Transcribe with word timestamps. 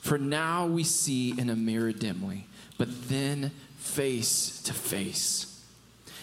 For 0.00 0.18
now 0.18 0.66
we 0.66 0.84
see 0.84 1.38
in 1.38 1.50
a 1.50 1.56
mirror 1.56 1.92
dimly, 1.92 2.46
but 2.76 3.08
then 3.08 3.50
face 3.78 4.62
to 4.62 4.72
face. 4.72 5.62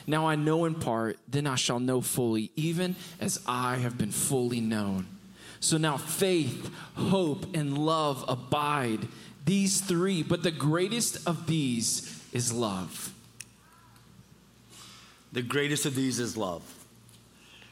Now 0.08 0.28
I 0.28 0.36
know 0.36 0.66
in 0.66 0.76
part, 0.76 1.18
then 1.28 1.48
I 1.48 1.56
shall 1.56 1.80
know 1.80 2.02
fully, 2.02 2.52
even 2.56 2.96
as 3.20 3.42
I 3.48 3.78
have 3.78 3.98
been 3.98 4.12
fully 4.12 4.62
known. 4.62 5.08
So 5.60 5.78
now 5.78 5.98
faith, 5.98 6.70
hope, 6.96 7.56
and 7.56 7.78
love 7.78 8.24
abide, 8.28 9.08
these 9.46 9.82
three, 9.82 10.24
but 10.24 10.44
the 10.44 10.52
greatest 10.52 11.28
of 11.28 11.48
these 11.48 12.24
is 12.34 12.54
love. 12.54 13.14
The 15.32 15.42
greatest 15.42 15.86
of 15.86 15.96
these 15.96 16.20
is 16.20 16.38
love. 16.38 16.64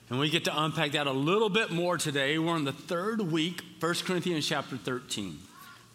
And 0.10 0.20
we 0.20 0.30
get 0.30 0.46
to 0.46 0.64
unpack 0.64 0.92
that 0.92 1.08
a 1.08 1.12
little 1.12 1.50
bit 1.50 1.72
more 1.72 1.98
today. 1.98 2.38
We're 2.38 2.58
in 2.58 2.66
the 2.66 2.74
third 2.74 3.22
week, 3.22 3.62
1 3.80 3.94
Corinthians 4.06 4.48
chapter 4.48 4.76
13. 4.78 5.40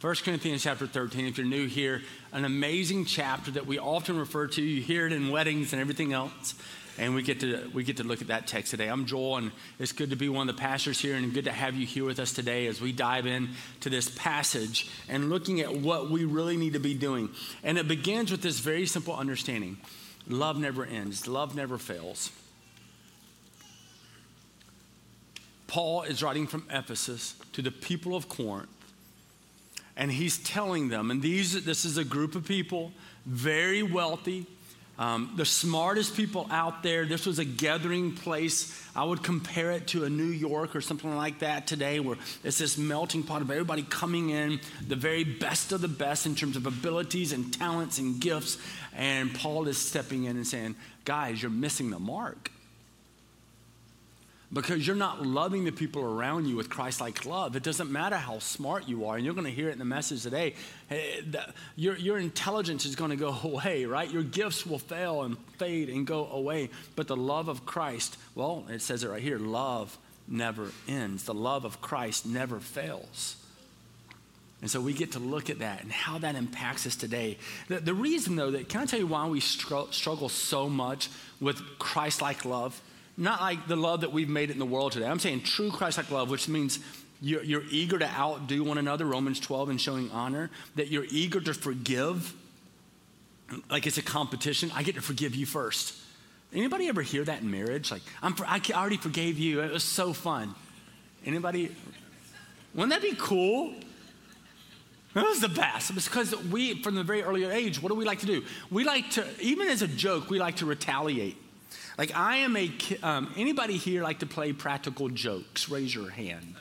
1 0.00 0.14
Corinthians 0.24 0.62
chapter 0.62 0.86
13, 0.86 1.26
if 1.26 1.38
you're 1.38 1.46
new 1.46 1.66
here, 1.66 2.02
an 2.32 2.44
amazing 2.44 3.04
chapter 3.04 3.50
that 3.50 3.66
we 3.66 3.80
often 3.80 4.16
refer 4.16 4.46
to. 4.46 4.62
You 4.62 4.80
hear 4.80 5.08
it 5.08 5.12
in 5.12 5.30
weddings 5.30 5.72
and 5.72 5.82
everything 5.82 6.12
else. 6.12 6.54
And 6.98 7.16
we 7.16 7.22
get 7.22 7.40
to 7.40 7.68
we 7.74 7.82
get 7.82 7.96
to 7.96 8.04
look 8.04 8.20
at 8.20 8.28
that 8.28 8.46
text 8.46 8.70
today. 8.70 8.88
I'm 8.88 9.06
Joel, 9.06 9.38
and 9.38 9.52
it's 9.80 9.90
good 9.90 10.10
to 10.10 10.16
be 10.16 10.28
one 10.28 10.48
of 10.48 10.54
the 10.54 10.60
pastors 10.60 11.00
here, 11.00 11.16
and 11.16 11.34
good 11.34 11.46
to 11.46 11.52
have 11.52 11.74
you 11.74 11.84
here 11.84 12.04
with 12.04 12.20
us 12.20 12.32
today 12.32 12.68
as 12.68 12.80
we 12.80 12.92
dive 12.92 13.26
in 13.26 13.50
to 13.80 13.90
this 13.90 14.08
passage 14.08 14.88
and 15.08 15.30
looking 15.30 15.60
at 15.60 15.74
what 15.74 16.10
we 16.10 16.24
really 16.24 16.56
need 16.56 16.74
to 16.74 16.80
be 16.80 16.94
doing. 16.94 17.30
And 17.64 17.76
it 17.76 17.88
begins 17.88 18.30
with 18.30 18.42
this 18.42 18.60
very 18.60 18.86
simple 18.86 19.14
understanding: 19.14 19.78
love 20.28 20.58
never 20.58 20.84
ends, 20.84 21.26
love 21.26 21.56
never 21.56 21.78
fails. 21.78 22.30
Paul 25.66 26.02
is 26.02 26.22
writing 26.22 26.46
from 26.46 26.64
Ephesus 26.70 27.34
to 27.52 27.62
the 27.62 27.70
people 27.70 28.16
of 28.16 28.28
Corinth, 28.28 28.68
and 29.98 30.12
he's 30.12 30.38
telling 30.38 30.88
them, 30.88 31.10
and 31.10 31.20
these, 31.20 31.64
this 31.64 31.84
is 31.84 31.98
a 31.98 32.04
group 32.04 32.36
of 32.36 32.46
people, 32.46 32.92
very 33.26 33.82
wealthy, 33.82 34.46
um, 34.96 35.32
the 35.36 35.44
smartest 35.44 36.16
people 36.16 36.46
out 36.50 36.82
there. 36.82 37.04
This 37.04 37.26
was 37.26 37.38
a 37.38 37.44
gathering 37.44 38.12
place. 38.12 38.80
I 38.96 39.04
would 39.04 39.22
compare 39.22 39.72
it 39.72 39.88
to 39.88 40.04
a 40.04 40.10
New 40.10 40.24
York 40.24 40.74
or 40.74 40.80
something 40.80 41.16
like 41.16 41.40
that 41.40 41.66
today, 41.66 42.00
where 42.00 42.16
it's 42.42 42.58
this 42.58 42.78
melting 42.78 43.22
pot 43.22 43.42
of 43.42 43.50
everybody 43.50 43.82
coming 43.82 44.30
in, 44.30 44.60
the 44.86 44.96
very 44.96 45.22
best 45.22 45.70
of 45.70 45.80
the 45.80 45.88
best 45.88 46.26
in 46.26 46.34
terms 46.34 46.56
of 46.56 46.66
abilities 46.66 47.32
and 47.32 47.52
talents 47.52 47.98
and 47.98 48.20
gifts. 48.20 48.58
And 48.96 49.32
Paul 49.34 49.68
is 49.68 49.78
stepping 49.78 50.24
in 50.24 50.36
and 50.36 50.46
saying, 50.46 50.74
Guys, 51.04 51.42
you're 51.42 51.50
missing 51.50 51.90
the 51.90 52.00
mark 52.00 52.50
because 54.52 54.86
you're 54.86 54.96
not 54.96 55.26
loving 55.26 55.64
the 55.64 55.72
people 55.72 56.02
around 56.02 56.46
you 56.46 56.56
with 56.56 56.70
Christ 56.70 57.00
like 57.00 57.26
love. 57.26 57.54
It 57.54 57.62
doesn't 57.62 57.90
matter 57.90 58.16
how 58.16 58.38
smart 58.38 58.88
you 58.88 59.06
are, 59.06 59.16
and 59.16 59.24
you're 59.24 59.34
going 59.34 59.46
to 59.46 59.52
hear 59.52 59.68
it 59.68 59.72
in 59.72 59.78
the 59.78 59.84
message 59.84 60.22
today. 60.22 60.54
Eh, 60.90 61.20
your, 61.76 61.96
your 61.96 62.18
intelligence 62.18 62.86
is 62.86 62.96
going 62.96 63.10
to 63.10 63.16
go 63.16 63.36
away, 63.44 63.84
right? 63.84 64.10
Your 64.10 64.22
gifts 64.22 64.66
will 64.66 64.78
fail 64.78 65.22
and 65.22 65.36
fade 65.58 65.90
and 65.90 66.06
go 66.06 66.26
away. 66.26 66.70
But 66.96 67.08
the 67.08 67.16
love 67.16 67.48
of 67.48 67.66
Christ, 67.66 68.16
well, 68.34 68.64
it 68.70 68.80
says 68.80 69.04
it 69.04 69.08
right 69.08 69.22
here 69.22 69.38
love 69.38 69.96
never 70.26 70.72
ends. 70.86 71.24
The 71.24 71.34
love 71.34 71.64
of 71.64 71.80
Christ 71.80 72.26
never 72.26 72.60
fails. 72.60 73.36
And 74.60 74.70
so 74.70 74.80
we 74.80 74.92
get 74.92 75.12
to 75.12 75.20
look 75.20 75.50
at 75.50 75.60
that 75.60 75.82
and 75.82 75.92
how 75.92 76.18
that 76.18 76.34
impacts 76.34 76.86
us 76.86 76.96
today. 76.96 77.38
The, 77.68 77.78
the 77.78 77.94
reason, 77.94 78.34
though, 78.34 78.50
that 78.50 78.68
can 78.68 78.80
I 78.80 78.86
tell 78.86 78.98
you 78.98 79.06
why 79.06 79.26
we 79.28 79.40
struggle 79.40 80.28
so 80.28 80.68
much 80.68 81.08
with 81.40 81.60
Christ 81.78 82.20
like 82.20 82.44
love? 82.44 82.80
Not 83.18 83.40
like 83.40 83.66
the 83.66 83.76
love 83.76 84.02
that 84.02 84.12
we've 84.12 84.28
made 84.28 84.50
it 84.50 84.52
in 84.52 84.58
the 84.60 84.66
world 84.66 84.92
today. 84.92 85.06
I'm 85.06 85.18
saying 85.18 85.42
true 85.42 85.70
Christ 85.70 85.98
like 85.98 86.10
love, 86.10 86.30
which 86.30 86.48
means 86.48 86.78
you're, 87.20 87.42
you're, 87.42 87.64
eager 87.68 87.98
to 87.98 88.06
outdo 88.06 88.62
one 88.62 88.78
another, 88.78 89.04
Romans 89.04 89.40
12, 89.40 89.70
and 89.70 89.80
showing 89.80 90.08
honor, 90.12 90.50
that 90.76 90.88
you're 90.88 91.06
eager 91.10 91.40
to 91.40 91.52
forgive, 91.52 92.32
like 93.68 93.88
it's 93.88 93.98
a 93.98 94.02
competition. 94.02 94.70
I 94.72 94.84
get 94.84 94.94
to 94.94 95.02
forgive 95.02 95.34
you 95.34 95.46
first. 95.46 95.96
Anybody 96.54 96.86
ever 96.86 97.02
hear 97.02 97.24
that 97.24 97.42
in 97.42 97.50
marriage? 97.50 97.90
Like, 97.90 98.02
I'm, 98.22 98.36
I 98.46 98.60
already 98.72 98.96
forgave 98.98 99.36
you. 99.36 99.62
It 99.62 99.72
was 99.72 99.82
so 99.82 100.12
fun. 100.12 100.54
Anybody? 101.26 101.74
Wouldn't 102.74 102.90
that 102.90 103.02
be 103.02 103.16
cool? 103.18 103.74
That 105.14 105.24
was 105.24 105.40
the 105.40 105.48
best. 105.48 105.90
It's 105.90 106.06
because 106.06 106.36
we, 106.44 106.80
from 106.82 106.94
the 106.94 107.02
very 107.02 107.24
early 107.24 107.44
age, 107.44 107.82
what 107.82 107.88
do 107.88 107.96
we 107.96 108.04
like 108.04 108.20
to 108.20 108.26
do? 108.26 108.44
We 108.70 108.84
like 108.84 109.10
to, 109.12 109.26
even 109.40 109.68
as 109.68 109.82
a 109.82 109.88
joke, 109.88 110.30
we 110.30 110.38
like 110.38 110.56
to 110.56 110.66
retaliate. 110.66 111.36
Like 111.98 112.14
I 112.16 112.36
am 112.36 112.56
a, 112.56 112.70
um, 113.02 113.34
anybody 113.36 113.76
here 113.76 114.04
like 114.04 114.20
to 114.20 114.26
play 114.26 114.52
practical 114.52 115.08
jokes? 115.08 115.68
Raise 115.68 115.92
your 115.92 116.10
hand. 116.10 116.54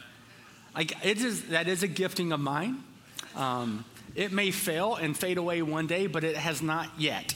Like 0.75 1.05
it 1.05 1.21
is, 1.21 1.49
that 1.49 1.67
is 1.67 1.83
a 1.83 1.87
gifting 1.87 2.31
of 2.31 2.39
mine. 2.39 2.83
Um, 3.35 3.85
it 4.15 4.31
may 4.31 4.49
fail 4.49 4.95
and 4.95 5.15
fade 5.15 5.37
away 5.37 5.61
one 5.61 5.85
day, 5.85 6.07
but 6.07 6.23
it 6.23 6.35
has 6.35 6.63
not 6.63 6.89
yet. 6.97 7.35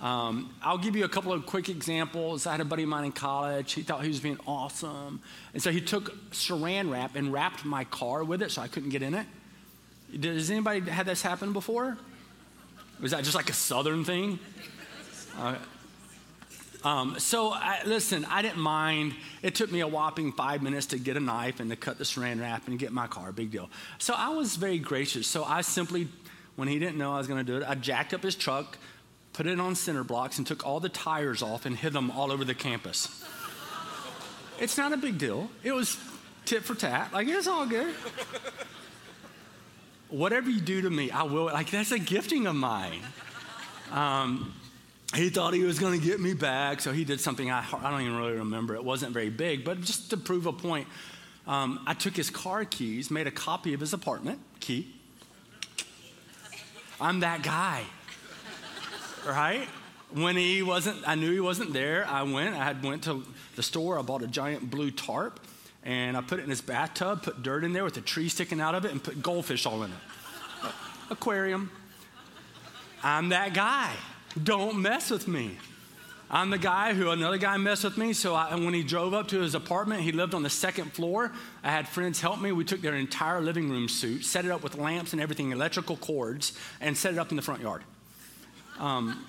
Um, 0.00 0.52
I'll 0.62 0.78
give 0.78 0.96
you 0.96 1.04
a 1.04 1.08
couple 1.08 1.32
of 1.32 1.44
quick 1.44 1.68
examples. 1.68 2.46
I 2.46 2.52
had 2.52 2.60
a 2.62 2.64
buddy 2.64 2.84
of 2.84 2.88
mine 2.88 3.04
in 3.04 3.12
college. 3.12 3.74
He 3.74 3.82
thought 3.82 4.02
he 4.02 4.08
was 4.08 4.18
being 4.18 4.38
awesome. 4.46 5.20
And 5.52 5.62
so 5.62 5.70
he 5.70 5.80
took 5.80 6.30
saran 6.30 6.90
wrap 6.90 7.16
and 7.16 7.32
wrapped 7.32 7.66
my 7.66 7.84
car 7.84 8.24
with 8.24 8.42
it 8.42 8.50
so 8.50 8.62
I 8.62 8.68
couldn't 8.68 8.88
get 8.88 9.02
in 9.02 9.14
it. 9.14 9.26
Does 10.18 10.50
anybody 10.50 10.80
had 10.90 11.06
this 11.06 11.20
happen 11.20 11.52
before? 11.52 11.98
Was 13.00 13.10
that 13.12 13.24
just 13.24 13.36
like 13.36 13.50
a 13.50 13.54
southern 13.54 14.04
thing? 14.04 14.38
Uh, 15.38 15.56
um, 16.84 17.18
so, 17.18 17.52
I, 17.52 17.80
listen, 17.84 18.24
I 18.24 18.42
didn't 18.42 18.58
mind. 18.58 19.14
It 19.42 19.54
took 19.54 19.70
me 19.70 19.80
a 19.80 19.86
whopping 19.86 20.32
five 20.32 20.62
minutes 20.62 20.86
to 20.86 20.98
get 20.98 21.16
a 21.16 21.20
knife 21.20 21.60
and 21.60 21.70
to 21.70 21.76
cut 21.76 21.98
the 21.98 22.04
saran 22.04 22.40
wrap 22.40 22.66
and 22.66 22.78
get 22.78 22.92
my 22.92 23.06
car. 23.06 23.30
Big 23.30 23.50
deal. 23.52 23.70
So, 23.98 24.14
I 24.16 24.30
was 24.30 24.56
very 24.56 24.78
gracious. 24.78 25.26
So, 25.26 25.44
I 25.44 25.60
simply, 25.60 26.08
when 26.56 26.66
he 26.66 26.78
didn't 26.78 26.98
know 26.98 27.14
I 27.14 27.18
was 27.18 27.28
going 27.28 27.44
to 27.44 27.52
do 27.52 27.58
it, 27.58 27.68
I 27.68 27.76
jacked 27.76 28.12
up 28.14 28.22
his 28.22 28.34
truck, 28.34 28.78
put 29.32 29.46
it 29.46 29.60
on 29.60 29.76
center 29.76 30.02
blocks, 30.02 30.38
and 30.38 30.46
took 30.46 30.66
all 30.66 30.80
the 30.80 30.88
tires 30.88 31.40
off 31.40 31.66
and 31.66 31.76
hid 31.76 31.92
them 31.92 32.10
all 32.10 32.32
over 32.32 32.44
the 32.44 32.54
campus. 32.54 33.24
it's 34.58 34.76
not 34.76 34.92
a 34.92 34.96
big 34.96 35.18
deal. 35.18 35.50
It 35.62 35.72
was 35.72 35.96
tit 36.46 36.64
for 36.64 36.74
tat. 36.74 37.12
Like, 37.12 37.28
it's 37.28 37.46
all 37.46 37.66
good. 37.66 37.94
Whatever 40.08 40.50
you 40.50 40.60
do 40.60 40.82
to 40.82 40.90
me, 40.90 41.10
I 41.10 41.22
will. 41.22 41.44
Like, 41.44 41.70
that's 41.70 41.92
a 41.92 41.98
gifting 41.98 42.46
of 42.46 42.56
mine. 42.56 43.00
Um, 43.92 44.52
he 45.14 45.28
thought 45.28 45.52
he 45.52 45.62
was 45.62 45.78
going 45.78 46.00
to 46.00 46.06
get 46.06 46.20
me 46.20 46.32
back, 46.32 46.80
so 46.80 46.92
he 46.92 47.04
did 47.04 47.20
something 47.20 47.50
I, 47.50 47.64
I 47.72 47.90
don't 47.90 48.00
even 48.00 48.16
really 48.16 48.38
remember. 48.38 48.74
It 48.74 48.84
wasn't 48.84 49.12
very 49.12 49.30
big, 49.30 49.64
but 49.64 49.80
just 49.80 50.10
to 50.10 50.16
prove 50.16 50.46
a 50.46 50.52
point, 50.52 50.88
um, 51.46 51.80
I 51.86 51.94
took 51.94 52.16
his 52.16 52.30
car 52.30 52.64
keys, 52.64 53.10
made 53.10 53.26
a 53.26 53.30
copy 53.30 53.74
of 53.74 53.80
his 53.80 53.92
apartment 53.92 54.40
key. 54.60 54.94
I'm 57.00 57.20
that 57.20 57.42
guy, 57.42 57.82
right? 59.26 59.66
When 60.12 60.36
he 60.36 60.62
wasn't, 60.62 61.06
I 61.06 61.14
knew 61.14 61.32
he 61.32 61.40
wasn't 61.40 61.72
there. 61.72 62.06
I 62.06 62.22
went. 62.22 62.54
I 62.54 62.64
had 62.64 62.82
went 62.82 63.04
to 63.04 63.24
the 63.56 63.62
store. 63.62 63.98
I 63.98 64.02
bought 64.02 64.22
a 64.22 64.26
giant 64.26 64.70
blue 64.70 64.90
tarp, 64.90 65.40
and 65.82 66.16
I 66.16 66.20
put 66.20 66.38
it 66.38 66.44
in 66.44 66.50
his 66.50 66.60
bathtub. 66.60 67.22
Put 67.22 67.42
dirt 67.42 67.64
in 67.64 67.72
there 67.72 67.82
with 67.82 67.96
a 67.96 68.02
tree 68.02 68.28
sticking 68.28 68.60
out 68.60 68.74
of 68.74 68.84
it, 68.84 68.92
and 68.92 69.02
put 69.02 69.22
goldfish 69.22 69.66
all 69.66 69.82
in 69.82 69.90
it. 69.90 70.72
Aquarium. 71.10 71.70
I'm 73.02 73.30
that 73.30 73.52
guy. 73.52 73.94
Don't 74.40 74.80
mess 74.80 75.10
with 75.10 75.28
me. 75.28 75.58
I'm 76.30 76.48
the 76.48 76.58
guy 76.58 76.94
who 76.94 77.10
another 77.10 77.36
guy 77.36 77.58
messed 77.58 77.84
with 77.84 77.98
me. 77.98 78.14
So 78.14 78.34
I, 78.34 78.54
when 78.54 78.72
he 78.72 78.82
drove 78.82 79.12
up 79.12 79.28
to 79.28 79.40
his 79.40 79.54
apartment, 79.54 80.00
he 80.00 80.12
lived 80.12 80.32
on 80.34 80.42
the 80.42 80.50
second 80.50 80.94
floor. 80.94 81.30
I 81.62 81.70
had 81.70 81.86
friends 81.86 82.22
help 82.22 82.40
me. 82.40 82.52
We 82.52 82.64
took 82.64 82.80
their 82.80 82.94
entire 82.94 83.42
living 83.42 83.68
room 83.68 83.86
suite, 83.86 84.24
set 84.24 84.46
it 84.46 84.50
up 84.50 84.62
with 84.62 84.76
lamps 84.78 85.12
and 85.12 85.20
everything, 85.20 85.52
electrical 85.52 85.98
cords, 85.98 86.58
and 86.80 86.96
set 86.96 87.12
it 87.12 87.18
up 87.18 87.30
in 87.30 87.36
the 87.36 87.42
front 87.42 87.60
yard. 87.60 87.82
Um, 88.78 89.26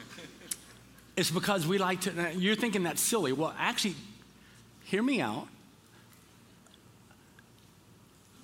it's 1.17 1.29
because 1.29 1.67
we 1.67 1.77
like 1.77 2.01
to. 2.01 2.31
You're 2.35 2.55
thinking 2.55 2.83
that's 2.83 3.01
silly. 3.01 3.33
Well, 3.33 3.53
actually, 3.59 3.95
hear 4.85 5.03
me 5.03 5.19
out. 5.19 5.47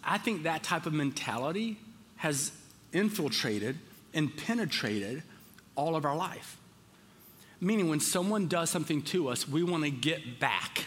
I 0.03 0.17
think 0.17 0.43
that 0.43 0.63
type 0.63 0.85
of 0.85 0.93
mentality 0.93 1.77
has 2.17 2.51
infiltrated 2.91 3.77
and 4.13 4.35
penetrated 4.35 5.23
all 5.79 5.95
of 5.95 6.05
our 6.05 6.15
life. 6.15 6.57
Meaning, 7.61 7.89
when 7.89 7.99
someone 7.99 8.47
does 8.47 8.69
something 8.69 9.01
to 9.03 9.29
us, 9.29 9.47
we 9.47 9.63
want 9.63 9.83
to 9.83 9.89
get 9.89 10.39
back, 10.39 10.85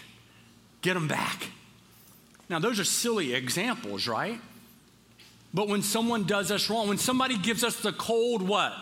get 0.80 0.94
them 0.94 1.08
back. 1.08 1.48
Now, 2.48 2.58
those 2.58 2.78
are 2.78 2.84
silly 2.84 3.34
examples, 3.34 4.06
right? 4.06 4.40
But 5.54 5.68
when 5.68 5.82
someone 5.82 6.24
does 6.24 6.50
us 6.50 6.70
wrong, 6.70 6.88
when 6.88 6.98
somebody 6.98 7.36
gives 7.36 7.62
us 7.62 7.80
the 7.80 7.92
cold 7.92 8.42
what? 8.42 8.72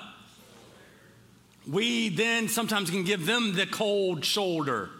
We 1.69 2.09
then 2.09 2.49
sometimes 2.49 2.91
can 2.91 3.05
give 3.05 3.27
them 3.27 3.55
the 3.55 3.67
cold 3.67 4.25
shoulder. 4.25 4.91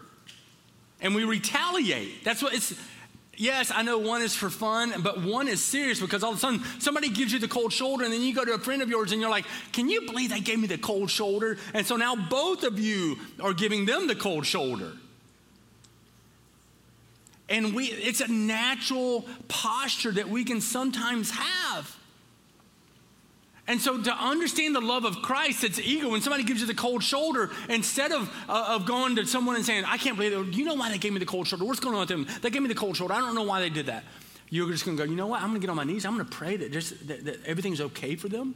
And 1.01 1.15
we 1.15 1.23
retaliate. 1.23 2.23
That's 2.23 2.43
what 2.43 2.53
it's 2.53 2.73
yes, 3.37 3.71
I 3.73 3.81
know 3.81 3.97
one 3.97 4.21
is 4.21 4.35
for 4.35 4.49
fun, 4.49 4.93
but 5.01 5.21
one 5.21 5.47
is 5.47 5.63
serious 5.63 5.99
because 5.99 6.23
all 6.23 6.31
of 6.31 6.37
a 6.37 6.39
sudden 6.39 6.61
somebody 6.79 7.09
gives 7.09 7.33
you 7.33 7.39
the 7.39 7.47
cold 7.47 7.73
shoulder, 7.73 8.03
and 8.03 8.13
then 8.13 8.21
you 8.21 8.33
go 8.33 8.45
to 8.45 8.53
a 8.53 8.59
friend 8.59 8.81
of 8.81 8.89
yours 8.89 9.11
and 9.11 9.21
you're 9.21 9.29
like, 9.29 9.45
Can 9.71 9.89
you 9.89 10.01
believe 10.01 10.29
they 10.29 10.39
gave 10.39 10.59
me 10.59 10.67
the 10.67 10.77
cold 10.77 11.09
shoulder? 11.09 11.57
And 11.73 11.85
so 11.85 11.95
now 11.95 12.15
both 12.15 12.63
of 12.63 12.79
you 12.79 13.17
are 13.39 13.53
giving 13.53 13.85
them 13.85 14.07
the 14.07 14.15
cold 14.15 14.45
shoulder. 14.45 14.93
And 17.49 17.75
we, 17.75 17.87
it's 17.87 18.21
a 18.21 18.31
natural 18.31 19.25
posture 19.49 20.11
that 20.11 20.29
we 20.29 20.45
can 20.45 20.61
sometimes 20.61 21.31
have. 21.31 21.97
And 23.71 23.79
so, 23.81 23.97
to 23.97 24.11
understand 24.11 24.75
the 24.75 24.81
love 24.81 25.05
of 25.05 25.21
Christ, 25.21 25.63
it's 25.63 25.79
ego. 25.79 26.09
When 26.09 26.19
somebody 26.19 26.43
gives 26.43 26.59
you 26.59 26.67
the 26.67 26.73
cold 26.73 27.01
shoulder, 27.01 27.51
instead 27.69 28.11
of, 28.11 28.29
uh, 28.49 28.75
of 28.75 28.85
going 28.85 29.15
to 29.15 29.25
someone 29.25 29.55
and 29.55 29.63
saying, 29.63 29.85
I 29.85 29.95
can't 29.95 30.17
believe 30.17 30.33
it, 30.33 30.53
you 30.53 30.65
know 30.65 30.73
why 30.73 30.91
they 30.91 30.97
gave 30.97 31.13
me 31.13 31.19
the 31.19 31.25
cold 31.25 31.47
shoulder? 31.47 31.63
What's 31.63 31.79
going 31.79 31.95
on 31.95 32.01
with 32.01 32.09
them? 32.09 32.27
They 32.41 32.49
gave 32.49 32.61
me 32.61 32.67
the 32.67 32.75
cold 32.75 32.97
shoulder. 32.97 33.13
I 33.13 33.19
don't 33.19 33.33
know 33.33 33.43
why 33.43 33.61
they 33.61 33.69
did 33.69 33.85
that. 33.85 34.03
You're 34.49 34.69
just 34.69 34.83
going 34.83 34.97
to 34.97 35.05
go, 35.05 35.09
you 35.09 35.15
know 35.15 35.27
what? 35.27 35.41
I'm 35.41 35.51
going 35.51 35.61
to 35.61 35.65
get 35.65 35.69
on 35.69 35.77
my 35.77 35.85
knees. 35.85 36.05
I'm 36.05 36.15
going 36.15 36.27
to 36.27 36.35
pray 36.35 36.57
that, 36.57 36.73
just, 36.73 37.07
that, 37.07 37.23
that 37.23 37.45
everything's 37.45 37.79
okay 37.79 38.17
for 38.17 38.27
them. 38.27 38.55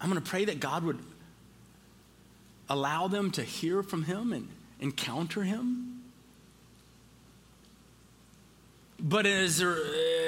I'm 0.00 0.10
going 0.10 0.20
to 0.20 0.28
pray 0.28 0.44
that 0.46 0.58
God 0.58 0.82
would 0.82 0.98
allow 2.68 3.06
them 3.06 3.30
to 3.30 3.44
hear 3.44 3.84
from 3.84 4.02
Him 4.02 4.32
and 4.32 4.48
encounter 4.80 5.44
Him. 5.44 5.87
But 9.00 9.26
as, 9.26 9.62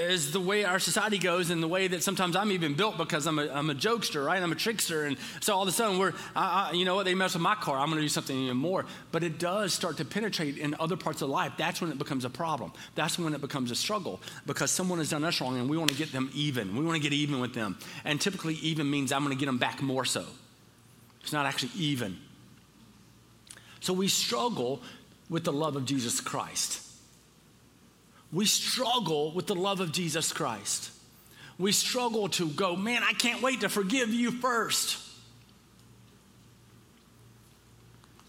as 0.07 0.31
the 0.31 0.41
way 0.41 0.65
our 0.65 0.79
society 0.79 1.19
goes 1.19 1.51
and 1.51 1.61
the 1.61 1.67
way 1.67 1.89
that 1.89 2.05
sometimes 2.05 2.37
I'm 2.37 2.53
even 2.53 2.75
built 2.75 2.97
because 2.99 3.27
I'm 3.27 3.41
a, 3.41 3.49
I'm 3.49 3.69
a 3.69 3.75
jokester, 3.75 4.25
right? 4.25 4.41
I'm 4.41 4.53
a 4.53 4.57
trickster. 4.57 5.07
And 5.07 5.17
so 5.41 5.57
all 5.57 5.63
of 5.63 5.69
a 5.69 5.73
sudden, 5.73 5.99
we're, 5.99 6.13
I, 6.37 6.71
I, 6.71 6.73
you 6.73 6.85
know 6.85 6.95
what, 6.95 7.05
they 7.05 7.17
mess 7.17 7.35
with 7.35 7.43
my 7.43 7.57
car. 7.57 7.77
I'm 7.79 7.87
going 7.87 7.97
to 7.97 8.03
do 8.03 8.09
something 8.09 8.37
even 8.37 8.57
more. 8.57 8.87
But 9.11 9.25
it 9.25 9.41
does 9.41 9.75
start 9.75 9.97
to 9.97 10.05
penetrate 10.05 10.57
in 10.57 10.77
other 10.79 10.97
parts 10.97 11.21
of 11.21 11.31
life. 11.31 11.53
That's 11.57 11.81
when 11.81 11.91
it 11.91 11.99
becomes 11.99 12.25
a 12.25 12.31
problem. 12.31 12.73
That's 12.95 13.19
when 13.19 13.35
it 13.35 13.41
becomes 13.41 13.73
a 13.73 13.75
struggle 13.77 14.21
because 14.47 14.71
someone 14.71 15.01
has 15.01 15.11
done 15.11 15.25
us 15.25 15.41
wrong 15.41 15.59
and 15.59 15.69
we 15.69 15.77
want 15.77 15.91
to 15.91 15.97
get 15.97 16.13
them 16.13 16.31
even. 16.33 16.77
We 16.77 16.85
want 16.85 16.97
to 16.97 17.03
get 17.03 17.13
even 17.13 17.41
with 17.41 17.55
them. 17.55 17.77
And 18.05 18.21
typically, 18.21 18.55
even 18.55 18.89
means 18.89 19.11
I'm 19.11 19.25
going 19.25 19.37
to 19.37 19.41
get 19.41 19.47
them 19.47 19.59
back 19.59 19.83
more 19.83 20.05
so. 20.05 20.25
It's 21.23 21.33
not 21.33 21.45
actually 21.45 21.73
even. 21.77 22.19
So 23.81 23.93
we 23.93 24.07
struggle 24.07 24.81
with 25.29 25.43
the 25.43 25.53
love 25.53 25.75
of 25.75 25.87
Jesus 25.87 26.21
Christ 26.21 26.87
we 28.32 28.47
struggle 28.47 29.32
with 29.32 29.47
the 29.47 29.55
love 29.55 29.81
of 29.81 29.93
Jesus 29.93 30.32
Christ. 30.32 30.91
We 31.59 31.73
struggle 31.73 32.29
to 32.31 32.49
go, 32.49 32.77
man, 32.77 33.03
I 33.03 33.12
can't 33.12 33.43
wait 33.43 33.61
to 33.61 33.69
forgive 33.69 34.11
you 34.11 34.31
first. 34.31 34.99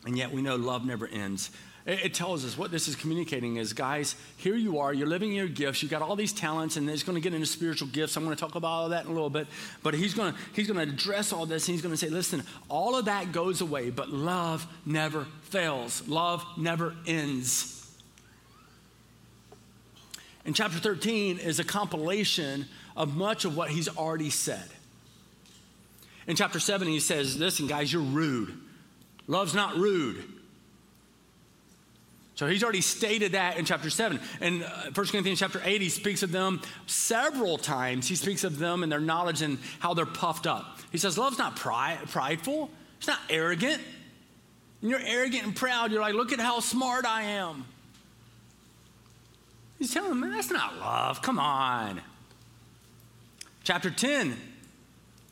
And 0.06 0.18
yet 0.18 0.32
we 0.32 0.42
know 0.42 0.56
love 0.56 0.86
never 0.86 1.08
ends. 1.08 1.52
It, 1.86 2.14
tells 2.14 2.46
us 2.46 2.56
what 2.56 2.70
this 2.70 2.88
is 2.88 2.96
communicating 2.96 3.56
is, 3.56 3.74
guys, 3.74 4.16
here 4.38 4.56
you 4.56 4.80
are, 4.80 4.94
you're 4.94 5.08
living 5.08 5.32
your 5.32 5.48
gifts, 5.48 5.82
you've 5.82 5.90
got 5.90 6.04
all 6.04 6.16
these 6.16 6.32
talents, 6.32 6.78
and 6.78 6.88
he's 6.88 7.02
going 7.02 7.16
to 7.16 7.22
get 7.22 7.34
into 7.34 7.48
spiritual 7.48 7.88
gifts. 7.88 8.16
I'm 8.16 8.24
going 8.24 8.36
to 8.36 8.40
talk 8.40 8.54
about 8.54 8.68
all 8.68 8.90
that 8.90 9.06
in 9.06 9.12
a 9.12 9.14
little 9.14 9.32
bit. 9.32 9.48
But 9.82 9.96
he's 9.96 10.14
going 10.14 10.34
to, 10.34 10.40
he's 10.54 10.68
going 10.68 10.86
to 10.86 10.94
address 10.94 11.34
all 11.34 11.48
this, 11.48 11.68
and 11.68 11.74
he's 11.74 11.82
going 11.82 11.94
to 11.94 11.98
say, 11.98 12.10
listen, 12.10 12.44
all 12.70 12.96
of 12.96 13.06
that 13.06 13.32
goes 13.32 13.62
away, 13.62 13.90
but 13.90 14.10
love 14.10 14.68
never 14.86 15.26
fails, 15.44 16.08
love 16.08 16.46
never 16.56 16.96
ends. 17.08 17.81
And 20.46 20.56
chapter 20.56 20.80
13 20.80 21.40
is 21.40 21.60
a 21.60 21.64
compilation 21.64 22.66
of 22.96 23.16
much 23.16 23.46
of 23.46 23.56
what 23.56 23.70
he's 23.70 23.88
already 23.88 24.30
said. 24.30 24.64
In 26.28 26.36
chapter 26.36 26.60
7, 26.60 26.88
he 26.88 27.00
says, 27.00 27.38
Listen, 27.38 27.68
guys, 27.68 27.92
you're 27.92 28.02
rude. 28.02 28.58
Love's 29.28 29.54
not 29.54 29.76
rude. 29.78 30.24
So 32.36 32.48
he's 32.48 32.64
already 32.64 32.82
stated 32.82 33.34
that 33.34 33.58
in 33.58 33.66
chapter 33.66 33.92
7. 33.92 34.20
In 34.42 34.64
uh, 34.64 34.90
1 34.94 35.08
Corinthians 35.08 35.40
chapter 35.40 35.62
8, 35.64 35.80
he 35.80 35.90
speaks 35.90 36.24
of 36.24 36.32
them 36.32 36.62
several 36.88 37.58
times. 37.58 38.08
He 38.08 38.16
speaks 38.16 38.44
of 38.44 38.58
them 38.58 38.82
and 38.82 38.92
their 38.92 39.00
knowledge 39.00 39.44
and 39.44 39.60
how 39.80 39.94
they're 39.94 40.08
puffed 40.08 40.48
up. 40.48 40.80
He 40.92 40.98
says, 40.98 41.18
Love's 41.18 41.38
not 41.38 41.56
pride, 41.56 42.00
prideful, 42.08 42.72
it's 42.98 43.08
not 43.08 43.20
arrogant. 43.30 43.82
You're 44.82 45.02
arrogant 45.06 45.44
and 45.44 45.56
proud, 45.56 45.92
you're 45.92 46.02
like, 46.02 46.16
Look 46.16 46.34
at 46.34 46.40
how 46.40 46.62
smart 46.62 47.06
I 47.06 47.24
am. 47.24 47.66
He's 49.82 49.92
telling 49.92 50.12
them, 50.12 50.30
that's 50.30 50.52
not 50.52 50.78
love. 50.78 51.24
Come 51.24 51.40
on. 51.40 52.02
Chapter 53.64 53.90
10, 53.90 54.38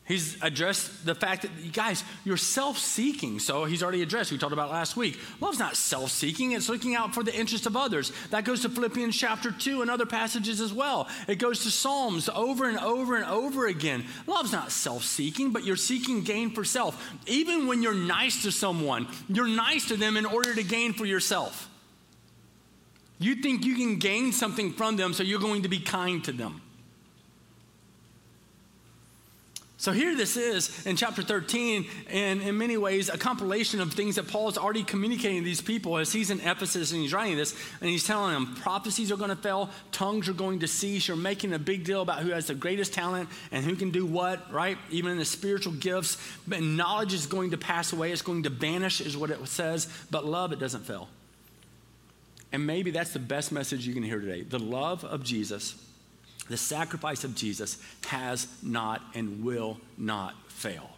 he's 0.08 0.42
addressed 0.42 1.06
the 1.06 1.14
fact 1.14 1.44
that, 1.44 1.52
you 1.62 1.70
guys, 1.70 2.04
you're 2.26 2.36
self 2.36 2.80
seeking. 2.80 3.38
So 3.38 3.66
he's 3.66 3.84
already 3.84 4.02
addressed, 4.02 4.32
we 4.32 4.40
talked 4.40 4.54
about 4.54 4.72
last 4.72 4.98
week. 4.98 5.20
Love's 5.40 5.60
not 5.60 5.76
self 5.76 6.10
seeking, 6.10 6.54
it's 6.54 6.68
looking 6.68 6.96
out 6.96 7.14
for 7.14 7.22
the 7.22 7.32
interest 7.32 7.68
of 7.68 7.78
others. 7.78 8.12
That 8.32 8.44
goes 8.44 8.64
to 8.64 8.70
Philippians 8.70 9.16
chapter 9.16 9.52
2 9.52 9.84
and 9.84 9.92
other 9.92 10.08
passages 10.08 10.62
as 10.62 10.74
well. 10.74 11.08
It 11.28 11.36
goes 11.36 11.62
to 11.66 11.70
Psalms 11.70 12.28
over 12.28 12.68
and 12.68 12.80
over 12.80 13.18
and 13.18 13.26
over 13.26 13.68
again. 13.68 14.04
Love's 14.26 14.52
not 14.52 14.72
self 14.72 15.04
seeking, 15.04 15.52
but 15.52 15.64
you're 15.64 15.76
seeking 15.76 16.24
gain 16.24 16.50
for 16.50 16.64
self. 16.64 17.08
Even 17.28 17.68
when 17.68 17.84
you're 17.84 17.94
nice 17.94 18.42
to 18.42 18.52
someone, 18.52 19.06
you're 19.28 19.48
nice 19.48 19.90
to 19.90 19.96
them 19.96 20.18
in 20.18 20.26
order 20.26 20.56
to 20.56 20.64
gain 20.64 20.94
for 20.94 21.06
yourself. 21.06 21.69
You 23.20 23.36
think 23.36 23.66
you 23.66 23.76
can 23.76 23.98
gain 23.98 24.32
something 24.32 24.72
from 24.72 24.96
them, 24.96 25.14
so 25.14 25.24
you're 25.24 25.40
going 25.40 25.64
to 25.64 25.70
be 25.70 25.80
kind 25.80 26.24
to 26.24 26.32
them. 26.32 26.62
So 29.80 29.94
here 29.94 30.14
this 30.14 30.36
is 30.36 30.86
in 30.86 30.98
chapter 30.98 31.22
13, 31.22 31.88
and 32.10 32.42
in 32.42 32.58
many 32.58 32.76
ways, 32.76 33.08
a 33.08 33.18
compilation 33.18 33.80
of 33.80 33.94
things 33.94 34.16
that 34.16 34.28
Paul 34.28 34.50
is 34.50 34.58
already 34.58 34.84
communicating 34.84 35.38
to 35.38 35.46
these 35.46 35.62
people 35.62 35.98
as 35.98 36.12
he's 36.12 36.32
in 36.32 36.42
Ephesus 36.42 36.92
and 36.92 37.02
he's 37.02 37.14
writing 37.14 37.38
this, 37.38 37.56
and 37.80 37.90
he's 37.90 38.04
telling 38.04 38.34
them 38.34 38.56
prophecies 38.56 39.10
are 39.10 39.16
going 39.16 39.30
to 39.30 39.38
fail, 39.38 39.70
tongues 39.94 40.28
are 40.28 40.34
going 40.34 40.60
to 40.60 40.68
cease. 40.68 41.08
You're 41.08 41.16
making 41.16 41.54
a 41.54 41.60
big 41.60 41.86
deal 41.86 42.02
about 42.02 42.20
who 42.20 42.32
has 42.32 42.48
the 42.48 42.56
greatest 42.56 42.94
talent 42.94 43.30
and 43.54 43.64
who 43.64 43.78
can 43.78 43.92
do 43.92 44.06
what, 44.06 44.52
right? 44.52 44.78
Even 44.92 45.14
in 45.14 45.18
the 45.18 45.24
spiritual 45.24 45.72
gifts. 45.72 46.18
But 46.46 46.62
knowledge 46.62 47.14
is 47.14 47.26
going 47.26 47.52
to 47.52 47.58
pass 47.58 47.94
away, 47.94 48.12
it's 48.12 48.22
going 48.22 48.44
to 48.44 48.50
vanish, 48.50 49.00
is 49.00 49.16
what 49.16 49.30
it 49.30 49.48
says, 49.48 49.88
but 50.12 50.26
love, 50.26 50.52
it 50.52 50.60
doesn't 50.60 50.84
fail. 50.84 51.08
And 52.52 52.66
maybe 52.66 52.92
that's 52.92 53.14
the 53.14 53.20
best 53.20 53.52
message 53.52 53.86
you 53.86 53.94
can 53.94 54.04
hear 54.04 54.20
today. 54.20 54.42
The 54.42 54.60
love 54.60 55.04
of 55.04 55.24
Jesus, 55.24 55.76
the 56.50 56.58
sacrifice 56.58 57.24
of 57.24 57.36
Jesus 57.36 57.78
has 58.08 58.48
not 58.64 59.02
and 59.14 59.44
will 59.44 59.80
not 59.98 60.36
fail. 60.52 60.90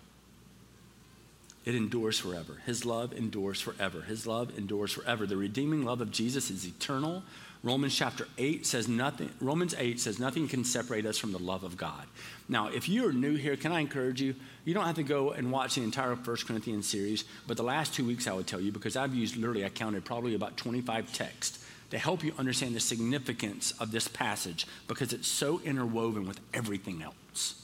It 1.64 1.76
endures 1.76 2.18
forever. 2.20 2.58
His 2.66 2.86
love 2.86 3.14
endures 3.14 3.62
forever. 3.62 4.02
His 4.02 4.26
love 4.26 4.58
endures 4.58 4.94
forever. 4.94 5.28
The 5.28 5.38
redeeming 5.38 5.84
love 5.84 6.02
of 6.02 6.10
Jesus 6.10 6.50
is 6.50 6.66
eternal. 6.66 7.24
Romans 7.64 7.96
chapter 7.96 8.28
8 8.40 8.66
says 8.66 8.88
nothing, 8.88 9.30
Romans 9.40 9.76
8 9.78 10.00
says 10.00 10.20
nothing 10.20 10.48
can 10.48 10.64
separate 10.64 11.06
us 11.06 11.20
from 11.20 11.32
the 11.32 11.38
love 11.38 11.64
of 11.64 11.78
God. 11.78 12.08
Now, 12.50 12.70
if 12.70 12.90
you're 12.90 13.14
new 13.14 13.36
here, 13.36 13.56
can 13.56 13.72
I 13.72 13.82
encourage 13.82 14.20
you? 14.20 14.34
You 14.66 14.74
don't 14.74 14.86
have 14.86 14.96
to 14.96 15.04
go 15.04 15.32
and 15.32 15.52
watch 15.52 15.76
the 15.76 15.84
entire 15.84 16.16
First 16.16 16.48
Corinthians 16.48 16.88
series, 16.88 17.24
but 17.46 17.58
the 17.58 17.64
last 17.64 17.94
two 17.94 18.06
weeks 18.06 18.28
I 18.28 18.34
would 18.34 18.48
tell 18.48 18.60
you, 18.60 18.72
because 18.72 18.96
I've 18.96 19.14
used 19.14 19.36
literally, 19.36 19.64
I 19.64 19.70
counted 19.70 20.04
probably 20.06 20.34
about 20.34 20.58
25 20.58 21.14
texts 21.14 21.64
to 21.92 22.00
help 22.00 22.24
you 22.24 22.34
understand 22.40 22.74
the 22.74 22.80
significance 22.80 23.74
of 23.80 23.92
this 23.92 24.08
passage 24.08 24.66
because 24.88 25.14
it's 25.14 25.28
so 25.28 25.62
interwoven 25.64 26.26
with 26.26 26.40
everything 26.54 27.04
else. 27.04 27.62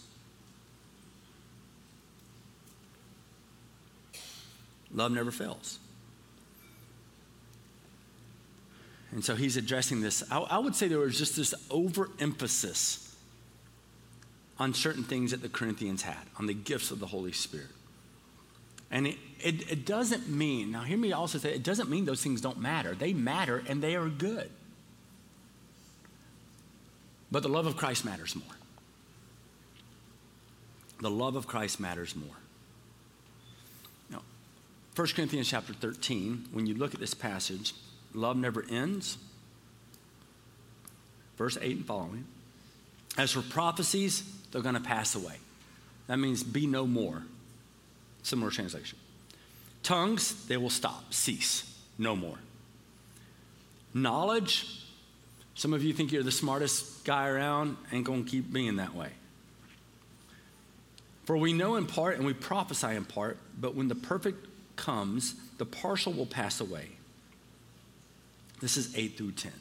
Love 4.93 5.11
never 5.11 5.31
fails. 5.31 5.79
And 9.11 9.23
so 9.23 9.35
he's 9.35 9.57
addressing 9.57 10.01
this. 10.01 10.23
I, 10.29 10.39
I 10.39 10.57
would 10.57 10.75
say 10.75 10.87
there 10.87 10.99
was 10.99 11.17
just 11.17 11.35
this 11.35 11.53
overemphasis 11.69 13.15
on 14.59 14.73
certain 14.73 15.03
things 15.03 15.31
that 15.31 15.41
the 15.41 15.49
Corinthians 15.49 16.01
had, 16.01 16.17
on 16.37 16.47
the 16.47 16.53
gifts 16.53 16.91
of 16.91 16.99
the 16.99 17.05
Holy 17.05 17.31
Spirit. 17.31 17.67
And 18.89 19.07
it, 19.07 19.17
it, 19.41 19.71
it, 19.71 19.85
doesn't 19.85 20.29
mean, 20.29 20.71
now 20.71 20.81
hear 20.81 20.97
me 20.97 21.11
also 21.11 21.37
say, 21.37 21.53
it 21.53 21.63
doesn't 21.63 21.89
mean 21.89 22.05
those 22.05 22.23
things 22.23 22.41
don't 22.41 22.59
matter. 22.59 22.95
They 22.95 23.13
matter 23.13 23.63
and 23.67 23.83
they 23.83 23.95
are 23.95 24.07
good. 24.07 24.49
But 27.31 27.43
the 27.43 27.49
love 27.49 27.65
of 27.65 27.75
Christ 27.75 28.05
matters 28.05 28.35
more. 28.35 28.45
The 31.01 31.11
love 31.11 31.35
of 31.35 31.45
Christ 31.45 31.79
matters 31.79 32.15
more. 32.15 32.35
Now, 34.09 34.21
1 34.95 35.07
Corinthians 35.09 35.49
chapter 35.49 35.73
13, 35.73 36.47
when 36.51 36.65
you 36.65 36.73
look 36.73 36.93
at 36.93 36.99
this 36.99 37.13
passage, 37.13 37.73
love 38.13 38.37
never 38.37 38.65
ends. 38.69 39.17
Verse 41.37 41.57
8 41.61 41.77
and 41.77 41.85
following. 41.85 42.25
As 43.17 43.31
for 43.31 43.41
prophecies, 43.41 44.23
they're 44.51 44.61
going 44.61 44.75
to 44.75 44.81
pass 44.81 45.15
away. 45.15 45.35
That 46.07 46.17
means 46.17 46.43
be 46.43 46.67
no 46.67 46.87
more. 46.87 47.23
Similar 48.23 48.51
translation. 48.51 48.97
Tongues, 49.83 50.45
they 50.47 50.57
will 50.57 50.69
stop, 50.69 51.13
cease, 51.13 51.73
no 51.97 52.15
more. 52.15 52.37
Knowledge, 53.93 54.83
Some 55.57 55.73
of 55.73 55.83
you 55.83 55.91
think 55.91 56.11
you're 56.11 56.21
the 56.21 56.31
smartest 56.31 57.03
guy 57.03 57.27
around, 57.27 57.77
ain't 57.91 58.05
going 58.05 58.25
to 58.25 58.29
keep 58.29 58.53
being 58.53 58.75
that 58.75 58.93
way. 58.93 59.09
For 61.25 61.35
we 61.35 61.51
know 61.51 61.77
in 61.77 61.87
part 61.87 62.17
and 62.17 62.27
we 62.27 62.33
prophesy 62.33 62.95
in 62.95 63.05
part, 63.05 63.39
but 63.59 63.73
when 63.73 63.87
the 63.87 63.95
perfect 63.95 64.45
comes, 64.75 65.33
the 65.57 65.65
partial 65.65 66.13
will 66.13 66.27
pass 66.27 66.61
away. 66.61 66.89
This 68.59 68.77
is 68.77 68.95
8 68.97 69.17
through 69.17 69.33
10. 69.33 69.51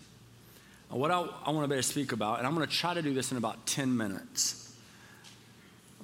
What 0.91 1.11
I, 1.11 1.27
I 1.45 1.51
want 1.51 1.69
to 1.71 1.83
speak 1.83 2.13
about, 2.13 2.39
and 2.39 2.47
I'm 2.47 2.55
going 2.55 2.67
to 2.67 2.73
try 2.73 2.95
to 2.95 3.03
do 3.03 3.13
this 3.13 3.33
in 3.33 3.39
about 3.39 3.67
10 3.67 3.97
minutes, 3.97 4.75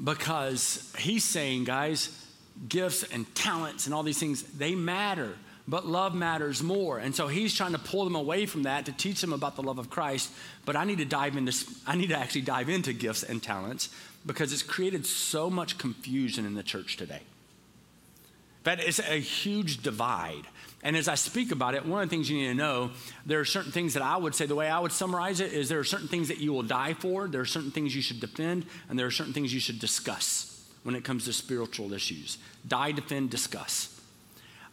because 0.03 0.93
he's 0.99 1.25
saying, 1.25 1.65
guys, 1.65 2.27
gifts 2.69 3.05
and 3.05 3.33
talents 3.35 3.87
and 3.87 3.95
all 3.95 4.03
these 4.03 4.19
things, 4.19 4.43
they 4.43 4.75
matter, 4.75 5.37
but 5.69 5.87
love 5.87 6.15
matters 6.15 6.63
more. 6.63 6.99
And 6.99 7.15
so 7.15 7.29
he's 7.29 7.55
trying 7.55 7.73
to 7.73 7.79
pull 7.79 8.05
them 8.05 8.17
away 8.17 8.47
from 8.47 8.65
that 8.65 8.87
to 8.87 8.93
teach 8.93 9.21
them 9.21 9.33
about 9.33 9.57
the 9.57 9.63
love 9.63 9.79
of 9.79 9.89
Christ. 9.89 10.31
But 10.65 10.75
I 10.77 10.85
need 10.85 10.99
to 10.99 11.05
dive 11.05 11.37
into, 11.37 11.55
I 11.87 11.97
need 11.97 12.09
to 12.09 12.19
actually 12.19 12.43
dive 12.43 12.69
into 12.69 12.93
gifts 12.93 13.23
and 13.23 13.43
talents 13.43 13.89
because 14.27 14.53
it's 14.53 14.63
created 14.63 15.07
so 15.07 15.49
much 15.49 15.79
confusion 15.79 16.45
in 16.45 16.55
the 16.55 16.63
church 16.63 16.97
today. 16.97 17.21
That 18.65 18.81
is 18.81 18.99
a 18.99 19.21
huge 19.21 19.83
divide. 19.83 20.47
And 20.83 20.97
as 20.97 21.07
I 21.07 21.15
speak 21.15 21.53
about 21.53 21.75
it, 21.75 21.87
one 21.87 22.03
of 22.03 22.11
the 22.11 22.17
things 22.17 22.29
you 22.29 22.39
need 22.39 22.49
to 22.49 22.55
know, 22.55 22.91
there 23.25 23.39
are 23.39 23.45
certain 23.45 23.71
things 23.71 23.95
that 23.95 24.03
I 24.03 24.17
would 24.17 24.35
say, 24.35 24.47
the 24.47 24.57
way 24.57 24.69
I 24.69 24.81
would 24.81 24.91
summarize 24.91 25.39
it 25.41 25.53
is 25.53 25.69
there 25.69 25.79
are 25.79 25.85
certain 25.85 26.09
things 26.09 26.29
that 26.29 26.39
you 26.39 26.53
will 26.53 26.65
die 26.65 26.95
for, 26.95 27.29
there 27.29 27.41
are 27.41 27.47
certain 27.47 27.71
things 27.71 27.95
you 27.95 28.03
should 28.03 28.19
defend, 28.19 28.67
and 28.89 28.99
there 28.99 29.07
are 29.07 29.13
certain 29.13 29.33
things 29.33 29.55
you 29.55 29.61
should 29.61 29.79
discuss 29.79 30.49
when 30.83 30.97
it 30.97 31.05
comes 31.05 31.27
to 31.27 31.33
spiritual 31.33 31.93
issues. 31.93 32.39
Die, 32.67 32.93
defend, 32.93 33.31
discuss. 33.31 34.01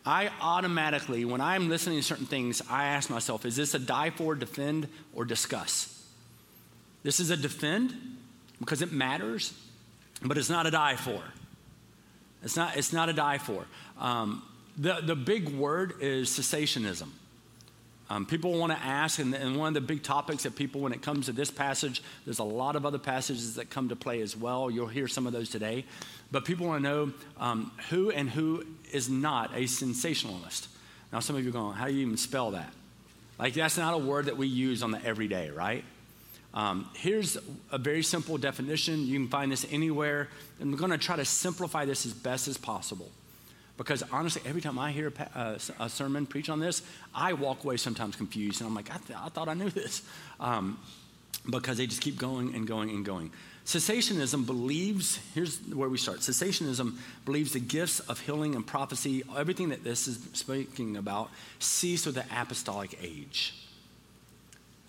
I 0.06 0.32
automatically, 0.42 1.25
when 1.25 1.42
I'm 1.42 1.70
listening 1.70 2.00
to 2.00 2.04
certain 2.04 2.25
things, 2.25 2.63
I 2.70 2.86
ask 2.86 3.12
myself, 3.12 3.46
is 3.46 3.56
this 3.56 3.75
a 3.75 3.80
die 3.80 4.10
for, 4.10 4.34
defend, 4.34 4.88
or 5.13 5.25
discuss? 5.25 5.96
This 7.04 7.20
is 7.20 7.30
a 7.30 7.38
defend 7.38 7.94
because 8.60 8.82
it 8.82 8.92
matters, 8.92 9.54
but 10.24 10.38
it's 10.38 10.50
not 10.50 10.66
a 10.66 10.72
die 10.72 10.96
for. 10.96 11.22
It's 12.44 12.56
not, 12.56 12.78
it's 12.78 12.94
not 12.94 13.10
a 13.10 13.13
die 13.13 13.38
for. 13.38 13.66
Um, 14.00 14.42
the, 14.78 15.02
the 15.02 15.16
big 15.16 15.50
word 15.50 15.96
is 16.02 16.30
cessationism. 16.30 17.10
Um, 18.12 18.26
people 18.26 18.58
want 18.58 18.72
to 18.72 18.80
ask, 18.80 19.20
and, 19.20 19.36
and, 19.36 19.56
one 19.56 19.68
of 19.68 19.74
the 19.76 19.82
big 19.82 20.02
topics 20.02 20.42
that 20.42 20.56
people, 20.56 20.82
when 20.82 20.94
it 20.94 21.02
comes 21.04 21.28
to 21.28 21.32
this 21.32 21.52
passage, 21.52 22.02
there's 22.26 22.40
a 22.40 22.44
lot 22.44 22.76
of 22.76 22.84
other 22.84 22.98
passages 22.98 23.56
that 23.56 23.70
come 23.70 23.90
to 23.90 23.96
play 23.96 24.22
as 24.22 24.36
well. 24.36 24.72
You'll 24.72 24.88
hear 24.88 25.08
some 25.08 25.28
of 25.28 25.34
those 25.34 25.50
today. 25.50 25.86
But 26.32 26.44
people 26.44 26.66
want 26.66 26.84
to 26.84 26.90
know 26.90 27.14
um, 27.40 27.72
who 27.90 28.10
and 28.10 28.28
who 28.28 28.66
is 28.92 29.10
not 29.10 29.52
a 29.54 29.66
cessationist. 29.66 30.68
Now, 31.14 31.20
some 31.20 31.36
of 31.36 31.44
you 31.44 31.50
are 31.50 31.54
going, 31.54 31.76
how 31.76 31.86
do 31.86 31.94
you 31.94 32.02
even 32.02 32.18
spell 32.18 32.52
that? 32.52 32.74
Like, 33.38 33.54
that's 33.54 33.78
not 33.78 33.94
a 33.94 33.98
word 33.98 34.26
that 34.26 34.38
we 34.38 34.48
use 34.48 34.82
on 34.82 34.90
the 34.90 35.04
everyday, 35.06 35.52
right? 35.52 35.84
Um, 36.56 36.90
here's 36.96 37.38
a 37.72 37.78
very 37.78 38.02
simple 38.02 38.40
definition. 38.40 39.06
You 39.06 39.20
can 39.20 39.28
find 39.28 39.52
this 39.52 39.68
anywhere. 39.72 40.30
And 40.60 40.72
we're 40.72 40.80
going 40.80 40.92
to 40.92 40.98
try 40.98 41.16
to 41.16 41.26
simplify 41.26 41.86
this 41.86 42.08
as 42.08 42.14
best 42.14 42.48
as 42.48 42.58
possible. 42.58 43.12
Because 43.79 44.03
honestly, 44.12 44.41
every 44.45 44.59
time 44.59 44.77
I 44.77 44.91
hear 44.91 45.13
a, 45.17 45.39
uh, 45.39 45.57
a 45.79 45.88
sermon 45.88 46.25
preach 46.25 46.50
on 46.50 46.59
this, 46.59 46.81
I 47.15 47.31
walk 47.31 47.63
away 47.63 47.77
sometimes 47.77 48.17
confused. 48.17 48.59
And 48.59 48.67
I'm 48.67 48.75
like, 48.75 48.93
I, 48.93 48.98
th- 48.98 49.17
I 49.17 49.29
thought 49.29 49.48
I 49.48 49.53
knew 49.53 49.69
this. 49.69 50.01
Um, 50.38 50.77
because 51.50 51.77
they 51.77 51.88
just 51.88 52.01
keep 52.01 52.17
going 52.17 52.53
and 52.53 52.67
going 52.67 52.89
and 52.89 53.05
going. 53.05 53.31
Cessationism 53.65 54.45
believes, 54.45 55.19
here's 55.33 55.59
where 55.74 55.88
we 55.88 55.98
start. 55.98 56.19
Cessationism 56.19 56.98
believes 57.24 57.53
the 57.53 57.62
gifts 57.62 58.01
of 58.01 58.19
healing 58.19 58.53
and 58.53 58.67
prophecy, 58.67 59.24
everything 59.38 59.69
that 59.69 59.86
this 59.86 60.09
is 60.09 60.19
speaking 60.33 60.98
about, 60.98 61.29
cease 61.59 62.05
with 62.05 62.15
the 62.15 62.25
apostolic 62.38 63.00
age. 63.01 63.53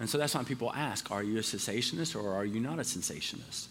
And 0.00 0.10
so 0.10 0.18
that's 0.18 0.34
why 0.34 0.42
people 0.42 0.72
ask 0.72 1.12
are 1.12 1.22
you 1.22 1.38
a 1.38 1.42
cessationist 1.42 2.20
or 2.20 2.32
are 2.34 2.44
you 2.44 2.58
not 2.58 2.80
a 2.80 2.82
cessationist? 2.82 3.66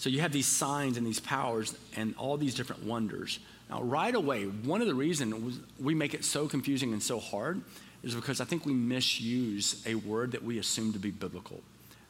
So 0.00 0.08
you 0.08 0.22
have 0.22 0.32
these 0.32 0.46
signs 0.46 0.96
and 0.96 1.06
these 1.06 1.20
powers 1.20 1.76
and 1.94 2.14
all 2.16 2.38
these 2.38 2.54
different 2.54 2.84
wonders. 2.84 3.38
Now, 3.68 3.82
right 3.82 4.14
away, 4.14 4.44
one 4.44 4.80
of 4.80 4.86
the 4.86 4.94
reasons 4.94 5.60
we 5.78 5.94
make 5.94 6.14
it 6.14 6.24
so 6.24 6.48
confusing 6.48 6.94
and 6.94 7.02
so 7.02 7.20
hard 7.20 7.60
is 8.02 8.14
because 8.14 8.40
I 8.40 8.46
think 8.46 8.64
we 8.64 8.72
misuse 8.72 9.82
a 9.84 9.96
word 9.96 10.32
that 10.32 10.42
we 10.42 10.58
assume 10.58 10.94
to 10.94 10.98
be 10.98 11.10
biblical. 11.10 11.60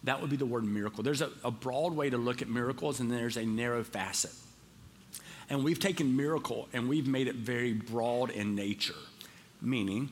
That 0.04 0.20
would 0.20 0.30
be 0.30 0.36
the 0.36 0.46
word 0.46 0.62
miracle. 0.62 1.02
There's 1.02 1.20
a, 1.20 1.30
a 1.42 1.50
broad 1.50 1.92
way 1.92 2.08
to 2.10 2.16
look 2.16 2.42
at 2.42 2.48
miracles, 2.48 3.00
and 3.00 3.10
there's 3.10 3.36
a 3.36 3.44
narrow 3.44 3.82
facet. 3.82 4.34
And 5.48 5.64
we've 5.64 5.80
taken 5.80 6.16
miracle 6.16 6.68
and 6.72 6.88
we've 6.88 7.08
made 7.08 7.26
it 7.26 7.34
very 7.34 7.72
broad 7.72 8.30
in 8.30 8.54
nature, 8.54 8.94
meaning, 9.60 10.10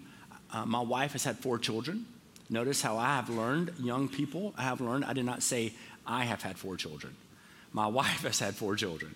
uh, 0.52 0.66
my 0.66 0.80
wife 0.80 1.12
has 1.12 1.22
had 1.22 1.38
four 1.38 1.60
children. 1.60 2.06
Notice 2.50 2.82
how 2.82 2.96
I 2.96 3.14
have 3.14 3.30
learned, 3.30 3.72
young 3.78 4.08
people, 4.08 4.52
I 4.58 4.62
have 4.62 4.80
learned, 4.80 5.04
I 5.04 5.12
did 5.12 5.26
not 5.26 5.44
say 5.44 5.74
I 6.04 6.24
have 6.24 6.42
had 6.42 6.58
four 6.58 6.76
children. 6.76 7.14
My 7.78 7.86
wife 8.00 8.22
has 8.22 8.40
had 8.40 8.56
four 8.56 8.74
children. 8.74 9.14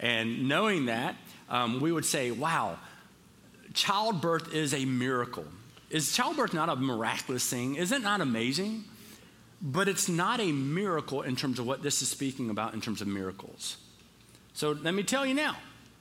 And 0.00 0.48
knowing 0.48 0.86
that, 0.86 1.14
um, 1.48 1.80
we 1.80 1.92
would 1.92 2.04
say, 2.04 2.32
wow, 2.32 2.76
childbirth 3.72 4.52
is 4.52 4.74
a 4.74 4.84
miracle. 4.84 5.44
Is 5.90 6.12
childbirth 6.12 6.52
not 6.52 6.68
a 6.68 6.74
miraculous 6.74 7.48
thing? 7.48 7.76
Is 7.76 7.92
it 7.92 8.02
not 8.02 8.20
amazing? 8.20 8.84
But 9.62 9.86
it's 9.86 10.08
not 10.08 10.40
a 10.40 10.50
miracle 10.50 11.22
in 11.22 11.36
terms 11.36 11.60
of 11.60 11.66
what 11.66 11.82
this 11.82 12.02
is 12.02 12.08
speaking 12.08 12.50
about 12.50 12.74
in 12.74 12.80
terms 12.80 13.00
of 13.00 13.06
miracles. 13.06 13.76
So 14.54 14.72
let 14.72 14.92
me 14.92 15.04
tell 15.04 15.24
you 15.24 15.34
now 15.34 15.56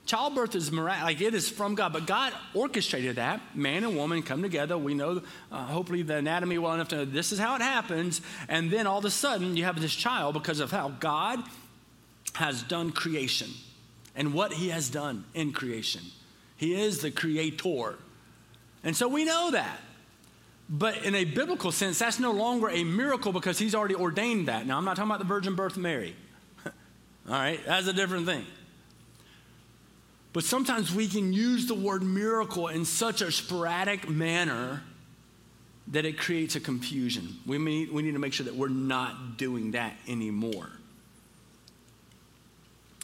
childbirth 0.10 0.56
is 0.56 0.72
miraculous, 0.72 1.04
like 1.04 1.22
it 1.22 1.36
is 1.36 1.48
from 1.48 1.76
God, 1.76 1.94
but 1.94 2.08
God 2.08 2.34
orchestrated 2.56 3.18
that. 3.18 3.56
Man 3.56 3.84
and 3.84 3.96
woman 3.96 4.24
come 4.24 4.42
together. 4.42 4.76
We 4.76 4.96
know, 4.96 5.22
uh, 5.52 5.66
hopefully, 5.66 6.02
the 6.02 6.16
anatomy 6.16 6.58
well 6.58 6.74
enough 6.74 6.88
to 6.90 6.98
know 6.98 7.06
this 7.06 7.32
is 7.32 7.38
how 7.38 7.56
it 7.56 7.62
happens. 7.62 8.22
And 8.48 8.72
then 8.72 8.88
all 8.88 8.98
of 8.98 9.06
a 9.06 9.12
sudden, 9.12 9.56
you 9.56 9.66
have 9.66 9.80
this 9.80 9.94
child 9.94 10.34
because 10.34 10.60
of 10.60 10.72
how 10.72 10.90
God 11.00 11.44
has 12.40 12.64
done 12.64 12.90
creation 12.90 13.50
and 14.16 14.34
what 14.34 14.54
He 14.54 14.70
has 14.70 14.90
done 14.90 15.26
in 15.34 15.52
creation. 15.52 16.02
He 16.56 16.74
is 16.74 17.02
the 17.02 17.12
creator. 17.12 17.96
And 18.82 18.96
so 18.96 19.10
we 19.10 19.26
know 19.26 19.52
that. 19.52 19.82
But 20.70 21.04
in 21.04 21.16
a 21.16 21.26
biblical 21.26 21.74
sense, 21.74 22.00
that's 22.00 22.18
no 22.18 22.32
longer 22.32 22.70
a 22.70 22.86
miracle 22.86 23.34
because 23.34 23.60
He's 23.60 23.76
already 23.76 23.96
ordained 23.96 24.48
that. 24.48 24.66
Now, 24.66 24.78
I'm 24.78 24.86
not 24.86 24.96
talking 24.96 25.12
about 25.12 25.20
the 25.20 25.26
virgin 25.26 25.56
birth 25.56 25.74
of 25.74 25.82
Mary. 25.82 26.16
all 26.66 26.72
right, 27.28 27.60
that's 27.66 27.88
a 27.88 27.94
different 27.94 28.26
thing. 28.26 28.46
But 30.32 30.46
sometimes 30.46 30.96
we 30.96 31.10
can 31.10 31.34
use 31.34 31.66
the 31.66 31.76
word 31.76 32.04
miracle 32.04 32.70
in 32.70 32.86
such 32.86 33.22
a 33.22 33.34
sporadic 33.34 34.08
manner 34.08 34.82
that 35.90 36.06
it 36.06 36.18
creates 36.18 36.56
a 36.56 36.62
confusion. 36.62 37.40
We, 37.46 37.58
may, 37.58 37.86
we 37.86 38.02
need 38.02 38.14
to 38.14 38.20
make 38.20 38.32
sure 38.32 38.46
that 38.46 38.56
we're 38.56 38.70
not 38.70 39.38
doing 39.38 39.72
that 39.72 39.98
anymore. 40.08 40.70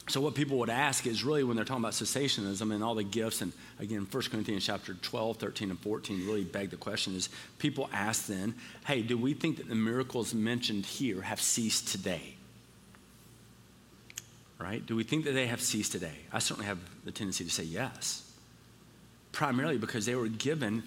So, 0.08 0.20
what 0.20 0.36
people 0.36 0.58
would 0.58 0.70
ask 0.70 1.06
is 1.06 1.24
really 1.24 1.42
when 1.42 1.56
they're 1.56 1.64
talking 1.64 1.82
about 1.82 1.94
cessationism 1.94 2.72
and 2.72 2.84
all 2.84 2.94
the 2.94 3.02
gifts, 3.02 3.42
and 3.42 3.52
again, 3.80 4.06
1 4.08 4.22
Corinthians 4.30 4.64
chapter 4.64 4.94
12, 4.94 5.36
13, 5.38 5.70
and 5.70 5.78
14 5.80 6.26
really 6.26 6.44
beg 6.44 6.70
the 6.70 6.76
question 6.76 7.16
is 7.16 7.28
people 7.58 7.90
ask 7.92 8.26
then, 8.26 8.54
hey, 8.86 9.02
do 9.02 9.18
we 9.18 9.34
think 9.34 9.56
that 9.56 9.68
the 9.68 9.74
miracles 9.74 10.32
mentioned 10.32 10.86
here 10.86 11.22
have 11.22 11.40
ceased 11.40 11.88
today? 11.88 12.36
right? 14.58 14.84
Do 14.84 14.96
we 14.96 15.04
think 15.04 15.24
that 15.24 15.32
they 15.32 15.46
have 15.46 15.60
ceased 15.60 15.92
today? 15.92 16.16
I 16.32 16.38
certainly 16.38 16.66
have 16.66 16.78
the 17.04 17.12
tendency 17.12 17.44
to 17.44 17.50
say 17.50 17.64
yes. 17.64 18.22
Primarily 19.32 19.76
because 19.76 20.06
they 20.06 20.14
were 20.14 20.28
given. 20.28 20.82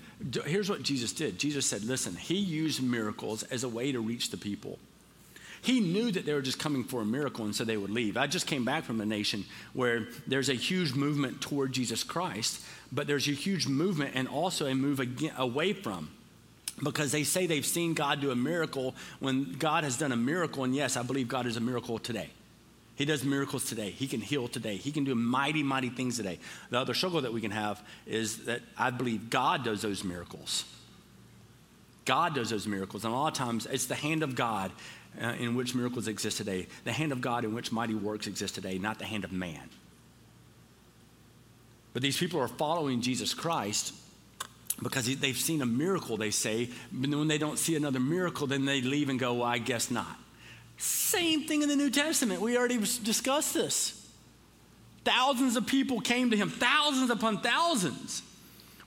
Here's 0.45 0.69
what 0.69 0.81
Jesus 0.81 1.13
did 1.13 1.38
Jesus 1.38 1.65
said, 1.65 1.83
listen, 1.83 2.15
he 2.15 2.35
used 2.35 2.81
miracles 2.81 3.43
as 3.43 3.63
a 3.63 3.69
way 3.69 3.91
to 3.91 3.99
reach 3.99 4.31
the 4.31 4.38
people. 4.38 4.79
He 5.61 5.79
knew 5.79 6.11
that 6.11 6.25
they 6.25 6.33
were 6.33 6.41
just 6.41 6.59
coming 6.59 6.83
for 6.83 7.01
a 7.01 7.05
miracle 7.05 7.45
and 7.45 7.55
so 7.55 7.63
they 7.63 7.77
would 7.77 7.89
leave. 7.89 8.17
I 8.17 8.27
just 8.27 8.47
came 8.47 8.63
back 8.63 8.83
from 8.83 9.01
a 9.01 9.05
nation 9.05 9.45
where 9.73 10.07
there's 10.27 10.49
a 10.49 10.53
huge 10.53 10.93
movement 10.93 11.41
toward 11.41 11.73
Jesus 11.73 12.03
Christ, 12.03 12.61
but 12.91 13.07
there's 13.07 13.27
a 13.27 13.31
huge 13.31 13.67
movement 13.67 14.11
and 14.15 14.27
also 14.27 14.65
a 14.67 14.75
move 14.75 15.01
away 15.37 15.73
from 15.73 16.09
because 16.83 17.11
they 17.11 17.23
say 17.23 17.45
they've 17.45 17.65
seen 17.65 17.93
God 17.93 18.21
do 18.21 18.31
a 18.31 18.35
miracle 18.35 18.95
when 19.19 19.53
God 19.53 19.83
has 19.83 19.97
done 19.97 20.11
a 20.11 20.17
miracle. 20.17 20.63
And 20.63 20.75
yes, 20.75 20.95
I 20.95 21.03
believe 21.03 21.27
God 21.27 21.45
is 21.45 21.57
a 21.57 21.61
miracle 21.61 21.99
today. 21.99 22.29
He 22.95 23.05
does 23.05 23.23
miracles 23.23 23.65
today. 23.65 23.91
He 23.91 24.07
can 24.07 24.19
heal 24.19 24.49
today. 24.49 24.75
He 24.75 24.91
can 24.91 25.05
do 25.05 25.15
mighty, 25.15 25.63
mighty 25.63 25.89
things 25.89 26.17
today. 26.17 26.37
The 26.69 26.79
other 26.79 26.93
struggle 26.93 27.21
that 27.21 27.31
we 27.31 27.39
can 27.39 27.51
have 27.51 27.81
is 28.05 28.45
that 28.45 28.61
I 28.77 28.89
believe 28.89 29.29
God 29.29 29.63
does 29.63 29.81
those 29.81 30.03
miracles. 30.03 30.65
God 32.03 32.35
does 32.35 32.49
those 32.49 32.67
miracles. 32.67 33.05
And 33.05 33.13
a 33.13 33.17
lot 33.17 33.27
of 33.27 33.33
times 33.35 33.67
it's 33.67 33.85
the 33.85 33.95
hand 33.95 34.23
of 34.23 34.35
God 34.35 34.71
uh, 35.21 35.33
in 35.39 35.55
which 35.55 35.75
miracles 35.75 36.07
exist 36.07 36.37
today, 36.37 36.67
the 36.83 36.91
hand 36.91 37.11
of 37.11 37.21
God 37.21 37.43
in 37.43 37.53
which 37.53 37.71
mighty 37.71 37.95
works 37.95 38.27
exist 38.27 38.55
today, 38.55 38.77
not 38.77 38.99
the 38.99 39.05
hand 39.05 39.23
of 39.23 39.31
man. 39.31 39.69
But 41.93 42.01
these 42.01 42.17
people 42.17 42.39
are 42.39 42.47
following 42.47 43.01
Jesus 43.01 43.33
Christ 43.33 43.93
because 44.81 45.13
they've 45.17 45.37
seen 45.37 45.61
a 45.61 45.65
miracle, 45.65 46.17
they 46.17 46.31
say. 46.31 46.69
But 46.91 47.09
when 47.09 47.27
they 47.27 47.37
don't 47.37 47.57
see 47.57 47.75
another 47.75 47.99
miracle, 47.99 48.47
then 48.47 48.65
they 48.65 48.81
leave 48.81 49.09
and 49.09 49.19
go, 49.19 49.33
well, 49.35 49.43
I 49.43 49.57
guess 49.57 49.91
not. 49.91 50.17
Same 50.77 51.43
thing 51.43 51.61
in 51.61 51.69
the 51.69 51.75
New 51.75 51.89
Testament. 51.89 52.41
We 52.41 52.57
already 52.57 52.77
discussed 52.77 53.53
this. 53.53 53.95
Thousands 55.03 55.55
of 55.55 55.65
people 55.65 55.99
came 55.99 56.29
to 56.31 56.37
him, 56.37 56.49
thousands 56.49 57.09
upon 57.09 57.41
thousands. 57.41 58.21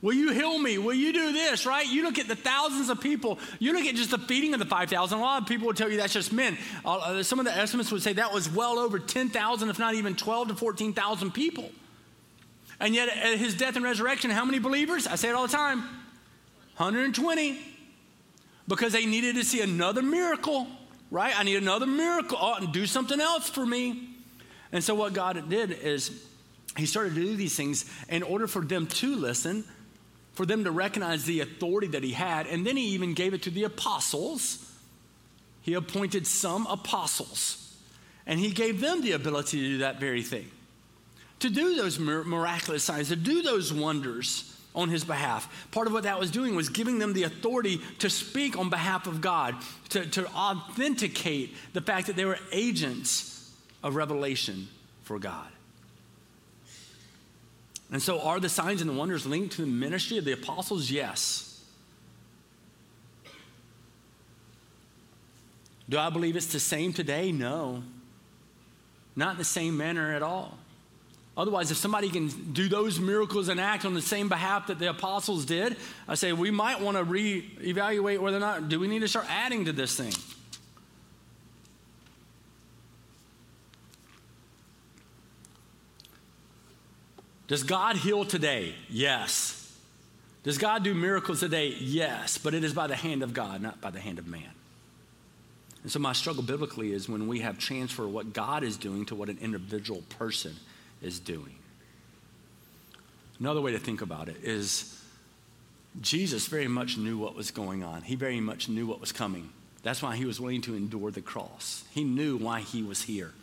Will 0.02 0.14
you 0.14 0.32
heal 0.32 0.58
me? 0.58 0.78
Will 0.78 0.94
you 0.94 1.12
do 1.12 1.32
this, 1.32 1.64
right? 1.64 1.86
You 1.86 2.02
look 2.02 2.18
at 2.18 2.26
the 2.26 2.34
thousands 2.34 2.90
of 2.90 3.00
people. 3.00 3.38
You 3.60 3.72
look 3.72 3.86
at 3.86 3.94
just 3.94 4.10
the 4.10 4.18
feeding 4.18 4.52
of 4.52 4.58
the 4.58 4.66
5,000. 4.66 5.16
A 5.16 5.22
lot 5.22 5.40
of 5.40 5.48
people 5.48 5.68
would 5.68 5.76
tell 5.76 5.88
you 5.88 5.96
that's 5.96 6.12
just 6.12 6.32
men. 6.32 6.58
Uh, 6.84 7.22
some 7.22 7.38
of 7.38 7.44
the 7.44 7.56
estimates 7.56 7.92
would 7.92 8.02
say 8.02 8.12
that 8.14 8.32
was 8.32 8.50
well 8.50 8.80
over 8.80 8.98
10,000, 8.98 9.70
if 9.70 9.78
not 9.78 9.94
even 9.94 10.16
12 10.16 10.48
to 10.48 10.54
14,000 10.56 11.30
people. 11.30 11.70
And 12.80 12.96
yet, 12.96 13.16
at 13.16 13.38
his 13.38 13.54
death 13.54 13.76
and 13.76 13.84
resurrection, 13.84 14.32
how 14.32 14.44
many 14.44 14.58
believers? 14.58 15.06
I 15.06 15.14
say 15.14 15.28
it 15.28 15.36
all 15.36 15.46
the 15.46 15.52
time 15.52 15.78
120. 16.78 17.60
Because 18.66 18.92
they 18.92 19.06
needed 19.06 19.36
to 19.36 19.44
see 19.44 19.60
another 19.60 20.02
miracle, 20.02 20.66
right? 21.12 21.38
I 21.38 21.44
need 21.44 21.56
another 21.56 21.86
miracle. 21.86 22.38
Oh, 22.40 22.54
and 22.54 22.72
do 22.72 22.86
something 22.86 23.20
else 23.20 23.48
for 23.48 23.64
me. 23.64 24.08
And 24.72 24.82
so, 24.82 24.96
what 24.96 25.12
God 25.12 25.48
did 25.48 25.70
is, 25.70 26.24
He 26.76 26.86
started 26.86 27.14
to 27.14 27.20
do 27.20 27.36
these 27.36 27.54
things 27.56 27.84
in 28.08 28.24
order 28.24 28.48
for 28.48 28.62
them 28.62 28.86
to 28.86 29.14
listen 29.14 29.64
for 30.34 30.46
them 30.46 30.64
to 30.64 30.70
recognize 30.70 31.24
the 31.24 31.40
authority 31.40 31.88
that 31.88 32.02
he 32.02 32.12
had. 32.12 32.46
And 32.46 32.66
then 32.66 32.76
he 32.76 32.88
even 32.88 33.14
gave 33.14 33.34
it 33.34 33.42
to 33.42 33.50
the 33.50 33.64
apostles. 33.64 34.70
He 35.60 35.74
appointed 35.74 36.26
some 36.26 36.66
apostles, 36.66 37.76
and 38.26 38.40
he 38.40 38.50
gave 38.50 38.80
them 38.80 39.02
the 39.02 39.12
ability 39.12 39.60
to 39.60 39.68
do 39.68 39.78
that 39.78 40.00
very 40.00 40.22
thing 40.22 40.50
to 41.42 41.50
do 41.50 41.74
those 41.74 41.98
miraculous 41.98 42.84
signs, 42.84 43.08
to 43.08 43.16
do 43.16 43.42
those 43.42 43.72
wonders 43.72 44.56
on 44.76 44.88
his 44.88 45.04
behalf. 45.04 45.68
Part 45.72 45.88
of 45.88 45.92
what 45.92 46.04
that 46.04 46.18
was 46.18 46.30
doing 46.30 46.54
was 46.54 46.68
giving 46.68 47.00
them 47.00 47.12
the 47.12 47.24
authority 47.24 47.80
to 47.98 48.08
speak 48.08 48.56
on 48.56 48.70
behalf 48.70 49.08
of 49.08 49.20
God, 49.20 49.56
to, 49.90 50.06
to 50.06 50.26
authenticate 50.28 51.54
the 51.72 51.80
fact 51.80 52.06
that 52.06 52.14
they 52.14 52.24
were 52.24 52.38
agents 52.52 53.52
of 53.82 53.96
revelation 53.96 54.68
for 55.02 55.18
God. 55.18 55.48
And 57.92 58.02
so, 58.02 58.20
are 58.22 58.40
the 58.40 58.48
signs 58.48 58.80
and 58.80 58.88
the 58.88 58.94
wonders 58.94 59.26
linked 59.26 59.56
to 59.56 59.62
the 59.62 59.68
ministry 59.68 60.16
of 60.16 60.24
the 60.24 60.32
apostles? 60.32 60.90
Yes. 60.90 61.62
Do 65.88 65.98
I 65.98 66.08
believe 66.08 66.34
it's 66.34 66.46
the 66.46 66.58
same 66.58 66.94
today? 66.94 67.32
No. 67.32 67.82
Not 69.14 69.32
in 69.32 69.38
the 69.38 69.44
same 69.44 69.76
manner 69.76 70.14
at 70.14 70.22
all. 70.22 70.56
Otherwise, 71.36 71.70
if 71.70 71.76
somebody 71.76 72.08
can 72.08 72.28
do 72.52 72.66
those 72.68 72.98
miracles 72.98 73.48
and 73.48 73.60
act 73.60 73.84
on 73.84 73.92
the 73.92 74.00
same 74.00 74.28
behalf 74.28 74.68
that 74.68 74.78
the 74.78 74.88
apostles 74.88 75.44
did, 75.44 75.76
I 76.08 76.14
say 76.14 76.32
we 76.32 76.50
might 76.50 76.80
want 76.80 76.96
to 76.96 77.04
reevaluate 77.04 78.20
whether 78.20 78.38
or 78.38 78.40
not 78.40 78.70
do 78.70 78.80
we 78.80 78.88
need 78.88 79.00
to 79.00 79.08
start 79.08 79.26
adding 79.28 79.66
to 79.66 79.72
this 79.72 79.96
thing. 79.96 80.12
Does 87.52 87.64
God 87.64 87.96
heal 87.96 88.24
today? 88.24 88.74
Yes. 88.88 89.76
Does 90.42 90.56
God 90.56 90.84
do 90.84 90.94
miracles 90.94 91.40
today? 91.40 91.76
Yes. 91.78 92.38
But 92.38 92.54
it 92.54 92.64
is 92.64 92.72
by 92.72 92.86
the 92.86 92.96
hand 92.96 93.22
of 93.22 93.34
God, 93.34 93.60
not 93.60 93.78
by 93.78 93.90
the 93.90 94.00
hand 94.00 94.18
of 94.18 94.26
man. 94.26 94.48
And 95.82 95.92
so 95.92 95.98
my 95.98 96.14
struggle 96.14 96.42
biblically 96.42 96.94
is 96.94 97.10
when 97.10 97.28
we 97.28 97.40
have 97.40 97.58
transfer 97.58 98.08
what 98.08 98.32
God 98.32 98.64
is 98.64 98.78
doing 98.78 99.04
to 99.04 99.14
what 99.14 99.28
an 99.28 99.36
individual 99.42 100.02
person 100.18 100.56
is 101.02 101.20
doing. 101.20 101.56
Another 103.38 103.60
way 103.60 103.72
to 103.72 103.78
think 103.78 104.00
about 104.00 104.30
it 104.30 104.36
is 104.42 104.98
Jesus 106.00 106.46
very 106.46 106.68
much 106.68 106.96
knew 106.96 107.18
what 107.18 107.34
was 107.34 107.50
going 107.50 107.84
on. 107.84 108.00
He 108.00 108.14
very 108.14 108.40
much 108.40 108.70
knew 108.70 108.86
what 108.86 108.98
was 108.98 109.12
coming. 109.12 109.50
That's 109.82 110.00
why 110.00 110.16
he 110.16 110.24
was 110.24 110.40
willing 110.40 110.62
to 110.62 110.74
endure 110.74 111.10
the 111.10 111.20
cross. 111.20 111.84
He 111.90 112.02
knew 112.02 112.38
why 112.38 112.60
he 112.60 112.82
was 112.82 113.02
here. 113.02 113.34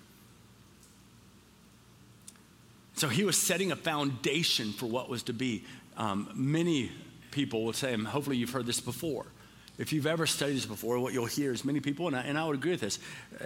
So 3.00 3.08
he 3.08 3.24
was 3.24 3.38
setting 3.38 3.72
a 3.72 3.78
foundation 3.78 4.74
for 4.74 4.86
what 4.86 5.08
was 5.08 5.24
to 5.24 5.34
be. 5.34 5.64
Um, 5.96 6.30
many 6.34 6.92
people 7.32 7.64
will 7.64 7.72
say, 7.72 7.94
and 7.94 8.06
hopefully 8.06 8.36
you've 8.36 8.50
heard 8.50 8.66
this 8.66 8.82
before. 8.82 9.28
If 9.78 9.94
you've 9.94 10.06
ever 10.06 10.28
studied 10.28 10.58
this 10.58 10.66
before, 10.66 11.00
what 11.00 11.14
you'll 11.14 11.26
hear 11.26 11.54
is 11.54 11.64
many 11.64 11.80
people, 11.80 12.08
and 12.08 12.16
I, 12.18 12.24
and 12.24 12.38
I 12.38 12.46
would 12.46 12.58
agree 12.58 12.72
with 12.72 12.82
this, 12.82 13.00
uh, 13.40 13.46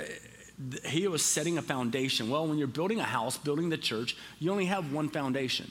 he 0.88 1.08
was 1.08 1.24
setting 1.24 1.60
a 1.60 1.62
foundation. 1.62 2.32
Well, 2.32 2.48
when 2.48 2.58
you're 2.58 2.66
building 2.66 3.00
a 3.00 3.04
house, 3.04 3.38
building 3.38 3.70
the 3.70 3.78
church, 3.78 4.18
you 4.40 4.50
only 4.50 4.66
have 4.66 4.92
one 4.92 5.08
foundation. 5.08 5.70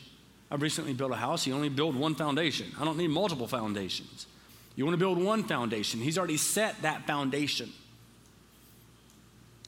I 0.49 0.55
recently 0.55 0.93
built 0.93 1.11
a 1.11 1.17
house, 1.17 1.45
you 1.45 1.53
only 1.53 1.69
build 1.69 1.97
one 1.97 2.15
foundation. 2.15 2.71
I 2.79 2.85
don't 2.85 2.97
need 2.97 3.11
multiple 3.11 3.49
foundations. 3.49 4.29
You 4.77 4.85
want 4.85 4.95
to 4.95 5.05
build 5.05 5.21
one 5.21 5.43
foundation. 5.43 5.99
He's 5.99 6.19
already 6.19 6.37
set 6.37 6.83
that 6.83 7.05
foundation. 7.09 7.73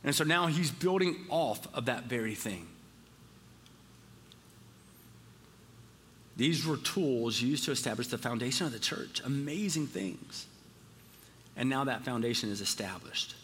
And 0.05 0.15
so 0.15 0.23
now 0.23 0.47
he's 0.47 0.71
building 0.71 1.17
off 1.31 1.67
of 1.75 1.87
that 1.87 2.05
very 2.05 2.37
thing. 2.37 2.69
These 6.37 6.67
were 6.67 6.77
tools 6.77 7.41
used 7.41 7.65
to 7.65 7.71
establish 7.71 8.09
the 8.09 8.19
foundation 8.19 8.67
of 8.67 8.73
the 8.73 8.79
church. 8.79 9.21
Amazing 9.25 9.87
things. 9.87 10.47
And 11.57 11.69
now 11.69 11.85
that 11.85 12.05
foundation 12.05 12.51
is 12.51 12.61
established. 12.61 13.35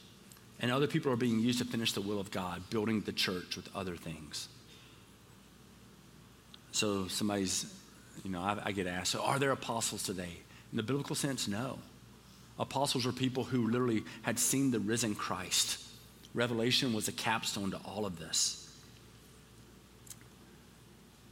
And 0.59 0.71
other 0.71 0.87
people 0.87 1.13
are 1.13 1.17
being 1.17 1.39
used 1.39 1.61
to 1.61 1.65
finish 1.65 1.93
the 1.93 2.01
will 2.01 2.21
of 2.21 2.31
God, 2.31 2.69
building 2.69 3.01
the 3.03 3.13
church 3.13 3.57
with 3.57 3.69
other 3.75 3.97
things. 3.97 4.49
So 6.73 7.09
somebody's, 7.09 7.73
you 8.25 8.31
know, 8.31 8.41
I, 8.41 8.61
I 8.67 8.73
get 8.73 8.87
asked, 8.87 9.13
so 9.13 9.23
are 9.23 9.39
there 9.39 9.53
apostles 9.53 10.03
today? 10.03 10.39
In 10.73 10.77
the 10.77 10.83
biblical 10.83 11.17
sense, 11.17 11.49
no. 11.49 11.79
Apostles 12.59 13.07
are 13.07 13.13
people 13.13 13.45
who 13.45 13.69
literally 13.69 14.05
had 14.23 14.39
seen 14.39 14.71
the 14.71 14.81
risen 14.81 15.15
Christ. 15.15 15.83
Revelation 16.35 16.93
was 16.93 17.09
a 17.09 17.13
capstone 17.13 17.71
to 17.71 17.79
all 17.79 18.05
of 18.05 18.19
this. 18.19 18.70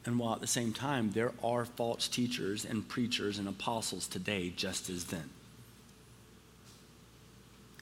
And 0.04 0.18
while 0.18 0.34
at 0.34 0.40
the 0.40 0.46
same 0.46 0.72
time, 0.72 1.10
there 1.12 1.32
are 1.42 1.64
false 1.64 2.08
teachers 2.08 2.64
and 2.64 2.88
preachers 2.88 3.38
and 3.38 3.48
apostles 3.48 4.06
today, 4.06 4.52
just 4.54 4.88
as 4.88 5.04
then. 5.04 5.30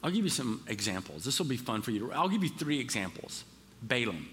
I'll 0.02 0.11
give 0.11 0.24
you 0.24 0.31
some 0.31 0.62
examples. 0.68 1.24
This 1.24 1.38
will 1.38 1.46
be 1.46 1.57
fun 1.57 1.83
for 1.83 1.90
you. 1.90 2.12
I'll 2.12 2.29
give 2.29 2.42
you 2.42 2.48
three 2.48 2.81
examples. 2.81 3.44
Balaam. 3.83 4.29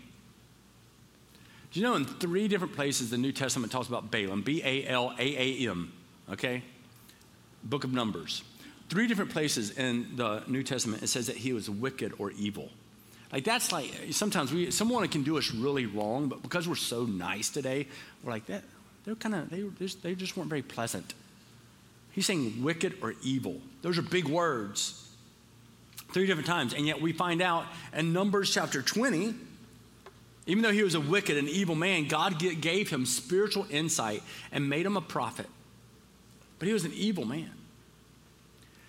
Do 1.72 1.80
you 1.80 1.86
know 1.86 1.96
in 1.96 2.06
three 2.06 2.48
different 2.48 2.76
places 2.76 3.10
the 3.10 3.18
New 3.18 3.32
Testament 3.32 3.72
talks 3.72 3.88
about 3.88 4.12
Balaam? 4.12 4.44
B 4.44 4.62
A 4.64 4.86
L 4.88 5.14
A 5.18 5.66
A 5.66 5.70
M, 5.70 5.92
okay? 6.32 6.64
Book 7.64 7.84
of 7.84 7.92
Numbers. 7.92 8.44
Three 8.90 9.08
different 9.08 9.32
places 9.32 9.72
in 9.72 10.16
the 10.16 10.44
New 10.48 10.62
Testament 10.62 11.02
it 11.02 11.08
says 11.08 11.28
that 11.28 11.38
he 11.38 11.54
was 11.54 11.70
wicked 11.70 12.14
or 12.20 12.32
evil. 12.32 12.70
Like 13.34 13.44
that's 13.44 13.72
like 13.72 13.92
sometimes 14.12 14.54
we 14.54 14.70
someone 14.70 15.08
can 15.08 15.24
do 15.24 15.40
us 15.40 15.52
really 15.52 15.88
wrong, 15.88 16.28
but 16.28 16.44
because 16.44 16.68
we're 16.68 16.76
so 16.76 17.06
nice 17.06 17.50
today, 17.50 17.88
we're 18.24 18.32
like 18.32 18.46
that. 18.46 18.64
They're 19.04 19.16
kind 19.16 19.34
of 19.34 19.50
they 19.50 19.64
they 20.04 20.14
just 20.14 20.38
weren't 20.38 20.50
very 20.50 20.62
pleasant. 20.62 21.16
He's 22.12 22.28
saying 22.28 22.64
wicked 22.64 23.00
or 23.02 23.16
evil. 23.24 23.60
Those 23.82 23.98
are 23.98 24.04
big 24.04 24.28
words. 24.28 25.00
Three 26.14 26.28
different 26.28 26.46
times, 26.46 26.76
and 26.76 26.86
yet 26.86 27.02
we 27.02 27.12
find 27.12 27.42
out 27.42 27.66
in 27.92 28.14
Numbers 28.14 28.54
chapter 28.54 28.84
20, 28.84 29.34
even 30.46 30.62
though 30.62 30.72
he 30.72 30.84
was 30.84 30.94
a 30.94 31.02
wicked 31.02 31.36
and 31.36 31.50
evil 31.50 31.74
man, 31.74 32.08
God 32.08 32.38
gave 32.38 32.92
him 32.92 33.08
spiritual 33.08 33.66
insight 33.72 34.22
and 34.52 34.70
made 34.70 34.86
him 34.86 34.96
a 34.96 35.02
prophet. 35.02 35.48
But 36.60 36.68
he 36.68 36.74
was 36.74 36.86
an 36.86 36.94
evil 36.94 37.26
man. 37.26 37.50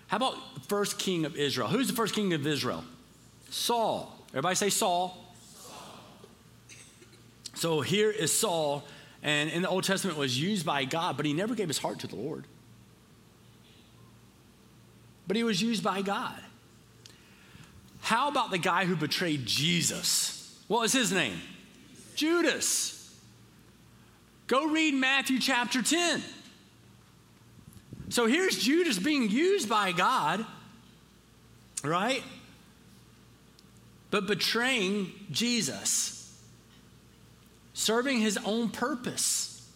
How 0.05 0.17
about 0.17 0.35
the 0.53 0.59
first 0.59 0.99
king 0.99 1.25
of 1.25 1.35
Israel? 1.35 1.67
Who's 1.67 1.87
the 1.87 1.95
first 1.95 2.13
king 2.13 2.33
of 2.33 2.45
Israel? 2.45 2.83
Saul. 3.49 4.14
Everybody 4.35 4.55
say 4.55 4.69
Saul. 4.69 5.17
So 7.53 7.79
here 7.79 8.11
is 8.11 8.37
Saul, 8.37 8.83
and 9.23 9.49
in 9.49 9.61
the 9.61 9.69
Old 9.69 9.85
Testament 9.85 10.17
was 10.17 10.37
used 10.37 10.65
by 10.65 10.83
God, 10.83 11.15
but 11.15 11.25
he 11.25 11.31
never 11.31 11.55
gave 11.55 11.69
his 11.69 11.77
heart 11.77 11.99
to 11.99 12.07
the 12.07 12.17
Lord. 12.17 12.43
But 15.25 15.37
he 15.37 15.45
was 15.45 15.61
used 15.61 15.85
by 15.85 16.01
God. 16.01 16.37
How 18.01 18.27
about 18.27 18.51
the 18.51 18.57
guy 18.57 18.83
who 18.83 18.97
betrayed 18.97 19.45
Jesus? 19.45 20.53
What 20.67 20.81
was 20.81 20.91
his 20.91 21.13
name? 21.13 21.39
Judas. 22.15 23.17
Go 24.47 24.67
read 24.67 24.95
Matthew 24.95 25.39
chapter 25.39 25.81
10. 25.81 26.21
So 28.09 28.27
here's 28.27 28.59
Judas 28.59 28.99
being 28.99 29.29
used 29.29 29.69
by 29.69 29.93
God, 29.93 30.45
right? 31.85 32.21
But 34.15 34.27
betraying 34.27 35.11
Jesus, 35.29 36.33
serving 37.73 38.21
his 38.21 38.39
own 38.45 38.69
purpose. 38.69 39.69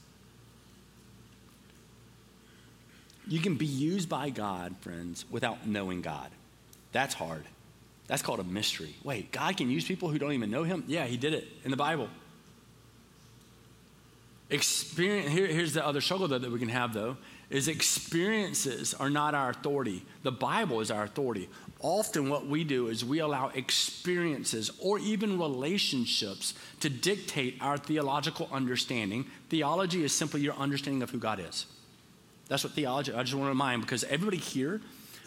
You 3.28 3.42
can 3.42 3.56
be 3.56 3.66
used 3.66 4.08
by 4.08 4.30
God, 4.30 4.78
friends, 4.80 5.26
without 5.30 5.68
knowing 5.68 6.02
God. 6.02 6.30
That's 6.94 7.14
hard. 7.14 7.44
That's 8.08 8.22
called 8.22 8.40
a 8.40 8.46
mystery. 8.46 8.96
Wait, 9.04 9.34
God 9.34 9.58
can 9.58 9.70
use 9.70 9.84
people 9.84 10.08
who 10.08 10.18
don't 10.18 10.32
even 10.32 10.50
know 10.50 10.64
him? 10.64 10.86
Yeah, 10.88 11.06
he 11.06 11.18
did 11.18 11.34
it 11.34 11.46
in 11.66 11.72
the 11.72 11.76
Bible. 11.76 12.08
Experience, 14.50 15.34
here, 15.34 15.48
here's 15.48 15.74
the 15.74 15.86
other 15.86 16.00
struggle 16.00 16.30
though, 16.30 16.40
that 16.40 16.50
we 16.50 16.60
can 16.60 16.70
have, 16.70 16.94
though, 16.94 17.18
is 17.50 17.68
experiences 17.68 18.94
are 18.94 19.10
not 19.10 19.34
our 19.34 19.50
authority. 19.50 20.06
The 20.24 20.32
Bible 20.32 20.82
is 20.82 20.92
our 20.92 21.04
authority 21.04 21.50
often 21.82 22.30
what 22.30 22.46
we 22.46 22.64
do 22.64 22.88
is 22.88 23.06
we 23.06 23.20
allow 23.20 23.48
experiences 23.50 24.72
or 24.80 25.00
even 25.00 25.40
relationships 25.40 26.54
to 26.82 26.90
dictate 26.90 27.58
our 27.62 27.78
theological 27.78 28.50
understanding. 28.52 29.26
Theology 29.50 30.04
is 30.04 30.14
simply 30.14 30.42
your 30.42 30.56
understanding 30.56 31.02
of 31.02 31.10
who 31.10 31.20
God 31.20 31.40
is. 31.40 31.66
That's 32.48 32.64
what 32.64 32.74
theology, 32.74 33.14
I 33.14 33.22
just 33.24 33.34
want 33.34 33.46
to 33.46 33.50
remind 33.50 33.82
because 33.82 34.04
everybody 34.06 34.38
here, 34.38 34.82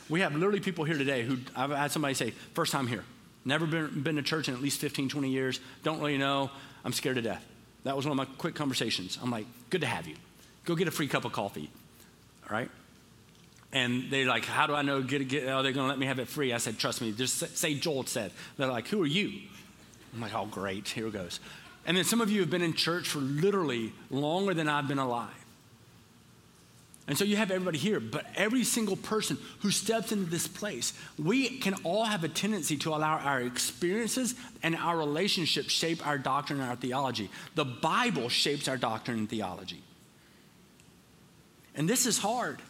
we 0.09 0.21
have 0.21 0.35
literally 0.35 0.61
people 0.61 0.85
here 0.85 0.99
today 0.99 1.23
who 1.23 1.39
I've 1.57 1.71
had 1.71 1.91
somebody 1.91 2.15
say, 2.15 2.31
first 2.55 2.73
time 2.73 2.87
here, 2.87 3.05
never 3.45 3.67
been, 3.67 4.03
been 4.03 4.17
to 4.17 4.23
church 4.23 4.49
in 4.49 4.55
at 4.55 4.61
least 4.61 4.81
15, 4.81 5.09
20 5.09 5.31
years, 5.31 5.61
don't 5.83 6.01
really 6.01 6.19
know, 6.19 6.51
I'm 6.85 6.93
scared 6.93 7.17
to 7.17 7.23
death. 7.23 7.45
That 7.85 7.97
was 7.97 8.07
one 8.07 8.13
of 8.13 8.17
my 8.17 8.33
quick 8.37 8.55
conversations. 8.55 9.19
I'm 9.23 9.31
like, 9.31 9.47
good 9.71 9.81
to 9.81 9.87
have 9.87 10.07
you. 10.07 10.17
Go 10.65 10.75
get 10.75 10.87
a 10.87 10.93
free 10.93 11.09
cup 11.09 11.25
of 11.25 11.33
coffee, 11.33 11.71
right? 12.51 12.71
And 13.73 14.11
they're 14.11 14.27
like, 14.27 14.45
how 14.45 14.67
do 14.67 14.75
I 14.75 14.83
know? 14.83 15.03
Get, 15.03 15.27
get, 15.29 15.49
oh, 15.49 15.59
are 15.59 15.63
they 15.63 15.73
going 15.73 15.85
to 15.85 15.89
let 15.89 15.99
me 15.99 16.07
have 16.07 16.19
it 16.19 16.29
free? 16.29 16.53
I 16.53 16.59
said, 16.59 16.79
trust 16.79 17.01
me, 17.01 17.13
just 17.13 17.57
say 17.57 17.75
Joel 17.75 18.05
said. 18.05 18.33
They're 18.59 18.67
like, 18.67 18.89
who 18.89 19.03
are 19.03 19.07
you? 19.07 19.33
I'm 20.15 20.21
like, 20.21 20.35
oh, 20.35 20.47
great, 20.47 20.89
here 20.89 21.07
it 21.07 21.15
goes. 21.15 21.41
And 21.87 21.97
then 21.97 22.05
some 22.05 22.21
of 22.21 22.31
you 22.31 22.41
have 22.41 22.51
been 22.51 22.63
in 22.63 22.75
church 22.75 23.09
for 23.09 23.19
literally 23.19 23.93
longer 24.11 24.55
than 24.55 24.69
I've 24.69 24.89
been 24.89 24.99
alive. 24.99 25.31
And 27.09 27.19
so 27.19 27.25
you 27.25 27.37
have 27.37 27.51
everybody 27.51 27.79
here, 27.79 27.99
but 27.99 28.27
every 28.37 28.63
single 28.63 28.97
person 28.97 29.37
who 29.61 29.71
steps 29.73 30.13
into 30.13 30.31
this 30.31 30.47
place, 30.47 30.93
we 31.19 31.59
can 31.59 31.75
all 31.83 32.05
have 32.05 32.23
a 32.23 32.29
tendency 32.29 32.77
to 32.79 32.91
allow 32.91 33.19
our 33.19 33.41
experiences 33.41 34.37
and 34.63 34.77
our 34.77 34.97
relationships 34.97 35.73
shape 35.73 36.07
our 36.07 36.17
doctrine 36.17 36.61
and 36.61 36.71
our 36.71 36.77
theology. 36.77 37.29
The 37.57 37.65
Bible 37.65 38.29
shapes 38.29 38.69
our 38.69 38.77
doctrine 38.77 39.19
and 39.19 39.29
theology. 39.29 39.83
And 41.75 41.89
this 41.89 42.07
is 42.07 42.19
hard. 42.19 42.61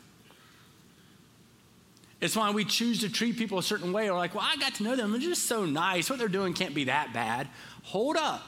It's 2.21 2.37
why 2.37 2.51
we 2.51 2.65
choose 2.65 3.01
to 3.01 3.11
treat 3.11 3.37
people 3.37 3.59
a 3.59 3.63
certain 3.63 3.93
way. 3.93 4.09
Or 4.09 4.17
like, 4.17 4.35
well, 4.35 4.47
I 4.47 4.57
got 4.57 4.77
to 4.77 4.85
know 4.85 4.95
them. 4.95 5.11
They're 5.11 5.21
just 5.21 5.47
so 5.47 5.67
nice. 5.67 6.09
What 6.09 6.21
they're 6.21 6.29
doing 6.29 6.55
can't 6.55 6.75
be 6.75 6.85
that 6.85 7.13
bad. 7.13 7.49
Hold 7.83 8.17
up. 8.17 8.43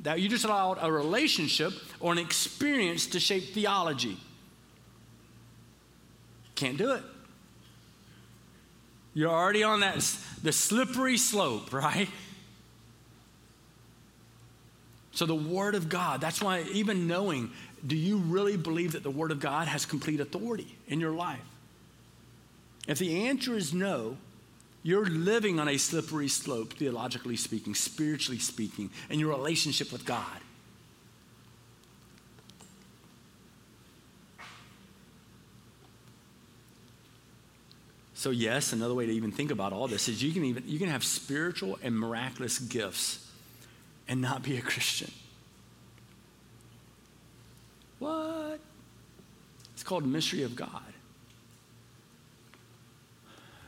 That 0.00 0.20
you 0.20 0.28
just 0.28 0.44
allowed 0.44 0.78
a 0.80 0.92
relationship 0.92 1.72
or 1.98 2.12
an 2.12 2.18
experience 2.18 3.08
to 3.08 3.20
shape 3.20 3.54
theology. 3.54 4.16
Can't 6.54 6.78
do 6.78 6.92
it. 6.92 7.02
You're 9.14 9.30
already 9.30 9.62
on 9.62 9.80
that 9.80 9.96
the 10.42 10.52
slippery 10.52 11.16
slope, 11.16 11.72
right? 11.72 12.08
So 15.12 15.24
the 15.24 15.34
word 15.34 15.74
of 15.74 15.88
God, 15.88 16.20
that's 16.20 16.42
why 16.42 16.62
even 16.72 17.06
knowing, 17.06 17.50
do 17.86 17.96
you 17.96 18.18
really 18.18 18.56
believe 18.56 18.92
that 18.92 19.02
the 19.02 19.10
word 19.10 19.30
of 19.30 19.40
God 19.40 19.68
has 19.68 19.86
complete 19.86 20.20
authority 20.20 20.76
in 20.88 21.00
your 21.00 21.12
life? 21.12 21.44
If 22.88 22.98
the 22.98 23.26
answer 23.26 23.56
is 23.56 23.74
no, 23.74 24.16
you're 24.82 25.06
living 25.06 25.58
on 25.58 25.68
a 25.68 25.78
slippery 25.78 26.28
slope, 26.28 26.74
theologically 26.74 27.36
speaking, 27.36 27.74
spiritually 27.74 28.38
speaking, 28.38 28.90
in 29.10 29.18
your 29.18 29.30
relationship 29.30 29.92
with 29.92 30.04
God. 30.04 30.40
So, 38.14 38.30
yes, 38.30 38.72
another 38.72 38.94
way 38.94 39.06
to 39.06 39.12
even 39.12 39.30
think 39.30 39.50
about 39.50 39.72
all 39.72 39.86
this 39.88 40.08
is 40.08 40.22
you 40.22 40.32
can 40.32 40.44
even 40.44 40.64
you 40.66 40.78
can 40.78 40.88
have 40.88 41.04
spiritual 41.04 41.78
and 41.82 41.96
miraculous 41.96 42.58
gifts 42.58 43.30
and 44.08 44.20
not 44.20 44.42
be 44.42 44.56
a 44.56 44.62
Christian. 44.62 45.10
What? 47.98 48.60
It's 49.74 49.82
called 49.82 50.06
mystery 50.06 50.42
of 50.42 50.56
God. 50.56 50.82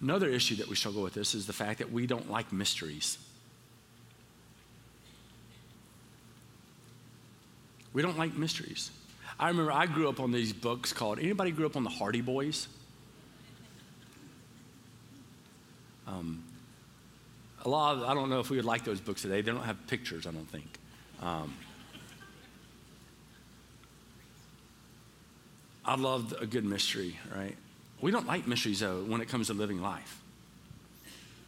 Another 0.00 0.28
issue 0.28 0.56
that 0.56 0.68
we 0.68 0.76
struggle 0.76 1.02
with 1.02 1.14
this 1.14 1.34
is 1.34 1.46
the 1.46 1.52
fact 1.52 1.78
that 1.78 1.90
we 1.90 2.06
don't 2.06 2.30
like 2.30 2.52
mysteries. 2.52 3.18
We 7.92 8.02
don't 8.02 8.18
like 8.18 8.36
mysteries. 8.36 8.90
I 9.40 9.48
remember 9.48 9.72
I 9.72 9.86
grew 9.86 10.08
up 10.08 10.20
on 10.20 10.30
these 10.30 10.52
books 10.52 10.92
called, 10.92 11.18
anybody 11.18 11.50
grew 11.50 11.66
up 11.66 11.76
on 11.76 11.84
the 11.84 11.90
Hardy 11.90 12.20
Boys? 12.20 12.68
Um, 16.06 16.42
a 17.64 17.68
lot 17.68 17.96
of, 17.96 18.04
I 18.04 18.14
don't 18.14 18.30
know 18.30 18.40
if 18.40 18.50
we 18.50 18.56
would 18.56 18.64
like 18.64 18.84
those 18.84 19.00
books 19.00 19.22
today. 19.22 19.40
They 19.40 19.52
don't 19.52 19.64
have 19.64 19.86
pictures, 19.88 20.26
I 20.26 20.30
don't 20.30 20.48
think. 20.48 20.78
Um, 21.20 21.54
I 25.88 25.96
love 25.96 26.34
a 26.38 26.46
good 26.46 26.66
mystery, 26.66 27.18
right? 27.34 27.56
We 28.02 28.10
don't 28.10 28.26
like 28.26 28.46
mysteries, 28.46 28.80
though, 28.80 29.02
when 29.04 29.22
it 29.22 29.28
comes 29.28 29.46
to 29.46 29.54
living 29.54 29.80
life. 29.80 30.20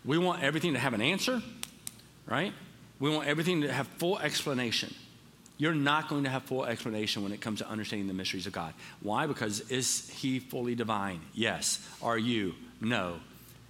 We 0.02 0.16
want 0.16 0.42
everything 0.42 0.72
to 0.72 0.78
have 0.78 0.94
an 0.94 1.02
answer, 1.02 1.42
right? 2.26 2.54
We 2.98 3.10
want 3.10 3.28
everything 3.28 3.60
to 3.60 3.72
have 3.72 3.86
full 3.86 4.18
explanation. 4.18 4.94
You're 5.58 5.74
not 5.74 6.08
going 6.08 6.24
to 6.24 6.30
have 6.30 6.44
full 6.44 6.64
explanation 6.64 7.22
when 7.22 7.32
it 7.32 7.42
comes 7.42 7.58
to 7.58 7.68
understanding 7.68 8.08
the 8.08 8.14
mysteries 8.14 8.46
of 8.46 8.54
God. 8.54 8.72
Why? 9.02 9.26
Because 9.26 9.60
is 9.70 10.08
He 10.08 10.38
fully 10.38 10.74
divine? 10.74 11.20
Yes. 11.34 11.86
Are 12.00 12.16
you? 12.16 12.54
No. 12.80 13.20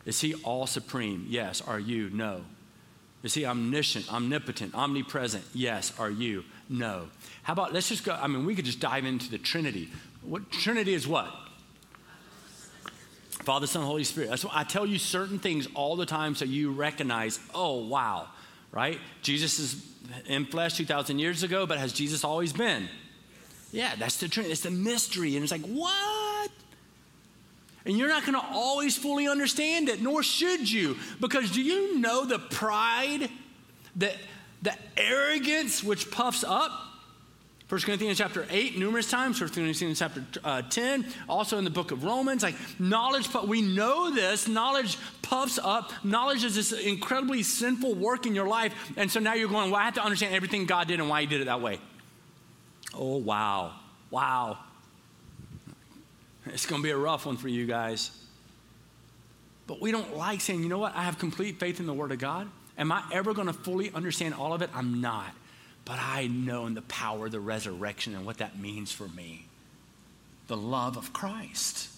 Is 0.06 0.20
He 0.20 0.34
all 0.34 0.68
supreme? 0.68 1.26
Yes. 1.28 1.60
Are 1.60 1.80
you? 1.80 2.10
No. 2.10 2.42
Is 3.24 3.34
He 3.34 3.44
omniscient, 3.44 4.12
omnipotent, 4.12 4.72
omnipresent? 4.76 5.42
Yes. 5.52 5.92
Are 5.98 6.10
you? 6.10 6.44
No. 6.68 7.08
How 7.42 7.54
about 7.54 7.72
let's 7.72 7.88
just 7.88 8.04
go? 8.04 8.12
I 8.12 8.28
mean, 8.28 8.46
we 8.46 8.54
could 8.54 8.66
just 8.66 8.78
dive 8.78 9.04
into 9.04 9.28
the 9.28 9.38
Trinity. 9.38 9.90
What 10.22 10.50
Trinity 10.50 10.94
is 10.94 11.06
what? 11.06 11.34
Father, 13.44 13.66
Son, 13.66 13.82
Holy 13.82 14.04
Spirit. 14.04 14.30
That's 14.30 14.44
why 14.44 14.52
I 14.54 14.64
tell 14.64 14.84
you 14.84 14.98
certain 14.98 15.38
things 15.38 15.66
all 15.74 15.96
the 15.96 16.06
time 16.06 16.34
so 16.34 16.44
you 16.44 16.72
recognize, 16.72 17.40
oh, 17.54 17.86
wow, 17.86 18.28
right? 18.70 18.98
Jesus 19.22 19.58
is 19.58 19.86
in 20.26 20.44
flesh 20.44 20.76
2,000 20.76 21.18
years 21.18 21.42
ago, 21.42 21.66
but 21.66 21.78
has 21.78 21.92
Jesus 21.92 22.22
always 22.22 22.52
been? 22.52 22.88
Yeah, 23.72 23.94
that's 23.96 24.18
the 24.18 24.28
Trinity. 24.28 24.52
It's 24.52 24.62
the 24.62 24.70
mystery. 24.70 25.36
And 25.36 25.42
it's 25.42 25.52
like, 25.52 25.64
what? 25.64 26.50
And 27.86 27.96
you're 27.96 28.08
not 28.08 28.26
going 28.26 28.34
to 28.34 28.46
always 28.52 28.96
fully 28.96 29.26
understand 29.26 29.88
it, 29.88 30.02
nor 30.02 30.22
should 30.22 30.70
you. 30.70 30.98
Because 31.18 31.50
do 31.50 31.62
you 31.62 31.98
know 31.98 32.26
the 32.26 32.38
pride, 32.38 33.30
the, 33.96 34.12
the 34.60 34.74
arrogance 34.98 35.82
which 35.82 36.10
puffs 36.10 36.44
up? 36.44 36.70
1 37.70 37.82
Corinthians 37.82 38.18
chapter 38.18 38.48
8, 38.50 38.78
numerous 38.78 39.08
times, 39.08 39.40
1 39.40 39.50
Corinthians 39.50 40.00
chapter 40.00 40.24
uh, 40.42 40.60
10, 40.60 41.06
also 41.28 41.56
in 41.56 41.62
the 41.62 41.70
book 41.70 41.92
of 41.92 42.02
Romans. 42.02 42.42
Like 42.42 42.56
knowledge, 42.80 43.28
we 43.46 43.62
know 43.62 44.12
this, 44.12 44.48
knowledge 44.48 44.98
puffs 45.22 45.56
up. 45.62 45.92
Knowledge 46.02 46.42
is 46.42 46.56
this 46.56 46.72
incredibly 46.72 47.44
sinful 47.44 47.94
work 47.94 48.26
in 48.26 48.34
your 48.34 48.48
life. 48.48 48.74
And 48.96 49.08
so 49.08 49.20
now 49.20 49.34
you're 49.34 49.48
going, 49.48 49.70
well, 49.70 49.80
I 49.80 49.84
have 49.84 49.94
to 49.94 50.02
understand 50.02 50.34
everything 50.34 50.66
God 50.66 50.88
did 50.88 50.98
and 50.98 51.08
why 51.08 51.20
He 51.20 51.28
did 51.28 51.42
it 51.42 51.44
that 51.44 51.60
way. 51.60 51.78
Oh, 52.92 53.18
wow. 53.18 53.74
Wow. 54.10 54.58
It's 56.46 56.66
going 56.66 56.82
to 56.82 56.84
be 56.84 56.90
a 56.90 56.98
rough 56.98 57.24
one 57.24 57.36
for 57.36 57.46
you 57.46 57.66
guys. 57.66 58.10
But 59.68 59.80
we 59.80 59.92
don't 59.92 60.16
like 60.16 60.40
saying, 60.40 60.64
you 60.64 60.68
know 60.68 60.78
what? 60.78 60.96
I 60.96 61.04
have 61.04 61.20
complete 61.20 61.60
faith 61.60 61.78
in 61.78 61.86
the 61.86 61.94
Word 61.94 62.10
of 62.10 62.18
God. 62.18 62.48
Am 62.76 62.90
I 62.90 63.04
ever 63.12 63.32
going 63.32 63.46
to 63.46 63.52
fully 63.52 63.92
understand 63.94 64.34
all 64.34 64.52
of 64.52 64.60
it? 64.60 64.70
I'm 64.74 65.00
not 65.00 65.36
but 65.84 65.98
I 65.98 66.26
know 66.26 66.66
in 66.66 66.74
the 66.74 66.82
power 66.82 67.26
of 67.26 67.32
the 67.32 67.40
resurrection 67.40 68.14
and 68.14 68.24
what 68.24 68.38
that 68.38 68.58
means 68.58 68.92
for 68.92 69.08
me 69.08 69.46
the 70.46 70.56
love 70.56 70.96
of 70.96 71.12
Christ. 71.12 71.88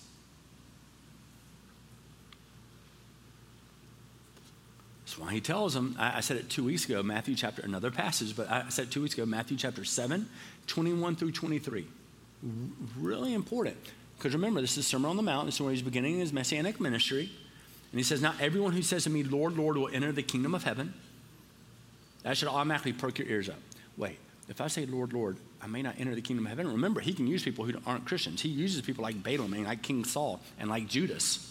That's 5.04 5.18
why 5.18 5.32
he 5.32 5.40
tells 5.40 5.72
them, 5.72 5.96
I, 5.98 6.20
said 6.20 6.36
it 6.36 6.50
two 6.50 6.62
weeks 6.62 6.84
ago, 6.84 7.02
Matthew 7.02 7.34
chapter, 7.34 7.62
another 7.62 7.90
passage, 7.90 8.36
but 8.36 8.50
I 8.50 8.68
said 8.68 8.90
two 8.90 9.00
weeks 9.00 9.14
ago, 9.14 9.24
Matthew 9.24 9.56
chapter 9.56 9.84
7, 9.84 10.28
21 10.66 11.16
through 11.16 11.32
23. 11.32 11.80
R- 11.82 12.48
really 12.98 13.32
important. 13.32 13.78
Because 14.18 14.34
remember, 14.34 14.60
this 14.60 14.76
is 14.76 14.86
Sermon 14.86 15.10
on 15.10 15.16
the 15.16 15.22
Mount. 15.22 15.46
This 15.46 15.54
is 15.54 15.60
where 15.62 15.72
he's 15.72 15.82
beginning 15.82 16.18
his 16.18 16.32
messianic 16.32 16.78
ministry. 16.78 17.30
And 17.90 17.98
he 17.98 18.04
says, 18.04 18.20
Not 18.20 18.38
everyone 18.38 18.72
who 18.72 18.82
says 18.82 19.04
to 19.04 19.10
me, 19.10 19.22
Lord, 19.22 19.56
Lord, 19.56 19.78
will 19.78 19.88
enter 19.88 20.12
the 20.12 20.22
kingdom 20.22 20.54
of 20.54 20.64
heaven. 20.64 20.92
That 22.22 22.36
should 22.36 22.48
automatically 22.48 22.92
perk 22.92 23.18
your 23.18 23.28
ears 23.28 23.48
up 23.48 23.58
wait, 23.96 24.18
if 24.48 24.60
I 24.60 24.66
say, 24.66 24.86
Lord, 24.86 25.12
Lord, 25.12 25.36
I 25.60 25.66
may 25.66 25.82
not 25.82 25.94
enter 25.98 26.14
the 26.14 26.20
kingdom 26.20 26.46
of 26.46 26.50
heaven. 26.50 26.66
Remember, 26.72 27.00
he 27.00 27.12
can 27.12 27.26
use 27.26 27.42
people 27.42 27.64
who 27.64 27.78
aren't 27.86 28.04
Christians. 28.04 28.42
He 28.42 28.48
uses 28.48 28.82
people 28.82 29.02
like 29.02 29.22
Balaam 29.22 29.52
and 29.54 29.64
like 29.64 29.82
King 29.82 30.04
Saul 30.04 30.40
and 30.58 30.68
like 30.68 30.88
Judas. 30.88 31.48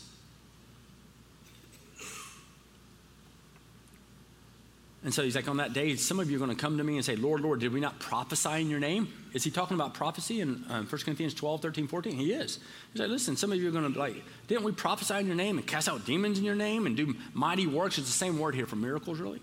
And 5.03 5.11
so 5.11 5.23
he's 5.23 5.35
like, 5.35 5.47
on 5.47 5.57
that 5.57 5.73
day, 5.73 5.95
some 5.95 6.19
of 6.19 6.29
you 6.29 6.37
are 6.37 6.39
going 6.45 6.55
to 6.55 6.61
come 6.61 6.77
to 6.77 6.83
me 6.83 6.95
and 6.95 7.03
say, 7.03 7.15
Lord, 7.15 7.41
Lord, 7.41 7.59
did 7.59 7.73
we 7.73 7.79
not 7.79 7.97
prophesy 7.99 8.61
in 8.61 8.69
your 8.69 8.79
name? 8.79 9.11
Is 9.33 9.43
he 9.43 9.49
talking 9.49 9.73
about 9.73 9.95
prophecy 9.95 10.41
in 10.41 10.63
um, 10.69 10.85
1 10.85 11.01
Corinthians 11.01 11.33
12, 11.33 11.59
13, 11.59 11.87
14? 11.87 12.13
He 12.13 12.33
is. 12.33 12.59
He's 12.93 13.01
like, 13.01 13.09
listen, 13.09 13.35
some 13.35 13.51
of 13.51 13.57
you 13.57 13.67
are 13.67 13.71
going 13.71 13.91
to 13.91 13.97
like, 13.97 14.21
didn't 14.47 14.63
we 14.63 14.73
prophesy 14.73 15.15
in 15.15 15.25
your 15.25 15.35
name 15.35 15.57
and 15.57 15.65
cast 15.65 15.89
out 15.89 16.05
demons 16.05 16.37
in 16.37 16.43
your 16.43 16.53
name 16.53 16.85
and 16.85 16.95
do 16.95 17.15
mighty 17.33 17.65
works? 17.65 17.97
It's 17.97 18.05
the 18.07 18.13
same 18.13 18.37
word 18.37 18.53
here 18.53 18.67
for 18.67 18.75
miracles, 18.75 19.19
really. 19.19 19.41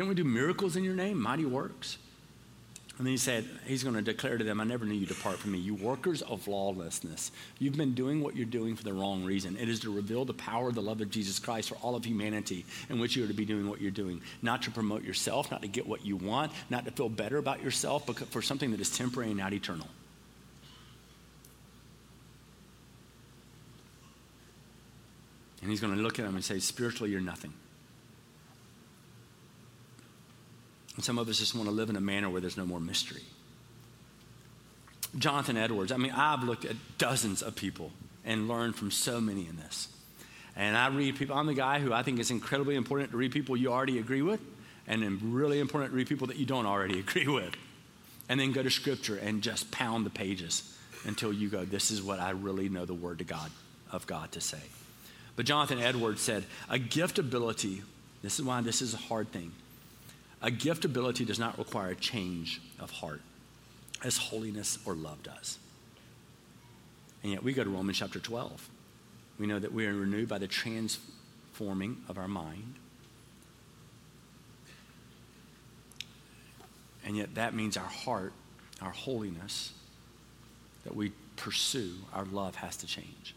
Didn't 0.00 0.08
we 0.08 0.14
do 0.14 0.24
miracles 0.24 0.76
in 0.76 0.82
your 0.82 0.94
name, 0.94 1.20
mighty 1.20 1.44
works? 1.44 1.98
And 2.96 3.06
then 3.06 3.10
he 3.12 3.18
said, 3.18 3.44
He's 3.66 3.82
going 3.82 3.96
to 3.96 4.00
declare 4.00 4.38
to 4.38 4.42
them, 4.42 4.58
I 4.58 4.64
never 4.64 4.86
knew 4.86 4.94
you 4.94 5.04
depart 5.04 5.36
from 5.36 5.52
me, 5.52 5.58
you 5.58 5.74
workers 5.74 6.22
of 6.22 6.48
lawlessness. 6.48 7.30
You've 7.58 7.76
been 7.76 7.92
doing 7.92 8.22
what 8.22 8.34
you're 8.34 8.46
doing 8.46 8.76
for 8.76 8.82
the 8.82 8.94
wrong 8.94 9.24
reason. 9.24 9.58
It 9.58 9.68
is 9.68 9.80
to 9.80 9.94
reveal 9.94 10.24
the 10.24 10.32
power 10.32 10.70
of 10.70 10.74
the 10.74 10.80
love 10.80 11.02
of 11.02 11.10
Jesus 11.10 11.38
Christ 11.38 11.68
for 11.68 11.74
all 11.82 11.96
of 11.96 12.06
humanity 12.06 12.64
in 12.88 12.98
which 12.98 13.14
you 13.14 13.24
are 13.24 13.26
to 13.26 13.34
be 13.34 13.44
doing 13.44 13.68
what 13.68 13.82
you're 13.82 13.90
doing. 13.90 14.22
Not 14.40 14.62
to 14.62 14.70
promote 14.70 15.04
yourself, 15.04 15.50
not 15.50 15.60
to 15.60 15.68
get 15.68 15.86
what 15.86 16.02
you 16.02 16.16
want, 16.16 16.52
not 16.70 16.86
to 16.86 16.92
feel 16.92 17.10
better 17.10 17.36
about 17.36 17.62
yourself, 17.62 18.06
but 18.06 18.16
for 18.30 18.40
something 18.40 18.70
that 18.70 18.80
is 18.80 18.96
temporary 18.96 19.28
and 19.28 19.38
not 19.38 19.52
eternal. 19.52 19.88
And 25.60 25.68
he's 25.70 25.82
going 25.82 25.94
to 25.94 26.00
look 26.00 26.18
at 26.18 26.24
them 26.24 26.36
and 26.36 26.42
say, 26.42 26.58
Spiritually, 26.58 27.10
you're 27.10 27.20
nothing. 27.20 27.52
And 30.96 31.04
some 31.04 31.18
of 31.18 31.28
us 31.28 31.38
just 31.38 31.54
want 31.54 31.68
to 31.68 31.74
live 31.74 31.90
in 31.90 31.96
a 31.96 32.00
manner 32.00 32.28
where 32.28 32.40
there's 32.40 32.56
no 32.56 32.66
more 32.66 32.80
mystery. 32.80 33.22
Jonathan 35.18 35.56
Edwards, 35.56 35.92
I 35.92 35.96
mean, 35.96 36.12
I've 36.12 36.44
looked 36.44 36.64
at 36.64 36.76
dozens 36.98 37.42
of 37.42 37.56
people 37.56 37.90
and 38.24 38.48
learned 38.48 38.76
from 38.76 38.90
so 38.90 39.20
many 39.20 39.46
in 39.46 39.56
this. 39.56 39.88
And 40.56 40.76
I 40.76 40.88
read 40.88 41.16
people, 41.16 41.36
I'm 41.36 41.46
the 41.46 41.54
guy 41.54 41.78
who 41.78 41.92
I 41.92 42.02
think 42.02 42.18
it's 42.20 42.30
incredibly 42.30 42.76
important 42.76 43.12
to 43.12 43.16
read 43.16 43.32
people 43.32 43.56
you 43.56 43.72
already 43.72 43.98
agree 43.98 44.22
with, 44.22 44.40
and 44.86 45.22
really 45.22 45.60
important 45.60 45.92
to 45.92 45.96
read 45.96 46.08
people 46.08 46.26
that 46.28 46.36
you 46.36 46.46
don't 46.46 46.66
already 46.66 46.98
agree 47.00 47.28
with. 47.28 47.54
And 48.28 48.38
then 48.38 48.52
go 48.52 48.62
to 48.62 48.70
scripture 48.70 49.16
and 49.16 49.42
just 49.42 49.70
pound 49.70 50.06
the 50.06 50.10
pages 50.10 50.76
until 51.06 51.32
you 51.32 51.48
go, 51.48 51.64
this 51.64 51.90
is 51.90 52.02
what 52.02 52.20
I 52.20 52.30
really 52.30 52.68
know 52.68 52.84
the 52.84 52.94
word 52.94 53.18
to 53.18 53.24
God 53.24 53.50
of 53.90 54.06
God 54.06 54.30
to 54.32 54.40
say. 54.40 54.60
But 55.34 55.46
Jonathan 55.46 55.80
Edwards 55.80 56.20
said, 56.20 56.44
a 56.68 56.78
gift 56.78 57.18
ability, 57.18 57.82
this 58.22 58.38
is 58.38 58.44
why 58.44 58.60
this 58.60 58.82
is 58.82 58.94
a 58.94 58.98
hard 58.98 59.32
thing. 59.32 59.52
A 60.42 60.50
gift 60.50 60.84
ability 60.84 61.24
does 61.24 61.38
not 61.38 61.58
require 61.58 61.90
a 61.90 61.94
change 61.94 62.60
of 62.78 62.90
heart 62.90 63.20
as 64.02 64.16
holiness 64.16 64.78
or 64.86 64.94
love 64.94 65.22
does. 65.22 65.58
And 67.22 67.32
yet 67.32 67.42
we 67.42 67.52
go 67.52 67.62
to 67.62 67.70
Romans 67.70 67.98
chapter 67.98 68.18
12. 68.18 68.68
We 69.38 69.46
know 69.46 69.58
that 69.58 69.72
we 69.72 69.86
are 69.86 69.94
renewed 69.94 70.28
by 70.28 70.38
the 70.38 70.46
transforming 70.46 71.98
of 72.08 72.16
our 72.16 72.28
mind. 72.28 72.74
And 77.04 77.16
yet 77.16 77.34
that 77.34 77.54
means 77.54 77.76
our 77.76 77.84
heart, 77.84 78.32
our 78.80 78.90
holiness 78.90 79.72
that 80.84 80.94
we 80.94 81.12
pursue, 81.36 81.94
our 82.14 82.24
love 82.24 82.56
has 82.56 82.76
to 82.78 82.86
change 82.86 83.34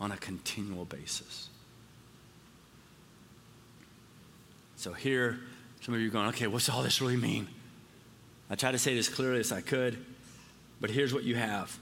on 0.00 0.12
a 0.12 0.16
continual 0.16 0.84
basis. 0.84 1.48
So 4.76 4.92
here, 4.92 5.38
some 5.80 5.94
of 5.94 6.00
you 6.00 6.08
are 6.08 6.12
going, 6.12 6.28
okay, 6.28 6.46
what's 6.46 6.68
all 6.68 6.82
this 6.82 7.00
really 7.00 7.16
mean? 7.16 7.48
I 8.48 8.54
tried 8.54 8.72
to 8.72 8.78
say 8.78 8.94
it 8.94 8.98
as 8.98 9.08
clearly 9.08 9.40
as 9.40 9.50
I 9.50 9.60
could, 9.60 9.98
but 10.80 10.90
here's 10.90 11.12
what 11.12 11.24
you 11.24 11.34
have. 11.34 11.76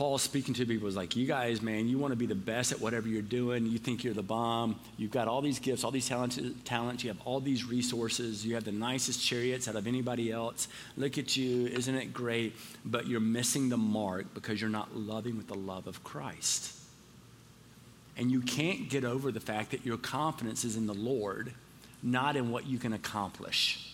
Paul 0.00 0.16
speaking 0.16 0.54
to 0.54 0.64
people 0.64 0.86
was 0.86 0.96
like, 0.96 1.14
You 1.14 1.26
guys, 1.26 1.60
man, 1.60 1.86
you 1.86 1.98
want 1.98 2.12
to 2.12 2.16
be 2.16 2.24
the 2.24 2.34
best 2.34 2.72
at 2.72 2.80
whatever 2.80 3.06
you're 3.06 3.20
doing. 3.20 3.66
You 3.66 3.76
think 3.76 4.02
you're 4.02 4.14
the 4.14 4.22
bomb. 4.22 4.80
You've 4.96 5.10
got 5.10 5.28
all 5.28 5.42
these 5.42 5.58
gifts, 5.58 5.84
all 5.84 5.90
these 5.90 6.08
talents, 6.08 6.38
talents. 6.64 7.04
You 7.04 7.10
have 7.10 7.20
all 7.26 7.38
these 7.38 7.66
resources. 7.66 8.46
You 8.46 8.54
have 8.54 8.64
the 8.64 8.72
nicest 8.72 9.22
chariots 9.22 9.68
out 9.68 9.76
of 9.76 9.86
anybody 9.86 10.32
else. 10.32 10.68
Look 10.96 11.18
at 11.18 11.36
you. 11.36 11.66
Isn't 11.66 11.96
it 11.96 12.14
great? 12.14 12.56
But 12.82 13.08
you're 13.08 13.20
missing 13.20 13.68
the 13.68 13.76
mark 13.76 14.32
because 14.32 14.58
you're 14.58 14.70
not 14.70 14.96
loving 14.96 15.36
with 15.36 15.48
the 15.48 15.54
love 15.54 15.86
of 15.86 16.02
Christ. 16.02 16.79
And 18.20 18.30
you 18.30 18.40
can't 18.40 18.88
get 18.88 19.02
over 19.02 19.32
the 19.32 19.40
fact 19.40 19.72
that 19.72 19.84
your 19.84 19.96
confidence 19.96 20.64
is 20.64 20.76
in 20.76 20.86
the 20.86 20.94
Lord, 20.94 21.52
not 22.02 22.36
in 22.36 22.52
what 22.52 22.66
you 22.66 22.78
can 22.78 22.92
accomplish 22.92 23.90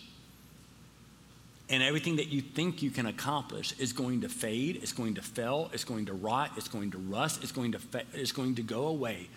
and 1.68 1.82
everything 1.82 2.16
that 2.16 2.28
you 2.28 2.40
think 2.40 2.80
you 2.80 2.90
can 2.90 3.06
accomplish 3.06 3.74
is 3.78 3.92
going 3.92 4.20
to 4.20 4.28
fade, 4.28 4.76
it's 4.82 4.92
going 4.92 5.14
to 5.14 5.22
fail, 5.22 5.68
it's 5.72 5.84
going 5.84 6.06
to 6.06 6.12
rot, 6.12 6.52
it's 6.56 6.68
going 6.68 6.92
to 6.92 6.98
rust, 6.98 7.42
it's 7.42 7.52
going 7.52 7.72
to, 7.72 7.78
fa- 7.78 8.04
it's 8.14 8.32
going 8.32 8.54
to 8.54 8.62
go 8.62 8.86
away. 8.86 9.28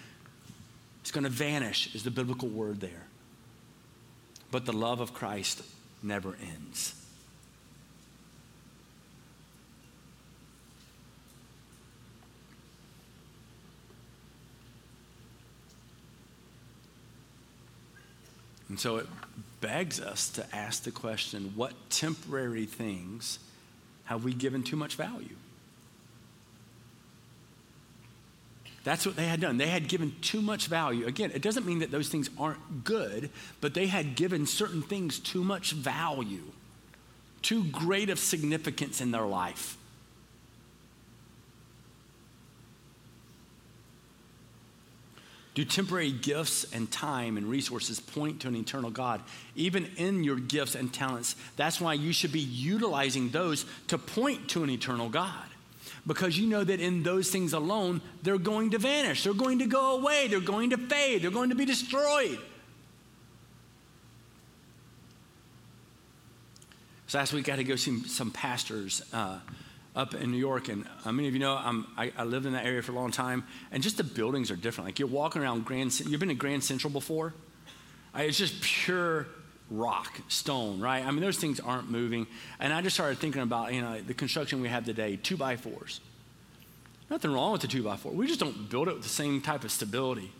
It's 1.01 1.11
going 1.11 1.23
to 1.23 1.29
vanish, 1.29 1.95
is 1.95 2.03
the 2.03 2.11
biblical 2.11 2.47
word 2.47 2.81
there. 2.81 3.07
But 4.51 4.65
the 4.65 4.73
love 4.73 4.99
of 4.99 5.13
Christ 5.13 5.63
never 6.03 6.35
ends. 6.41 6.93
And 18.69 18.79
so 18.79 18.97
it 18.97 19.07
begs 19.61 19.99
us 19.99 20.29
to 20.29 20.55
ask 20.55 20.83
the 20.83 20.91
question 20.91 21.53
what 21.55 21.73
temporary 21.89 22.65
things 22.65 23.39
have 24.05 24.23
we 24.23 24.33
given 24.33 24.63
too 24.63 24.75
much 24.75 24.95
value? 24.95 25.35
That's 28.83 29.05
what 29.05 29.15
they 29.15 29.25
had 29.25 29.41
done. 29.41 29.57
They 29.57 29.67
had 29.67 29.87
given 29.87 30.15
too 30.21 30.41
much 30.41 30.67
value. 30.67 31.05
Again, 31.05 31.31
it 31.33 31.41
doesn't 31.41 31.65
mean 31.65 31.79
that 31.79 31.91
those 31.91 32.09
things 32.09 32.29
aren't 32.39 32.85
good, 32.85 33.29
but 33.59 33.73
they 33.73 33.87
had 33.87 34.15
given 34.15 34.45
certain 34.45 34.81
things 34.81 35.19
too 35.19 35.43
much 35.43 35.73
value, 35.73 36.43
too 37.41 37.65
great 37.65 38.09
of 38.09 38.17
significance 38.17 39.01
in 39.01 39.11
their 39.11 39.25
life. 39.25 39.77
Do 45.59 45.65
temporary 45.65 46.13
gifts 46.13 46.65
and 46.71 46.89
time 46.89 47.35
and 47.35 47.45
resources 47.45 47.99
point 47.99 48.39
to 48.39 48.47
an 48.47 48.55
eternal 48.55 48.89
God? 48.89 49.21
Even 49.57 49.87
in 49.97 50.23
your 50.23 50.37
gifts 50.37 50.73
and 50.73 50.93
talents, 50.93 51.35
that's 51.57 51.81
why 51.81 51.95
you 51.95 52.13
should 52.13 52.31
be 52.31 52.39
utilizing 52.39 53.27
those 53.27 53.65
to 53.87 53.97
point 53.97 54.47
to 54.51 54.63
an 54.63 54.69
eternal 54.69 55.09
God. 55.09 55.43
Because 56.07 56.39
you 56.39 56.47
know 56.47 56.63
that 56.63 56.79
in 56.79 57.03
those 57.03 57.29
things 57.29 57.51
alone, 57.51 57.99
they're 58.23 58.37
going 58.37 58.69
to 58.69 58.77
vanish, 58.77 59.25
they're 59.25 59.33
going 59.33 59.59
to 59.59 59.65
go 59.65 59.97
away, 59.97 60.29
they're 60.29 60.39
going 60.39 60.69
to 60.69 60.77
fade, 60.77 61.23
they're 61.23 61.29
going 61.29 61.49
to 61.49 61.57
be 61.57 61.65
destroyed. 61.65 62.39
So 67.07 67.17
last 67.17 67.33
week 67.33 67.49
I 67.49 67.51
had 67.51 67.57
to 67.57 67.65
go 67.65 67.75
see 67.75 68.01
some 68.07 68.31
pastors. 68.31 69.01
Uh, 69.11 69.39
up 69.99 70.15
in 70.15 70.31
New 70.31 70.37
York, 70.37 70.69
and 70.69 70.85
uh, 71.05 71.11
many 71.11 71.27
of 71.27 71.33
you 71.33 71.39
know 71.39 71.53
I, 71.97 72.11
I 72.17 72.23
lived 72.23 72.45
in 72.45 72.53
that 72.53 72.65
area 72.65 72.81
for 72.81 72.93
a 72.93 72.95
long 72.95 73.11
time, 73.11 73.43
and 73.71 73.83
just 73.83 73.97
the 73.97 74.03
buildings 74.03 74.49
are 74.49 74.55
different. 74.55 74.87
Like 74.87 74.97
you're 74.97 75.09
walking 75.09 75.41
around 75.41 75.65
Grand, 75.65 75.99
you've 75.99 76.19
been 76.19 76.29
to 76.29 76.35
Grand 76.35 76.63
Central 76.63 76.91
before? 76.91 77.33
Uh, 78.15 78.21
it's 78.21 78.37
just 78.37 78.61
pure 78.61 79.27
rock, 79.69 80.19
stone, 80.27 80.79
right? 80.79 81.05
I 81.05 81.11
mean, 81.11 81.21
those 81.21 81.37
things 81.37 81.59
aren't 81.59 81.91
moving. 81.91 82.25
And 82.59 82.73
I 82.73 82.81
just 82.81 82.95
started 82.95 83.19
thinking 83.19 83.41
about, 83.41 83.73
you 83.73 83.81
know, 83.81 84.01
the 84.01 84.13
construction 84.13 84.61
we 84.61 84.69
have 84.69 84.85
today, 84.85 85.17
two 85.21 85.37
by 85.37 85.57
fours. 85.57 86.01
Nothing 87.09 87.31
wrong 87.31 87.51
with 87.51 87.61
the 87.61 87.67
two 87.67 87.83
by 87.83 87.97
four. 87.97 88.11
We 88.11 88.27
just 88.27 88.39
don't 88.39 88.69
build 88.69 88.87
it 88.87 88.93
with 88.93 89.03
the 89.03 89.09
same 89.09 89.41
type 89.41 89.63
of 89.63 89.71
stability. 89.71 90.31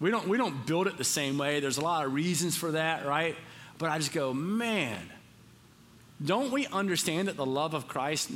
We 0.00 0.10
don't, 0.10 0.28
we 0.28 0.36
don't 0.36 0.66
build 0.66 0.86
it 0.86 0.98
the 0.98 1.04
same 1.04 1.38
way. 1.38 1.60
There's 1.60 1.78
a 1.78 1.82
lot 1.82 2.04
of 2.04 2.12
reasons 2.12 2.56
for 2.56 2.72
that, 2.72 3.06
right? 3.06 3.36
But 3.78 3.90
I 3.90 3.98
just 3.98 4.12
go, 4.12 4.34
man, 4.34 4.98
don't 6.24 6.50
we 6.50 6.66
understand 6.66 7.28
that 7.28 7.36
the 7.36 7.46
love 7.46 7.74
of 7.74 7.88
Christ 7.88 8.30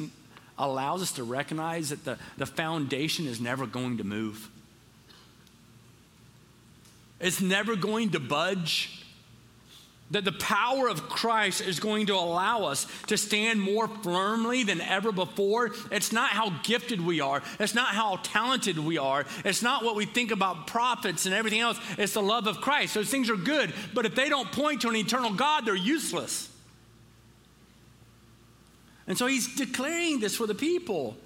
allows 0.58 1.00
us 1.02 1.12
to 1.12 1.24
recognize 1.24 1.88
that 1.88 2.04
the, 2.04 2.18
the 2.36 2.46
foundation 2.46 3.26
is 3.26 3.40
never 3.40 3.66
going 3.66 3.98
to 3.98 4.04
move? 4.04 4.50
It's 7.20 7.40
never 7.40 7.76
going 7.76 8.10
to 8.10 8.20
budge. 8.20 8.96
That 10.10 10.24
the 10.24 10.32
power 10.32 10.88
of 10.88 11.08
Christ 11.08 11.60
is 11.60 11.78
going 11.78 12.06
to 12.06 12.14
allow 12.14 12.64
us 12.64 12.88
to 13.06 13.16
stand 13.16 13.60
more 13.60 13.86
firmly 13.86 14.64
than 14.64 14.80
ever 14.80 15.12
before. 15.12 15.70
It's 15.92 16.10
not 16.10 16.30
how 16.30 16.50
gifted 16.64 17.00
we 17.00 17.20
are. 17.20 17.42
It's 17.60 17.76
not 17.76 17.94
how 17.94 18.18
talented 18.24 18.76
we 18.76 18.98
are. 18.98 19.24
It's 19.44 19.62
not 19.62 19.84
what 19.84 19.94
we 19.94 20.06
think 20.06 20.32
about 20.32 20.66
prophets 20.66 21.26
and 21.26 21.34
everything 21.34 21.60
else. 21.60 21.78
It's 21.96 22.14
the 22.14 22.22
love 22.22 22.48
of 22.48 22.60
Christ. 22.60 22.94
Those 22.94 23.08
things 23.08 23.30
are 23.30 23.36
good, 23.36 23.72
but 23.94 24.04
if 24.04 24.16
they 24.16 24.28
don't 24.28 24.50
point 24.50 24.80
to 24.80 24.88
an 24.88 24.96
eternal 24.96 25.32
God, 25.32 25.64
they're 25.64 25.76
useless. 25.76 26.49
And 29.10 29.18
so 29.18 29.26
he's 29.26 29.56
declaring 29.56 30.20
this 30.20 30.36
for 30.36 30.46
the 30.46 30.54
people. 30.54 31.16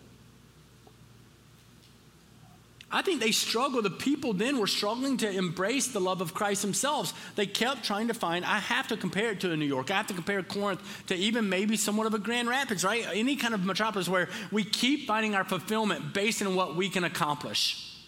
I 2.90 3.02
think 3.02 3.20
they 3.20 3.30
struggled. 3.30 3.84
The 3.84 3.90
people 3.90 4.32
then 4.32 4.56
were 4.56 4.66
struggling 4.66 5.18
to 5.18 5.30
embrace 5.30 5.88
the 5.88 6.00
love 6.00 6.22
of 6.22 6.32
Christ 6.32 6.62
themselves. 6.62 7.12
They 7.34 7.44
kept 7.44 7.84
trying 7.84 8.08
to 8.08 8.14
find, 8.14 8.42
I 8.42 8.58
have 8.58 8.88
to 8.88 8.96
compare 8.96 9.32
it 9.32 9.40
to 9.40 9.52
a 9.52 9.56
New 9.58 9.66
York. 9.66 9.90
I 9.90 9.98
have 9.98 10.06
to 10.06 10.14
compare 10.14 10.42
Corinth 10.42 10.80
to 11.08 11.14
even 11.14 11.50
maybe 11.50 11.76
somewhat 11.76 12.06
of 12.06 12.14
a 12.14 12.18
Grand 12.18 12.48
Rapids, 12.48 12.84
right? 12.84 13.06
Any 13.12 13.36
kind 13.36 13.52
of 13.52 13.66
metropolis 13.66 14.08
where 14.08 14.30
we 14.50 14.64
keep 14.64 15.06
finding 15.06 15.34
our 15.34 15.44
fulfillment 15.44 16.14
based 16.14 16.40
on 16.40 16.54
what 16.54 16.76
we 16.76 16.88
can 16.88 17.04
accomplish. 17.04 17.98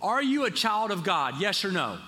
Are 0.00 0.22
you 0.22 0.46
a 0.46 0.50
child 0.50 0.90
of 0.90 1.04
God? 1.04 1.34
Yes 1.38 1.62
or 1.62 1.72
no? 1.72 1.98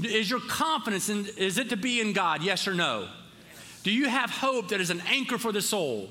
Yes. 0.00 0.12
Is 0.12 0.30
your 0.30 0.40
confidence 0.40 1.08
in, 1.08 1.26
is 1.36 1.58
it 1.58 1.68
to 1.68 1.76
be 1.76 2.00
in 2.00 2.12
God? 2.12 2.42
Yes 2.42 2.66
or 2.66 2.74
no? 2.74 3.06
Do 3.82 3.90
you 3.90 4.08
have 4.08 4.30
hope 4.30 4.68
that 4.68 4.80
is 4.80 4.90
an 4.90 5.02
anchor 5.08 5.38
for 5.38 5.52
the 5.52 5.62
soul? 5.62 6.10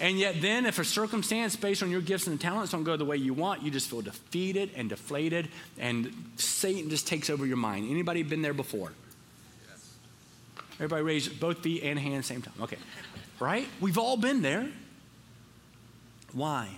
And 0.00 0.18
yet, 0.18 0.40
then, 0.40 0.66
if 0.66 0.78
a 0.78 0.84
circumstance 0.84 1.54
based 1.54 1.82
on 1.82 1.90
your 1.90 2.00
gifts 2.00 2.26
and 2.26 2.40
talents 2.40 2.72
don't 2.72 2.82
go 2.82 2.96
the 2.96 3.04
way 3.04 3.16
you 3.16 3.32
want, 3.32 3.62
you 3.62 3.70
just 3.70 3.88
feel 3.88 4.02
defeated 4.02 4.70
and 4.74 4.88
deflated, 4.88 5.48
and 5.78 6.12
Satan 6.36 6.90
just 6.90 7.06
takes 7.06 7.30
over 7.30 7.46
your 7.46 7.56
mind. 7.56 7.88
Anybody 7.88 8.24
been 8.24 8.42
there 8.42 8.54
before? 8.54 8.92
Yes. 9.68 9.94
Everybody 10.74 11.02
raise 11.02 11.28
both 11.28 11.58
feet 11.58 11.84
and 11.84 11.96
hands 11.98 12.26
same 12.26 12.42
time. 12.42 12.54
Okay. 12.60 12.78
Right? 13.38 13.68
We've 13.80 13.98
all 13.98 14.16
been 14.16 14.42
there. 14.42 14.68
Why? 16.32 16.68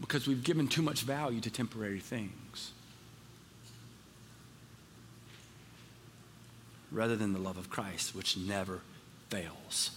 Because 0.00 0.26
we've 0.26 0.42
given 0.42 0.66
too 0.66 0.82
much 0.82 1.02
value 1.02 1.40
to 1.40 1.50
temporary 1.50 2.00
things. 2.00 2.72
Rather 6.92 7.16
than 7.16 7.32
the 7.32 7.38
love 7.38 7.56
of 7.56 7.70
Christ, 7.70 8.14
which 8.14 8.36
never 8.36 8.80
fails. 9.30 9.90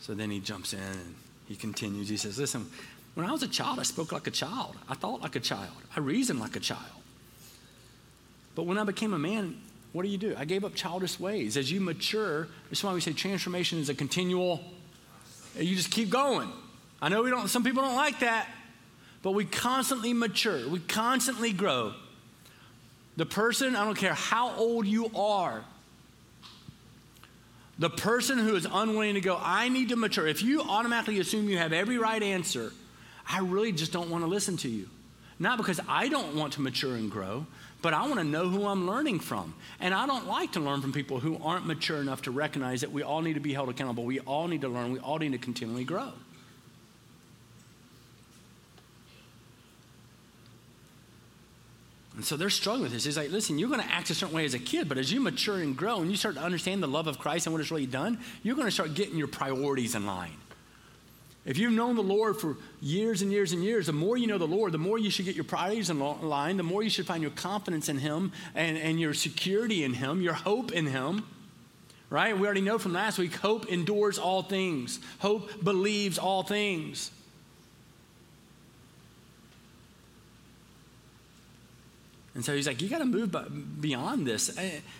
So 0.00 0.14
then 0.14 0.30
he 0.30 0.40
jumps 0.40 0.72
in 0.72 0.80
and 0.80 1.14
He 1.48 1.56
continues, 1.56 2.08
he 2.08 2.16
says, 2.16 2.38
Listen, 2.38 2.66
when 3.14 3.26
I 3.26 3.32
was 3.32 3.42
a 3.42 3.48
child, 3.48 3.78
I 3.78 3.82
spoke 3.82 4.12
like 4.12 4.26
a 4.26 4.30
child. 4.30 4.76
I 4.88 4.94
thought 4.94 5.22
like 5.22 5.36
a 5.36 5.40
child. 5.40 5.72
I 5.96 6.00
reasoned 6.00 6.40
like 6.40 6.56
a 6.56 6.60
child. 6.60 6.82
But 8.54 8.64
when 8.64 8.78
I 8.78 8.84
became 8.84 9.14
a 9.14 9.18
man, 9.18 9.56
what 9.92 10.02
do 10.02 10.08
you 10.08 10.18
do? 10.18 10.34
I 10.36 10.44
gave 10.44 10.64
up 10.64 10.74
childish 10.74 11.18
ways. 11.18 11.56
As 11.56 11.70
you 11.70 11.80
mature, 11.80 12.48
that's 12.68 12.84
why 12.84 12.92
we 12.92 13.00
say 13.00 13.12
transformation 13.12 13.78
is 13.78 13.88
a 13.88 13.94
continual, 13.94 14.60
you 15.58 15.74
just 15.74 15.90
keep 15.90 16.10
going. 16.10 16.50
I 17.00 17.08
know 17.08 17.22
we 17.22 17.30
don't, 17.30 17.48
some 17.48 17.64
people 17.64 17.82
don't 17.82 17.96
like 17.96 18.20
that, 18.20 18.48
but 19.22 19.32
we 19.32 19.44
constantly 19.44 20.12
mature, 20.12 20.68
we 20.68 20.80
constantly 20.80 21.52
grow. 21.52 21.94
The 23.16 23.26
person, 23.26 23.76
I 23.76 23.84
don't 23.84 23.96
care 23.96 24.14
how 24.14 24.54
old 24.56 24.86
you 24.86 25.10
are, 25.16 25.64
the 27.78 27.90
person 27.90 28.38
who 28.38 28.56
is 28.56 28.66
unwilling 28.70 29.14
to 29.14 29.20
go, 29.20 29.38
I 29.40 29.68
need 29.68 29.90
to 29.90 29.96
mature. 29.96 30.26
If 30.26 30.42
you 30.42 30.62
automatically 30.62 31.20
assume 31.20 31.48
you 31.48 31.58
have 31.58 31.72
every 31.72 31.98
right 31.98 32.22
answer, 32.22 32.72
I 33.28 33.40
really 33.40 33.72
just 33.72 33.92
don't 33.92 34.10
want 34.10 34.24
to 34.24 34.28
listen 34.28 34.56
to 34.58 34.68
you. 34.68 34.88
Not 35.38 35.58
because 35.58 35.80
I 35.86 36.08
don't 36.08 36.34
want 36.34 36.54
to 36.54 36.62
mature 36.62 36.96
and 36.96 37.10
grow, 37.10 37.46
but 37.82 37.92
I 37.92 38.02
want 38.06 38.14
to 38.14 38.24
know 38.24 38.48
who 38.48 38.66
I'm 38.66 38.86
learning 38.86 39.20
from. 39.20 39.54
And 39.80 39.92
I 39.92 40.06
don't 40.06 40.26
like 40.26 40.52
to 40.52 40.60
learn 40.60 40.80
from 40.80 40.92
people 40.92 41.20
who 41.20 41.38
aren't 41.42 41.66
mature 41.66 42.00
enough 42.00 42.22
to 42.22 42.30
recognize 42.30 42.80
that 42.80 42.90
we 42.90 43.02
all 43.02 43.20
need 43.20 43.34
to 43.34 43.40
be 43.40 43.52
held 43.52 43.68
accountable. 43.68 44.04
We 44.04 44.20
all 44.20 44.48
need 44.48 44.62
to 44.62 44.68
learn. 44.68 44.92
We 44.92 44.98
all 44.98 45.18
need 45.18 45.32
to 45.32 45.38
continually 45.38 45.84
grow. 45.84 46.12
And 52.16 52.24
so 52.24 52.36
they're 52.36 52.48
struggling 52.48 52.84
with 52.84 52.92
this. 52.92 53.04
He's 53.04 53.18
like, 53.18 53.30
listen, 53.30 53.58
you're 53.58 53.68
going 53.68 53.82
to 53.82 53.92
act 53.92 54.08
a 54.08 54.14
certain 54.14 54.34
way 54.34 54.46
as 54.46 54.54
a 54.54 54.58
kid, 54.58 54.88
but 54.88 54.96
as 54.96 55.12
you 55.12 55.20
mature 55.20 55.58
and 55.58 55.76
grow 55.76 56.00
and 56.00 56.10
you 56.10 56.16
start 56.16 56.34
to 56.36 56.40
understand 56.40 56.82
the 56.82 56.88
love 56.88 57.06
of 57.06 57.18
Christ 57.18 57.46
and 57.46 57.52
what 57.52 57.60
it's 57.60 57.70
really 57.70 57.86
done, 57.86 58.18
you're 58.42 58.56
going 58.56 58.66
to 58.66 58.72
start 58.72 58.94
getting 58.94 59.18
your 59.18 59.28
priorities 59.28 59.94
in 59.94 60.06
line. 60.06 60.32
If 61.44 61.58
you've 61.58 61.74
known 61.74 61.94
the 61.94 62.02
Lord 62.02 62.40
for 62.40 62.56
years 62.80 63.22
and 63.22 63.30
years 63.30 63.52
and 63.52 63.62
years, 63.62 63.86
the 63.86 63.92
more 63.92 64.16
you 64.16 64.26
know 64.26 64.38
the 64.38 64.46
Lord, 64.46 64.72
the 64.72 64.78
more 64.78 64.98
you 64.98 65.10
should 65.10 65.26
get 65.26 65.36
your 65.36 65.44
priorities 65.44 65.90
in 65.90 66.00
line, 66.00 66.56
the 66.56 66.62
more 66.62 66.82
you 66.82 66.90
should 66.90 67.06
find 67.06 67.22
your 67.22 67.30
confidence 67.32 67.88
in 67.88 67.98
Him 67.98 68.32
and, 68.54 68.78
and 68.78 68.98
your 68.98 69.14
security 69.14 69.84
in 69.84 69.92
Him, 69.92 70.22
your 70.22 70.32
hope 70.32 70.72
in 70.72 70.86
Him. 70.86 71.24
Right? 72.08 72.36
We 72.36 72.46
already 72.46 72.62
know 72.62 72.78
from 72.78 72.94
last 72.94 73.18
week 73.18 73.34
hope 73.34 73.66
endures 73.66 74.18
all 74.18 74.42
things, 74.42 75.00
hope 75.18 75.62
believes 75.62 76.18
all 76.18 76.42
things. 76.42 77.10
And 82.36 82.44
so 82.44 82.54
he's 82.54 82.66
like, 82.66 82.82
you 82.82 82.90
got 82.90 82.98
to 82.98 83.06
move 83.06 83.34
beyond 83.80 84.26
this. 84.26 84.54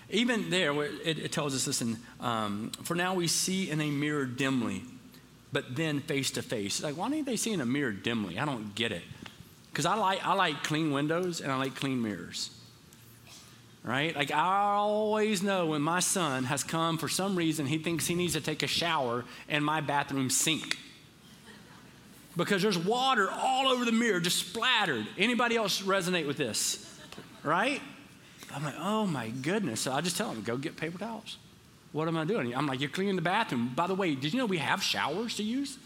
Even 0.08 0.48
there, 0.48 0.72
it, 0.82 1.18
it 1.18 1.32
tells 1.32 1.54
us, 1.54 1.66
listen, 1.66 1.98
um, 2.18 2.70
for 2.82 2.94
now 2.94 3.12
we 3.12 3.26
see 3.26 3.70
in 3.70 3.78
a 3.82 3.90
mirror 3.90 4.24
dimly, 4.24 4.82
but 5.52 5.76
then 5.76 6.00
face 6.00 6.30
to 6.30 6.42
face. 6.42 6.82
Like, 6.82 6.96
why 6.96 7.10
don't 7.10 7.26
they 7.26 7.36
see 7.36 7.52
in 7.52 7.60
a 7.60 7.66
mirror 7.66 7.92
dimly? 7.92 8.38
I 8.38 8.46
don't 8.46 8.74
get 8.74 8.90
it. 8.90 9.02
Because 9.70 9.84
I 9.84 9.96
like, 9.96 10.26
I 10.26 10.32
like 10.32 10.64
clean 10.64 10.92
windows 10.92 11.42
and 11.42 11.52
I 11.52 11.56
like 11.56 11.74
clean 11.74 12.00
mirrors. 12.00 12.48
Right? 13.84 14.16
Like, 14.16 14.32
I 14.32 14.76
always 14.76 15.42
know 15.42 15.66
when 15.66 15.82
my 15.82 16.00
son 16.00 16.44
has 16.44 16.64
come 16.64 16.96
for 16.96 17.06
some 17.06 17.36
reason, 17.36 17.66
he 17.66 17.76
thinks 17.76 18.06
he 18.06 18.14
needs 18.14 18.32
to 18.32 18.40
take 18.40 18.62
a 18.62 18.66
shower 18.66 19.26
in 19.46 19.62
my 19.62 19.82
bathroom 19.82 20.30
sink 20.30 20.78
because 22.34 22.62
there's 22.62 22.78
water 22.78 23.30
all 23.30 23.68
over 23.68 23.84
the 23.84 23.92
mirror 23.92 24.20
just 24.20 24.38
splattered 24.38 25.06
anybody 25.18 25.56
else 25.56 25.82
resonate 25.82 26.26
with 26.26 26.38
this 26.38 26.85
right? 27.46 27.80
I'm 28.54 28.64
like, 28.64 28.74
oh 28.78 29.06
my 29.06 29.28
goodness. 29.28 29.80
So 29.80 29.92
I 29.92 30.00
just 30.00 30.16
tell 30.16 30.30
him, 30.30 30.42
go 30.42 30.56
get 30.56 30.76
paper 30.76 30.98
towels. 30.98 31.38
What 31.92 32.08
am 32.08 32.16
I 32.16 32.24
doing? 32.24 32.54
I'm 32.54 32.66
like, 32.66 32.80
you're 32.80 32.90
cleaning 32.90 33.16
the 33.16 33.22
bathroom. 33.22 33.72
By 33.74 33.86
the 33.86 33.94
way, 33.94 34.14
did 34.14 34.32
you 34.32 34.38
know 34.38 34.46
we 34.46 34.58
have 34.58 34.82
showers 34.82 35.36
to 35.36 35.42
use? 35.42 35.78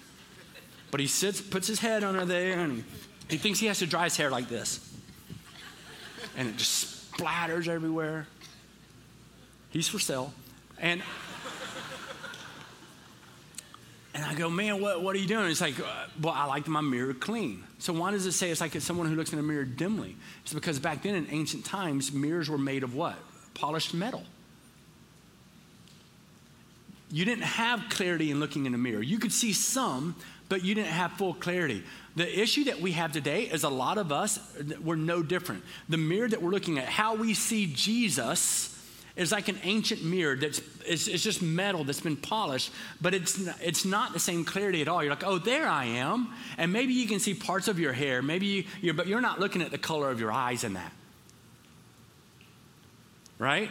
But 0.90 1.01
he 1.01 1.07
sits, 1.07 1.40
puts 1.40 1.68
his 1.68 1.79
head 1.79 2.03
under 2.03 2.25
there, 2.25 2.59
and 2.59 2.83
he 3.29 3.37
thinks 3.37 3.61
he 3.61 3.66
has 3.66 3.79
to 3.79 3.87
dry 3.87 4.05
his 4.05 4.16
hair 4.16 4.31
like 4.31 4.49
this. 4.49 4.92
And 6.37 6.49
it 6.49 6.57
just 6.57 7.12
splatters 7.12 7.68
everywhere. 7.68 8.27
He's 9.70 9.87
for 9.87 10.01
sale. 10.01 10.33
And 10.79 11.03
and 14.20 14.28
I 14.28 14.35
go, 14.35 14.50
man, 14.50 14.83
what, 14.83 15.02
what 15.02 15.16
are 15.16 15.18
you 15.18 15.26
doing? 15.26 15.50
It's 15.50 15.62
like, 15.62 15.80
uh, 15.80 15.85
well, 16.20 16.35
I 16.35 16.44
like 16.44 16.68
my 16.68 16.83
mirror 16.83 17.14
clean. 17.14 17.64
So 17.78 17.94
why 17.94 18.11
does 18.11 18.26
it 18.26 18.33
say 18.33 18.50
it's 18.50 18.61
like 18.61 18.76
it's 18.76 18.85
someone 18.85 19.09
who 19.09 19.14
looks 19.14 19.33
in 19.33 19.38
a 19.38 19.42
mirror 19.42 19.64
dimly? 19.64 20.14
It's 20.42 20.52
because 20.52 20.78
back 20.78 21.02
then 21.02 21.14
in 21.14 21.26
ancient 21.30 21.64
times, 21.64 22.12
mirrors 22.12 22.50
were 22.50 22.59
made 22.59 22.83
of 22.83 22.94
what? 22.94 23.16
Polished 23.54 23.94
metal. 23.94 24.24
You 27.11 27.24
didn't 27.24 27.44
have 27.44 27.83
clarity 27.88 28.30
in 28.30 28.40
looking 28.40 28.66
in 28.66 28.74
a 28.74 28.78
mirror. 28.78 29.02
You 29.02 29.18
could 29.18 29.33
see 29.33 29.54
some, 29.54 30.14
but 30.50 30.62
you 30.62 30.74
didn't 30.74 30.92
have 30.92 31.12
full 31.12 31.33
clarity. 31.33 31.83
The 32.14 32.40
issue 32.40 32.64
that 32.64 32.78
we 32.78 32.92
have 32.92 33.12
today 33.12 33.44
is 33.44 33.64
a 33.64 33.70
lot 33.70 33.96
of 33.96 34.12
us, 34.12 34.38
we're 34.85 34.96
no 34.96 35.22
different. 35.22 35.64
The 35.88 35.96
mirror 35.96 36.28
that 36.28 36.42
we're 36.42 36.50
looking 36.50 36.78
at, 36.78 36.85
how 36.85 37.14
we 37.14 37.33
see 37.33 37.72
Jesus, 37.72 38.69
is 39.16 39.33
like 39.33 39.49
an 39.49 39.59
ancient 39.62 40.05
mirror 40.05 40.37
that's 40.37 40.61
it's, 40.87 41.09
it's, 41.09 41.23
just 41.23 41.42
metal 41.42 41.85
that's 41.85 42.01
been 42.01 42.16
polished, 42.16 42.73
but 43.01 43.14
it's 43.14 43.38
it's 43.61 43.85
not 43.85 44.12
the 44.12 44.18
same 44.18 44.44
clarity 44.44 44.81
at 44.83 44.88
all. 44.88 45.03
You're 45.03 45.12
like, 45.12 45.27
oh, 45.27 45.38
there 45.38 45.66
I 45.66 45.85
am, 45.85 46.33
and 46.59 46.73
maybe 46.73 46.92
you 46.92 47.07
can 47.07 47.20
see 47.20 47.35
parts 47.35 47.68
of 47.68 47.79
your 47.79 47.92
hair, 47.92 48.23
maybe 48.23 48.46
you, 48.46 48.64
you're, 48.81 48.94
but 48.94 49.07
you're 49.07 49.20
not 49.20 49.40
looking 49.40 49.62
at 49.62 49.70
the 49.70 49.79
color 49.79 50.11
of 50.11 50.20
your 50.20 50.33
eyes 50.33 50.64
in 50.64 50.75
that, 50.75 50.92
right? 53.38 53.70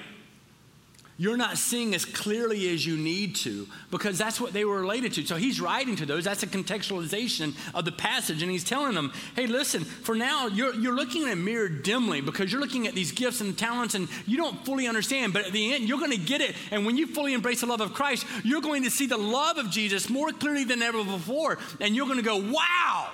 You're 1.19 1.35
not 1.35 1.57
seeing 1.57 1.93
as 1.93 2.05
clearly 2.05 2.73
as 2.73 2.85
you 2.85 2.95
need 2.95 3.35
to 3.35 3.67
because 3.91 4.17
that's 4.17 4.39
what 4.39 4.53
they 4.53 4.63
were 4.63 4.79
related 4.79 5.11
to. 5.13 5.25
So 5.25 5.35
he's 5.35 5.59
writing 5.59 5.97
to 5.97 6.05
those. 6.05 6.23
That's 6.23 6.43
a 6.43 6.47
contextualization 6.47 7.53
of 7.75 7.83
the 7.83 7.91
passage. 7.91 8.41
And 8.41 8.49
he's 8.49 8.63
telling 8.63 8.95
them, 8.95 9.11
hey, 9.35 9.45
listen, 9.45 9.83
for 9.83 10.15
now, 10.15 10.47
you're, 10.47 10.73
you're 10.73 10.95
looking 10.95 11.23
in 11.23 11.29
a 11.29 11.35
mirror 11.35 11.67
dimly 11.67 12.21
because 12.21 12.53
you're 12.53 12.61
looking 12.61 12.87
at 12.87 12.95
these 12.95 13.11
gifts 13.11 13.41
and 13.41 13.57
talents 13.57 13.95
and 13.95 14.07
you 14.25 14.37
don't 14.37 14.65
fully 14.65 14.87
understand. 14.87 15.33
But 15.33 15.45
at 15.45 15.51
the 15.51 15.73
end, 15.73 15.89
you're 15.89 15.99
going 15.99 16.11
to 16.11 16.17
get 16.17 16.39
it. 16.39 16.55
And 16.71 16.85
when 16.85 16.95
you 16.95 17.05
fully 17.05 17.33
embrace 17.33 17.59
the 17.59 17.67
love 17.67 17.81
of 17.81 17.93
Christ, 17.93 18.25
you're 18.45 18.61
going 18.61 18.83
to 18.83 18.89
see 18.89 19.05
the 19.05 19.17
love 19.17 19.57
of 19.57 19.69
Jesus 19.69 20.09
more 20.09 20.31
clearly 20.31 20.63
than 20.63 20.81
ever 20.81 21.03
before. 21.03 21.57
And 21.81 21.97
you're 21.97 22.07
going 22.07 22.19
to 22.19 22.23
go, 22.23 22.37
wow. 22.37 23.11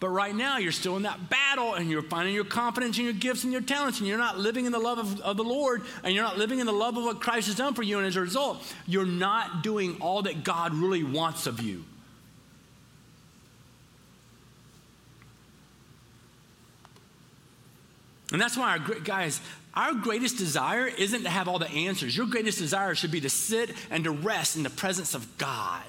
But 0.00 0.10
right 0.10 0.34
now, 0.34 0.58
you're 0.58 0.70
still 0.70 0.96
in 0.96 1.02
that 1.02 1.28
battle 1.28 1.74
and 1.74 1.90
you're 1.90 2.02
finding 2.02 2.32
your 2.32 2.44
confidence 2.44 2.98
in 2.98 3.04
your 3.04 3.12
gifts 3.12 3.42
and 3.42 3.52
your 3.52 3.62
talents, 3.62 3.98
and 3.98 4.06
you're 4.06 4.16
not 4.16 4.38
living 4.38 4.64
in 4.64 4.70
the 4.70 4.78
love 4.78 4.98
of, 4.98 5.20
of, 5.20 5.36
the 5.36 5.42
Lord, 5.42 5.82
and 6.04 6.14
you're 6.14 6.22
not 6.22 6.38
living 6.38 6.60
in 6.60 6.66
the 6.66 6.72
love 6.72 6.96
of 6.96 7.02
what 7.02 7.20
Christ 7.20 7.48
has 7.48 7.56
done 7.56 7.74
for 7.74 7.82
you. 7.82 7.98
And 7.98 8.06
as 8.06 8.14
a 8.14 8.20
result, 8.20 8.62
you're 8.86 9.04
not 9.04 9.64
doing 9.64 9.96
all 10.00 10.22
that 10.22 10.44
God 10.44 10.72
really 10.74 11.02
wants 11.02 11.48
of 11.48 11.60
you. 11.60 11.84
And 18.30 18.40
that's 18.40 18.56
why, 18.56 18.78
our 18.78 19.00
guys, 19.00 19.40
our 19.74 19.94
greatest 19.94 20.36
desire 20.36 20.86
isn't 20.86 21.22
to 21.22 21.30
have 21.30 21.48
all 21.48 21.58
the 21.58 21.70
answers. 21.70 22.16
Your 22.16 22.26
greatest 22.26 22.58
desire 22.58 22.94
should 22.94 23.10
be 23.10 23.22
to 23.22 23.30
sit 23.30 23.70
and 23.90 24.04
to 24.04 24.10
rest 24.10 24.56
in 24.56 24.62
the 24.62 24.70
presence 24.70 25.14
of 25.14 25.38
God. 25.38 25.82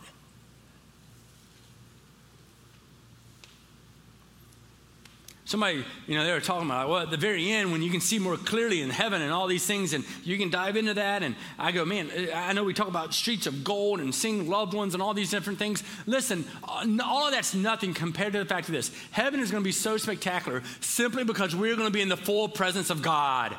Somebody, 5.50 5.84
you 6.06 6.14
know, 6.14 6.24
they 6.24 6.32
were 6.32 6.42
talking 6.42 6.68
about, 6.68 6.90
well, 6.90 7.00
at 7.00 7.10
the 7.10 7.18
very 7.18 7.52
end, 7.52 7.72
when 7.72 7.82
you 7.82 7.90
can 7.90 8.02
see 8.02 8.20
more 8.20 8.38
clearly 8.38 8.84
in 8.84 8.92
heaven 8.92 9.20
and 9.24 9.34
all 9.34 9.48
these 9.48 9.66
things, 9.66 9.94
and 9.94 10.06
you 10.24 10.38
can 10.38 10.52
dive 10.52 10.78
into 10.78 10.94
that. 10.94 11.24
And 11.24 11.36
I 11.58 11.72
go, 11.72 11.86
man, 11.86 12.12
I 12.36 12.54
know 12.54 12.64
we 12.64 12.76
talk 12.76 12.88
about 12.88 13.16
streets 13.16 13.48
of 13.48 13.64
gold 13.64 14.00
and 14.00 14.14
seeing 14.14 14.48
loved 14.48 14.76
ones 14.76 14.94
and 14.94 15.02
all 15.02 15.16
these 15.16 15.32
different 15.32 15.58
things. 15.58 15.82
Listen, 16.06 16.46
uh, 16.64 16.86
all 17.04 17.26
of 17.26 17.34
that's 17.34 17.56
nothing 17.56 17.96
compared 17.96 18.34
to 18.34 18.38
the 18.38 18.46
fact 18.46 18.68
of 18.68 18.76
this. 18.76 18.92
Heaven 19.10 19.40
is 19.40 19.50
going 19.50 19.64
to 19.64 19.68
be 19.68 19.72
so 19.72 19.98
spectacular 19.98 20.62
simply 20.82 21.24
because 21.24 21.56
we're 21.56 21.76
going 21.76 21.88
to 21.88 21.92
be 21.92 22.02
in 22.02 22.10
the 22.10 22.16
full 22.18 22.48
presence 22.48 22.92
of 22.92 23.02
God. 23.02 23.58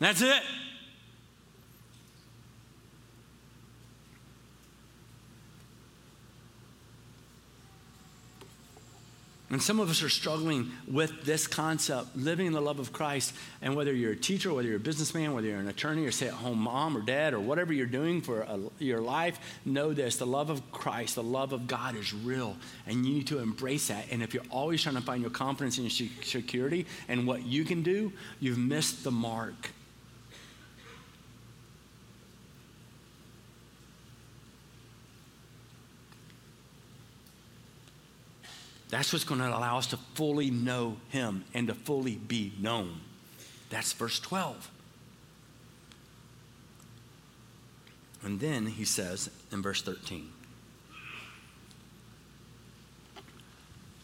That's 0.00 0.20
it. 0.20 0.42
And 9.54 9.62
some 9.62 9.78
of 9.78 9.88
us 9.88 10.02
are 10.02 10.08
struggling 10.08 10.72
with 10.88 11.22
this 11.22 11.46
concept, 11.46 12.16
living 12.16 12.48
in 12.48 12.52
the 12.52 12.60
love 12.60 12.80
of 12.80 12.92
Christ. 12.92 13.32
And 13.62 13.76
whether 13.76 13.92
you're 13.92 14.10
a 14.10 14.16
teacher, 14.16 14.52
whether 14.52 14.66
you're 14.66 14.78
a 14.78 14.80
businessman, 14.80 15.32
whether 15.32 15.46
you're 15.46 15.60
an 15.60 15.68
attorney 15.68 16.04
or 16.04 16.10
stay 16.10 16.26
at 16.26 16.32
home 16.32 16.58
mom 16.58 16.96
or 16.96 17.02
dad 17.02 17.34
or 17.34 17.38
whatever 17.38 17.72
you're 17.72 17.86
doing 17.86 18.20
for 18.20 18.40
a, 18.40 18.58
your 18.80 19.00
life, 19.00 19.38
know 19.64 19.92
this 19.92 20.16
the 20.16 20.26
love 20.26 20.50
of 20.50 20.72
Christ, 20.72 21.14
the 21.14 21.22
love 21.22 21.52
of 21.52 21.68
God 21.68 21.94
is 21.94 22.12
real. 22.12 22.56
And 22.88 23.06
you 23.06 23.14
need 23.14 23.28
to 23.28 23.38
embrace 23.38 23.86
that. 23.86 24.06
And 24.10 24.24
if 24.24 24.34
you're 24.34 24.42
always 24.50 24.82
trying 24.82 24.96
to 24.96 25.02
find 25.02 25.22
your 25.22 25.30
confidence 25.30 25.78
and 25.78 26.00
your 26.00 26.10
security 26.24 26.86
and 27.06 27.24
what 27.24 27.44
you 27.44 27.64
can 27.64 27.84
do, 27.84 28.12
you've 28.40 28.58
missed 28.58 29.04
the 29.04 29.12
mark. 29.12 29.70
That's 38.94 39.12
what's 39.12 39.24
going 39.24 39.40
to 39.40 39.48
allow 39.48 39.78
us 39.78 39.88
to 39.88 39.96
fully 40.14 40.52
know 40.52 40.98
Him 41.08 41.44
and 41.52 41.66
to 41.66 41.74
fully 41.74 42.14
be 42.14 42.52
known. 42.60 43.00
That's 43.68 43.92
verse 43.92 44.20
12. 44.20 44.70
And 48.22 48.38
then 48.38 48.66
he 48.66 48.84
says 48.84 49.30
in 49.50 49.62
verse 49.62 49.82
13. 49.82 50.30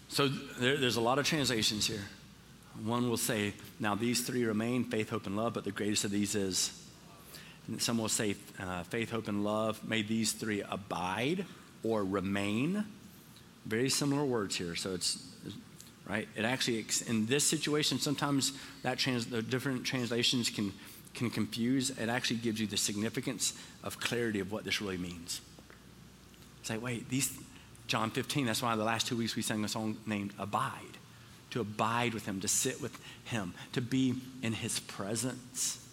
So 0.08 0.26
there, 0.26 0.76
there's 0.76 0.96
a 0.96 1.00
lot 1.00 1.20
of 1.20 1.24
translations 1.24 1.86
here. 1.86 2.02
One 2.82 3.08
will 3.08 3.16
say, 3.16 3.54
Now 3.78 3.94
these 3.94 4.22
three 4.22 4.44
remain 4.44 4.82
faith, 4.82 5.10
hope, 5.10 5.26
and 5.26 5.36
love, 5.36 5.54
but 5.54 5.62
the 5.62 5.70
greatest 5.70 6.04
of 6.04 6.10
these 6.10 6.34
is. 6.34 6.72
some 7.78 7.96
will 7.96 8.08
say, 8.08 8.34
uh, 8.58 8.82
Faith, 8.82 9.12
hope, 9.12 9.28
and 9.28 9.44
love, 9.44 9.86
may 9.86 10.02
these 10.02 10.32
three 10.32 10.62
abide 10.68 11.46
or 11.84 12.02
remain 12.02 12.86
very 13.66 13.90
similar 13.90 14.24
words 14.24 14.56
here. 14.56 14.74
So 14.74 14.94
it's, 14.94 15.24
right? 16.08 16.28
It 16.36 16.44
actually, 16.44 16.84
in 17.06 17.26
this 17.26 17.44
situation, 17.44 17.98
sometimes 17.98 18.52
that 18.82 18.98
trans, 18.98 19.26
the 19.26 19.42
different 19.42 19.84
translations 19.84 20.50
can, 20.50 20.72
can 21.14 21.30
confuse. 21.30 21.90
It 21.90 22.08
actually 22.08 22.38
gives 22.38 22.60
you 22.60 22.66
the 22.66 22.76
significance 22.76 23.54
of 23.84 24.00
clarity 24.00 24.40
of 24.40 24.50
what 24.50 24.64
this 24.64 24.80
really 24.80 24.98
means. 24.98 25.40
It's 26.60 26.70
like, 26.70 26.82
wait, 26.82 27.08
these, 27.08 27.36
John 27.86 28.10
15, 28.10 28.46
that's 28.46 28.62
why 28.62 28.76
the 28.76 28.84
last 28.84 29.06
two 29.06 29.16
weeks 29.16 29.36
we 29.36 29.42
sang 29.42 29.64
a 29.64 29.68
song 29.68 29.96
named 30.06 30.32
Abide. 30.38 30.72
To 31.50 31.60
abide 31.60 32.14
with 32.14 32.26
him, 32.26 32.40
to 32.42 32.48
sit 32.48 32.80
with 32.80 32.96
him, 33.24 33.54
to 33.72 33.80
be 33.80 34.14
in 34.42 34.52
his 34.52 34.78
presence. 34.78 35.84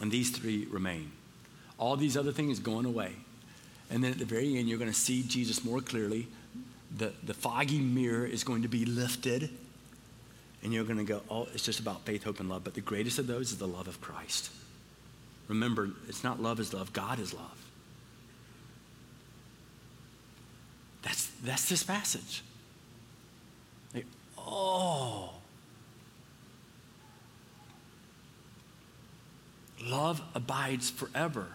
And 0.00 0.10
these 0.10 0.30
three 0.30 0.66
remain. 0.70 1.12
All 1.78 1.96
these 1.96 2.16
other 2.16 2.32
things 2.32 2.58
going 2.58 2.86
away. 2.86 3.12
And 3.90 4.02
then 4.04 4.12
at 4.12 4.18
the 4.18 4.24
very 4.24 4.56
end, 4.56 4.68
you're 4.68 4.78
going 4.78 4.90
to 4.90 4.96
see 4.96 5.22
Jesus 5.22 5.64
more 5.64 5.80
clearly. 5.80 6.28
The, 6.96 7.12
the 7.24 7.34
foggy 7.34 7.80
mirror 7.80 8.24
is 8.24 8.44
going 8.44 8.62
to 8.62 8.68
be 8.68 8.84
lifted. 8.84 9.50
And 10.62 10.72
you're 10.72 10.84
going 10.84 10.98
to 10.98 11.04
go, 11.04 11.22
oh, 11.30 11.48
it's 11.52 11.64
just 11.64 11.80
about 11.80 12.04
faith, 12.04 12.22
hope, 12.22 12.38
and 12.38 12.48
love. 12.48 12.62
But 12.64 12.74
the 12.74 12.80
greatest 12.80 13.18
of 13.18 13.26
those 13.26 13.50
is 13.50 13.58
the 13.58 13.66
love 13.66 13.88
of 13.88 14.00
Christ. 14.00 14.50
Remember, 15.48 15.90
it's 16.08 16.22
not 16.22 16.40
love 16.40 16.60
is 16.60 16.72
love, 16.72 16.92
God 16.92 17.18
is 17.18 17.34
love. 17.34 17.66
That's, 21.02 21.26
that's 21.42 21.68
this 21.68 21.82
passage. 21.82 22.42
Like, 23.94 24.06
oh. 24.38 25.30
Love 29.82 30.20
abides 30.34 30.90
forever. 30.90 31.46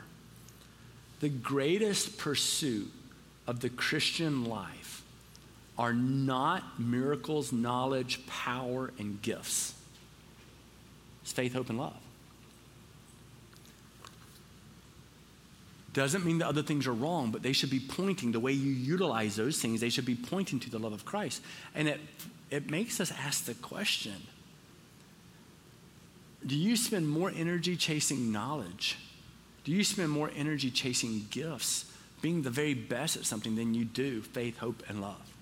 The 1.20 1.30
greatest 1.30 2.18
pursuit 2.18 2.92
of 3.48 3.62
the 3.62 3.70
Christian 3.70 4.46
life 4.46 5.04
are 5.78 5.94
not 5.94 6.80
miracles, 6.80 7.52
knowledge, 7.52 8.26
power, 8.28 8.92
and 8.98 9.22
gifts. 9.22 9.74
It's 11.24 11.32
faith, 11.32 11.54
hope, 11.54 11.70
and 11.70 11.78
love. 11.78 11.98
Doesn't 15.96 16.26
mean 16.26 16.40
that 16.40 16.48
other 16.48 16.62
things 16.62 16.88
are 16.88 16.94
wrong, 16.94 17.32
but 17.32 17.42
they 17.42 17.54
should 17.54 17.70
be 17.70 17.80
pointing, 17.80 18.34
the 18.34 18.40
way 18.40 18.52
you 18.52 18.72
utilize 18.72 19.38
those 19.38 19.62
things, 19.62 19.80
they 19.80 19.90
should 19.90 20.06
be 20.06 20.16
pointing 20.16 20.60
to 20.60 20.70
the 20.70 20.78
love 20.78 20.92
of 20.92 21.06
Christ. 21.06 21.42
And 21.74 21.88
it, 21.88 22.02
it 22.52 22.70
makes 22.70 23.00
us 23.00 23.12
ask 23.12 23.46
the 23.46 23.54
question 23.54 24.28
Do 26.46 26.56
you 26.56 26.76
spend 26.76 27.10
more 27.10 27.32
energy 27.34 27.78
chasing 27.78 28.32
knowledge? 28.32 28.98
Do 29.66 29.72
you 29.72 29.84
spend 29.84 30.12
more 30.12 30.32
energy 30.36 30.70
chasing 30.70 31.26
gifts, 31.32 31.92
being 32.22 32.44
the 32.44 32.52
very 32.52 32.76
best 32.76 33.18
at 33.18 33.26
something 33.26 33.56
than 33.56 33.74
you 33.74 33.84
do 33.84 34.22
faith, 34.22 34.60
hope, 34.60 34.84
and 34.88 35.02
love? 35.02 35.34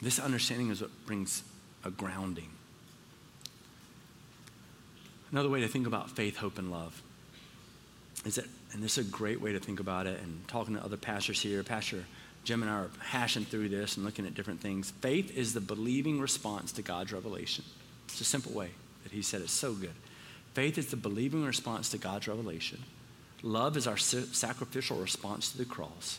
This 0.00 0.18
understanding 0.18 0.70
is 0.70 0.80
what 0.80 0.90
brings 1.04 1.42
a 1.84 1.90
grounding. 1.90 2.48
Another 5.32 5.48
way 5.48 5.60
to 5.60 5.68
think 5.68 5.86
about 5.86 6.10
faith, 6.10 6.36
hope, 6.36 6.56
and 6.56 6.70
love 6.70 7.02
is 8.24 8.36
that, 8.36 8.46
and 8.72 8.82
this 8.82 8.96
is 8.96 9.08
a 9.08 9.10
great 9.10 9.40
way 9.40 9.52
to 9.52 9.58
think 9.58 9.80
about 9.80 10.06
it, 10.06 10.20
and 10.20 10.46
talking 10.46 10.74
to 10.74 10.84
other 10.84 10.96
pastors 10.96 11.40
here, 11.42 11.62
Pastor 11.62 12.04
Jim 12.44 12.62
and 12.62 12.70
I 12.70 12.74
are 12.74 12.90
hashing 13.00 13.44
through 13.44 13.68
this 13.68 13.96
and 13.96 14.04
looking 14.04 14.26
at 14.26 14.34
different 14.34 14.60
things. 14.60 14.90
Faith 15.02 15.36
is 15.36 15.52
the 15.52 15.60
believing 15.60 16.20
response 16.20 16.72
to 16.72 16.82
God's 16.82 17.12
revelation. 17.12 17.64
It's 18.06 18.20
a 18.20 18.24
simple 18.24 18.52
way 18.52 18.70
that 19.02 19.12
he 19.12 19.22
said 19.22 19.42
it's 19.42 19.52
so 19.52 19.74
good. 19.74 19.94
Faith 20.54 20.78
is 20.78 20.88
the 20.88 20.96
believing 20.96 21.44
response 21.44 21.90
to 21.90 21.98
God's 21.98 22.26
revelation. 22.26 22.82
Love 23.42 23.76
is 23.76 23.86
our 23.86 23.96
sacrificial 23.96 24.96
response 24.98 25.52
to 25.52 25.58
the 25.58 25.64
cross. 25.64 26.18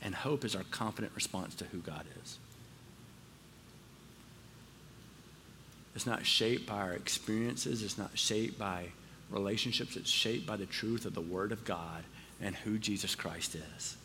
And 0.00 0.14
hope 0.14 0.44
is 0.44 0.54
our 0.54 0.64
confident 0.70 1.12
response 1.14 1.54
to 1.56 1.64
who 1.64 1.78
God 1.78 2.04
is. 2.22 2.38
It's 5.94 6.06
not 6.06 6.24
shaped 6.24 6.66
by 6.66 6.76
our 6.76 6.92
experiences, 6.92 7.82
it's 7.82 7.98
not 7.98 8.16
shaped 8.16 8.56
by 8.56 8.86
relationships, 9.30 9.96
it's 9.96 10.10
shaped 10.10 10.46
by 10.46 10.56
the 10.56 10.66
truth 10.66 11.04
of 11.04 11.14
the 11.14 11.20
Word 11.20 11.50
of 11.50 11.64
God 11.64 12.04
and 12.40 12.54
who 12.54 12.78
Jesus 12.78 13.16
Christ 13.16 13.56
is. 13.56 13.96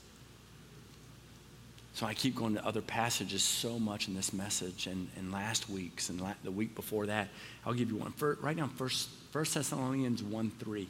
So 1.93 2.07
I 2.07 2.15
keep 2.15 2.35
going 2.35 2.55
to 2.55 2.65
other 2.65 2.81
passages 2.81 3.43
so 3.43 3.77
much 3.77 4.07
in 4.07 4.15
this 4.15 4.33
message 4.33 4.87
and, 4.87 5.07
and 5.15 5.31
last 5.31 5.69
week's 5.69 6.09
and 6.09 6.19
la- 6.19 6.33
the 6.43 6.51
week 6.51 6.73
before 6.73 7.05
that. 7.05 7.29
I'll 7.65 7.73
give 7.73 7.91
you 7.91 7.97
one. 7.97 8.11
First, 8.13 8.41
write 8.41 8.57
down 8.57 8.69
First, 8.69 9.09
First 9.31 9.53
Thessalonians 9.53 10.23
1 10.23 10.51
3. 10.59 10.87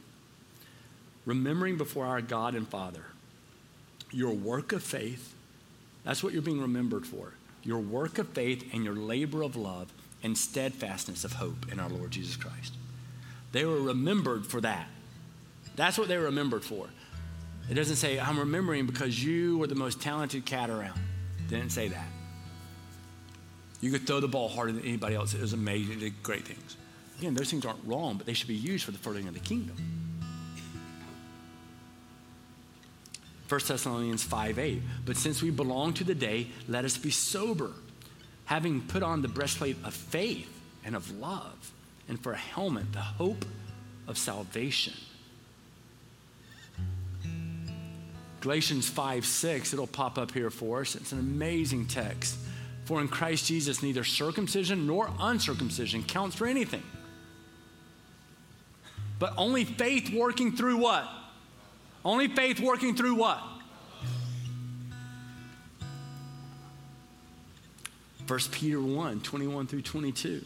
Remembering 1.26 1.78
before 1.78 2.06
our 2.06 2.22
God 2.22 2.56
and 2.56 2.68
Father 2.68 3.06
your 4.12 4.32
work 4.32 4.72
of 4.72 4.84
faith, 4.84 5.34
that's 6.04 6.24
what 6.24 6.34
you're 6.34 6.42
being 6.42 6.62
remembered 6.62 7.06
for. 7.06 7.34
Your 7.64 7.80
work 7.80 8.18
of 8.18 8.30
faith 8.30 8.74
and 8.74 8.84
your 8.84 8.96
labor 8.96 9.42
of 9.42 9.56
love 9.56 9.92
and 10.22 10.38
steadfastness 10.38 11.24
of 11.24 11.34
hope 11.34 11.72
in 11.72 11.80
our 11.80 11.90
Lord 11.90 12.12
Jesus 12.12 12.36
Christ. 12.36 12.74
They 13.52 13.66
were 13.66 13.82
remembered 13.82 14.46
for 14.46 14.62
that. 14.62 14.88
That's 15.76 15.98
what 15.98 16.08
they 16.08 16.18
were 16.18 16.26
remembered 16.26 16.64
for. 16.64 16.88
It 17.70 17.76
doesn't 17.76 17.96
say, 17.96 18.20
I'm 18.20 18.40
remembering 18.40 18.86
because 18.86 19.24
you 19.24 19.58
were 19.58 19.68
the 19.68 19.76
most 19.76 20.02
talented 20.02 20.46
cat 20.46 20.70
around. 20.70 21.00
It 21.40 21.50
didn't 21.50 21.72
say 21.72 21.88
that. 21.88 22.08
You 23.80 23.92
could 23.92 24.06
throw 24.06 24.20
the 24.20 24.28
ball 24.28 24.50
harder 24.50 24.72
than 24.72 24.84
anybody 24.84 25.16
else. 25.16 25.34
It 25.34 25.42
was 25.42 25.54
amazing. 25.54 26.00
did 26.00 26.22
great 26.24 26.46
things. 26.46 26.78
Again, 27.20 27.34
those 27.34 27.50
things 27.50 27.66
aren't 27.66 27.84
wrong, 27.86 28.18
but 28.18 28.26
they 28.26 28.34
should 28.34 28.48
be 28.48 28.56
used 28.56 28.86
for 28.86 28.92
the 28.92 28.98
furthering 28.98 29.28
of 29.28 29.34
the 29.34 29.40
kingdom. 29.40 29.76
1 33.50 33.62
Thessalonians 33.68 34.24
5 34.24 34.58
8. 34.58 34.82
But 35.06 35.18
since 35.18 35.42
we 35.42 35.50
belong 35.50 35.94
to 35.96 36.04
the 36.04 36.16
day, 36.16 36.48
let 36.68 36.86
us 36.86 36.98
be 36.98 37.12
sober 37.12 37.72
having 38.46 38.82
put 38.82 39.04
on 39.04 39.22
the 39.22 39.28
breastplate 39.28 39.78
of 39.84 39.94
faith 39.94 40.50
and 40.86 40.96
of 40.96 41.12
love, 41.18 41.72
and 42.10 42.20
for 42.20 42.34
a 42.34 42.38
helmet, 42.38 42.92
the 42.92 43.00
hope 43.00 43.46
of 44.08 44.18
salvation. 44.18 44.94
Galatians 48.44 48.90
5 48.90 49.26
6, 49.26 49.72
it'll 49.72 49.88
pop 49.88 50.18
up 50.18 50.34
here 50.34 50.50
for 50.50 50.82
us. 50.82 50.96
It's 50.96 51.14
an 51.14 51.20
amazing 51.20 51.88
text. 51.88 52.36
For 52.84 53.00
in 53.00 53.08
Christ 53.08 53.46
Jesus, 53.46 53.82
neither 53.82 54.04
circumcision 54.04 54.86
nor 54.86 55.10
uncircumcision 55.18 56.04
counts 56.04 56.36
for 56.36 56.46
anything, 56.46 56.84
but 59.18 59.34
only 59.38 59.64
faith 59.64 60.14
working 60.14 60.58
through 60.58 60.76
what? 60.76 61.08
Only 62.04 62.28
faith 62.28 62.60
working 62.60 62.98
through 62.98 63.16
what? 63.16 63.42
1 68.28 68.40
Peter 68.52 68.82
1 68.82 69.22
21 69.22 69.68
through 69.68 69.84
22. 69.84 70.44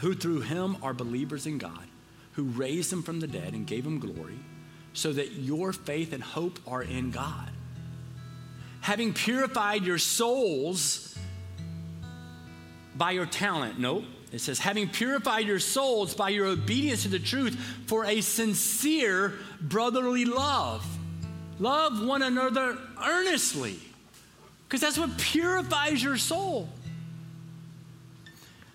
Who 0.00 0.14
through 0.14 0.40
him 0.40 0.76
are 0.82 0.92
believers 0.92 1.46
in 1.46 1.58
God, 1.58 1.86
who 2.32 2.46
raised 2.46 2.92
him 2.92 3.04
from 3.04 3.20
the 3.20 3.28
dead 3.28 3.54
and 3.54 3.64
gave 3.64 3.86
him 3.86 4.00
glory, 4.00 4.40
so 4.92 5.12
that 5.12 5.32
your 5.32 5.72
faith 5.72 6.12
and 6.12 6.22
hope 6.22 6.58
are 6.66 6.82
in 6.82 7.10
God. 7.10 7.50
Having 8.80 9.14
purified 9.14 9.84
your 9.84 9.98
souls 9.98 11.16
by 12.96 13.12
your 13.12 13.26
talent. 13.26 13.78
Nope. 13.78 14.04
It 14.32 14.40
says, 14.40 14.58
having 14.58 14.88
purified 14.88 15.46
your 15.46 15.58
souls 15.58 16.14
by 16.14 16.28
your 16.28 16.46
obedience 16.46 17.04
to 17.04 17.08
the 17.08 17.18
truth 17.18 17.58
for 17.86 18.04
a 18.04 18.20
sincere 18.20 19.34
brotherly 19.60 20.26
love. 20.26 20.84
Love 21.58 22.04
one 22.04 22.22
another 22.22 22.76
earnestly 23.02 23.78
because 24.68 24.82
that's 24.82 24.98
what 24.98 25.16
purifies 25.16 26.02
your 26.02 26.18
soul. 26.18 26.68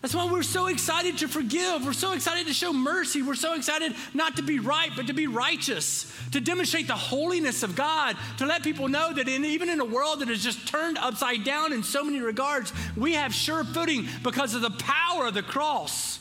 That's 0.04 0.14
why 0.14 0.30
we're 0.30 0.43
so 0.43 0.68
excited 0.68 1.20
to 1.20 1.30
forgive. 1.30 1.86
We're 1.86 1.93
so 1.93 2.12
excited 2.12 2.45
to 2.47 2.54
show 2.54 2.74
mercy. 2.74 3.22
We're 3.22 3.36
so 3.36 3.54
excited 3.54 3.95
not 4.14 4.36
to 4.36 4.43
be 4.43 4.60
right, 4.60 4.89
but 4.97 5.08
to 5.08 5.14
be 5.14 5.28
righteous, 5.28 6.14
to 6.34 6.41
demonstrate 6.41 6.88
the 6.88 6.95
holiness 6.95 7.64
of 7.64 7.74
God, 7.74 8.18
to 8.39 8.45
let 8.45 8.64
people 8.64 8.89
know 8.89 9.14
that 9.14 9.30
in, 9.30 9.45
even 9.45 9.70
in 9.70 9.80
a 9.80 9.86
world 9.86 10.20
that 10.20 10.30
is 10.30 10.43
just 10.43 10.68
turned 10.68 10.97
upside 10.97 11.45
down 11.45 11.72
in 11.72 11.84
so 11.84 12.04
many 12.04 12.20
regards, 12.20 12.74
we 12.97 13.14
have 13.14 13.34
sure 13.34 13.64
footing 13.64 14.06
because 14.24 14.54
of 14.54 14.62
the 14.62 14.72
power 14.72 15.28
of 15.28 15.36
the 15.36 15.41
cross. 15.41 16.20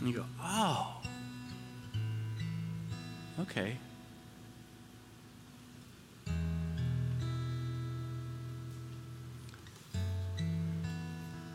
And 0.00 0.08
you 0.08 0.14
go, 0.14 0.24
oh. 0.42 1.00
Okay. 3.42 3.76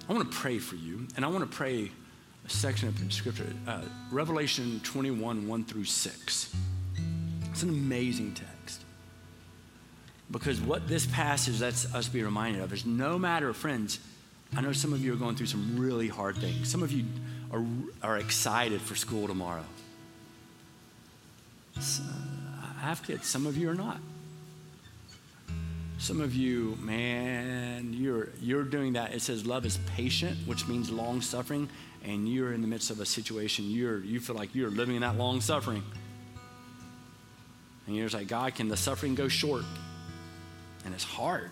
I 0.09 0.13
want 0.13 0.29
to 0.29 0.37
pray 0.37 0.59
for 0.59 0.75
you, 0.75 1.07
and 1.15 1.23
I 1.23 1.29
want 1.29 1.49
to 1.49 1.55
pray 1.55 1.89
a 2.45 2.49
section 2.49 2.89
of 2.89 3.13
scripture, 3.13 3.47
uh, 3.67 3.81
Revelation 4.11 4.81
21, 4.83 5.47
1 5.47 5.63
through 5.65 5.85
6. 5.85 6.55
It's 7.49 7.63
an 7.63 7.69
amazing 7.69 8.33
text. 8.33 8.81
Because 10.29 10.59
what 10.59 10.87
this 10.87 11.05
passage 11.05 11.61
lets 11.61 11.93
us 11.93 12.09
be 12.09 12.23
reminded 12.23 12.61
of 12.61 12.73
is 12.73 12.85
no 12.85 13.17
matter, 13.17 13.53
friends, 13.53 13.99
I 14.55 14.61
know 14.61 14.73
some 14.73 14.91
of 14.91 15.03
you 15.03 15.13
are 15.13 15.17
going 15.17 15.35
through 15.35 15.47
some 15.47 15.79
really 15.79 16.07
hard 16.07 16.35
things. 16.35 16.69
Some 16.69 16.83
of 16.83 16.91
you 16.91 17.05
are, 17.51 17.63
are 18.01 18.17
excited 18.17 18.81
for 18.81 18.95
school 18.95 19.27
tomorrow. 19.27 19.65
I 21.77 22.81
have 22.81 23.03
kids, 23.03 23.27
some 23.27 23.45
of 23.45 23.57
you 23.57 23.69
are 23.69 23.75
not. 23.75 23.99
Some 26.03 26.19
of 26.19 26.35
you, 26.35 26.77
man, 26.81 27.93
you're, 27.93 28.27
you're 28.41 28.65
doing 28.65 28.91
that. 28.91 29.13
It 29.13 29.21
says 29.21 29.45
love 29.45 29.65
is 29.65 29.79
patient, 29.95 30.37
which 30.45 30.67
means 30.67 30.91
long 30.91 31.21
suffering, 31.21 31.69
and 32.03 32.27
you're 32.27 32.51
in 32.51 32.61
the 32.61 32.67
midst 32.67 32.91
of 32.91 32.99
a 32.99 33.05
situation, 33.05 33.71
you're, 33.71 34.03
you 34.03 34.19
feel 34.19 34.35
like 34.35 34.53
you're 34.53 34.69
living 34.69 34.95
in 34.97 35.01
that 35.01 35.15
long 35.15 35.39
suffering. 35.39 35.81
And 37.87 37.95
you're 37.95 38.07
just 38.07 38.15
like, 38.15 38.27
God, 38.27 38.53
can 38.53 38.67
the 38.67 38.75
suffering 38.75 39.15
go 39.15 39.29
short? 39.29 39.63
And 40.83 40.93
it's 40.93 41.05
hard. 41.05 41.51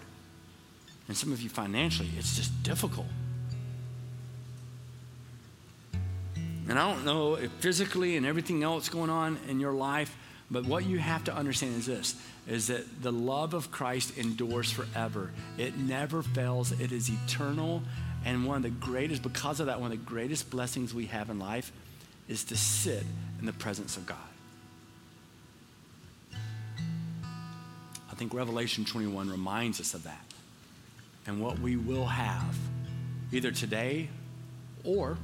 And 1.07 1.15
some 1.15 1.31
of 1.31 1.39
you 1.39 1.47
financially, 1.47 2.09
it's 2.17 2.35
just 2.35 2.61
difficult. 2.61 3.07
And 6.67 6.77
I 6.77 6.91
don't 6.91 7.05
know 7.05 7.35
if 7.35 7.49
physically 7.59 8.17
and 8.17 8.25
everything 8.25 8.63
else 8.63 8.89
going 8.89 9.09
on 9.09 9.39
in 9.47 9.61
your 9.61 9.71
life, 9.71 10.13
but 10.51 10.65
what 10.65 10.85
you 10.85 10.99
have 10.99 11.23
to 11.23 11.33
understand 11.33 11.77
is 11.77 11.85
this 11.85 12.15
is 12.45 12.67
that 12.67 13.01
the 13.01 13.11
love 13.11 13.53
of 13.53 13.71
Christ 13.71 14.17
endures 14.17 14.69
forever. 14.69 15.31
It 15.57 15.77
never 15.77 16.21
fails. 16.21 16.73
It 16.73 16.91
is 16.91 17.09
eternal. 17.09 17.81
And 18.25 18.45
one 18.45 18.57
of 18.57 18.63
the 18.63 18.69
greatest, 18.69 19.23
because 19.23 19.61
of 19.61 19.67
that, 19.67 19.79
one 19.79 19.91
of 19.91 19.97
the 19.97 20.05
greatest 20.05 20.49
blessings 20.49 20.93
we 20.93 21.05
have 21.05 21.29
in 21.29 21.39
life 21.39 21.71
is 22.27 22.43
to 22.45 22.57
sit 22.57 23.03
in 23.39 23.45
the 23.45 23.53
presence 23.53 23.95
of 23.95 24.05
God. 24.05 24.17
I 26.33 28.15
think 28.15 28.33
Revelation 28.33 28.83
21 28.83 29.29
reminds 29.29 29.79
us 29.79 29.93
of 29.93 30.03
that 30.03 30.25
and 31.25 31.41
what 31.41 31.59
we 31.59 31.77
will 31.77 32.05
have 32.05 32.57
either 33.31 33.51
today 33.51 34.09
or 34.83 35.17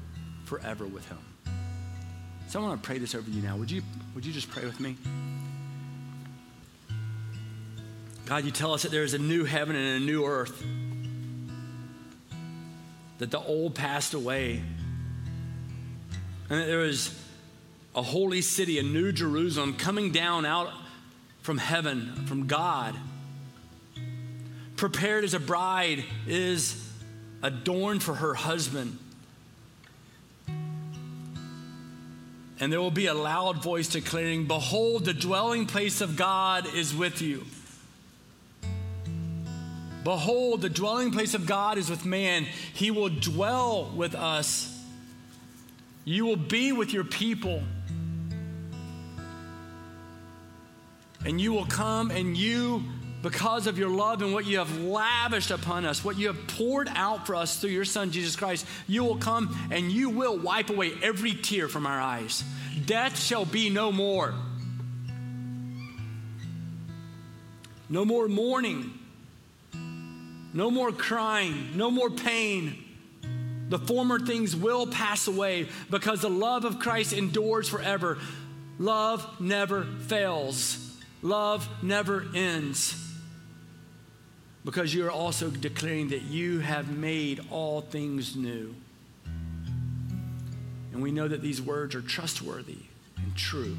forever 0.45 0.86
with 0.88 1.07
Him. 1.07 1.26
So 2.48 2.62
I 2.62 2.64
want 2.64 2.82
to 2.82 2.88
pray 2.88 2.98
this 2.98 3.14
over 3.14 3.30
you 3.30 3.41
now. 3.41 3.58
Would 3.58 3.70
you, 3.70 3.82
would 4.16 4.26
you 4.26 4.32
just 4.32 4.50
pray 4.50 4.64
with 4.64 4.80
me? 4.80 4.95
God, 8.26 8.45
you 8.45 8.52
tell 8.52 8.74
us 8.74 8.84
that 8.84 8.91
there 8.91 9.04
is 9.04 9.14
a 9.14 9.20
new 9.20 9.43
heaven 9.43 9.76
and 9.76 10.02
a 10.02 10.06
new 10.06 10.26
earth, 10.26 10.64
that 13.18 13.32
the 13.32 13.39
old 13.39 13.76
passed 13.76 14.14
away, 14.14 14.62
and 16.50 16.62
that 16.62 16.68
there 16.68 16.86
is 16.86 17.14
a 17.93 18.02
holy 18.02 18.41
city, 18.41 18.80
a 18.80 18.84
new 18.84 19.12
Jerusalem 19.12 19.76
coming 19.76 20.14
down 20.14 20.45
out 20.45 20.70
from 21.41 21.58
heaven, 21.58 22.26
from 22.28 22.48
God, 22.48 22.95
prepared 24.78 25.26
as 25.26 25.34
a 25.34 25.39
bride 25.39 26.06
is 26.28 26.82
adorned 27.43 28.04
for 28.04 28.14
her 28.14 28.34
husband. 28.34 28.98
And 32.60 32.74
there 32.74 32.82
will 32.82 32.91
be 32.91 33.05
a 33.05 33.14
loud 33.14 33.62
voice 33.62 33.88
declaring, 33.88 34.45
Behold, 34.45 35.05
the 35.05 35.14
dwelling 35.14 35.68
place 35.68 36.01
of 36.01 36.16
God 36.16 36.68
is 36.74 36.95
with 36.95 37.22
you. 37.22 37.45
Behold, 40.03 40.62
the 40.62 40.70
dwelling 40.70 41.12
place 41.12 41.34
of 41.34 41.45
God 41.45 41.78
is 41.78 41.89
with 41.89 42.05
man. 42.05 42.45
He 42.74 42.91
will 42.91 43.10
dwell 43.10 43.91
with 43.93 44.16
us. 44.16 44.74
You 46.05 46.26
will 46.26 46.38
be 46.38 46.72
with 46.72 46.93
your 46.93 47.03
people. 47.03 47.62
And 51.26 51.41
you 51.41 51.51
will 51.51 51.66
come 51.66 52.10
and 52.10 52.38
you, 52.38 52.86
because 53.28 53.67
of 53.67 53.78
your 53.78 53.89
love 53.89 54.21
and 54.21 54.32
what 54.32 54.45
you 54.45 54.57
have 54.57 54.80
lavished 54.80 55.51
upon 55.51 55.86
us, 55.86 56.01
what 56.01 56.17
you 56.17 56.28
have 56.28 56.47
poured 56.47 56.88
out 56.95 57.28
for 57.28 57.36
us 57.36 57.59
through 57.59 57.71
your 57.71 57.84
Son, 57.84 58.09
Jesus 58.09 58.38
Christ, 58.38 58.65
you 58.88 59.03
will 59.03 59.17
come 59.17 59.53
and 59.69 59.91
you 59.91 60.09
will 60.09 60.38
wipe 60.38 60.69
away 60.69 60.93
every 61.03 61.34
tear 61.34 61.67
from 61.67 61.86
our 61.86 61.99
eyes. 61.99 62.45
Death 62.86 63.19
shall 63.19 63.43
be 63.43 63.69
no 63.69 63.91
more. 63.91 64.34
No 67.89 68.05
more 68.05 68.30
mourning. 68.30 68.97
No 70.53 70.71
more 70.71 70.93
crying, 70.93 71.75
no 71.75 71.91
more 71.91 72.09
pain. 72.09 72.82
The 73.67 73.78
former 73.78 74.19
things 74.19 74.55
will 74.55 74.88
pass 74.88 75.28
away 75.28 75.67
because 75.89 76.21
the 76.21 76.30
love 76.30 76.63
of 76.63 76.80
Christ 76.80 77.11
endures 77.11 77.67
forever. 77.67 78.19
Love 78.80 79.41
never 79.41 79.84
fails, 79.84 80.97
love 81.21 81.67
never 81.84 82.25
ends. 82.34 83.03
Because 84.68 84.93
you 84.93 85.07
are 85.07 85.11
also 85.11 85.49
declaring 85.49 86.09
that 86.09 86.24
you 86.24 86.59
have 86.59 86.91
made 86.91 87.39
all 87.51 87.80
things 87.80 88.36
new. 88.36 88.76
And 90.91 91.01
we 91.01 91.09
know 91.09 91.26
that 91.26 91.41
these 91.41 91.61
words 91.61 91.95
are 91.95 92.01
trustworthy 92.01 92.80
and 93.15 93.34
true. 93.34 93.78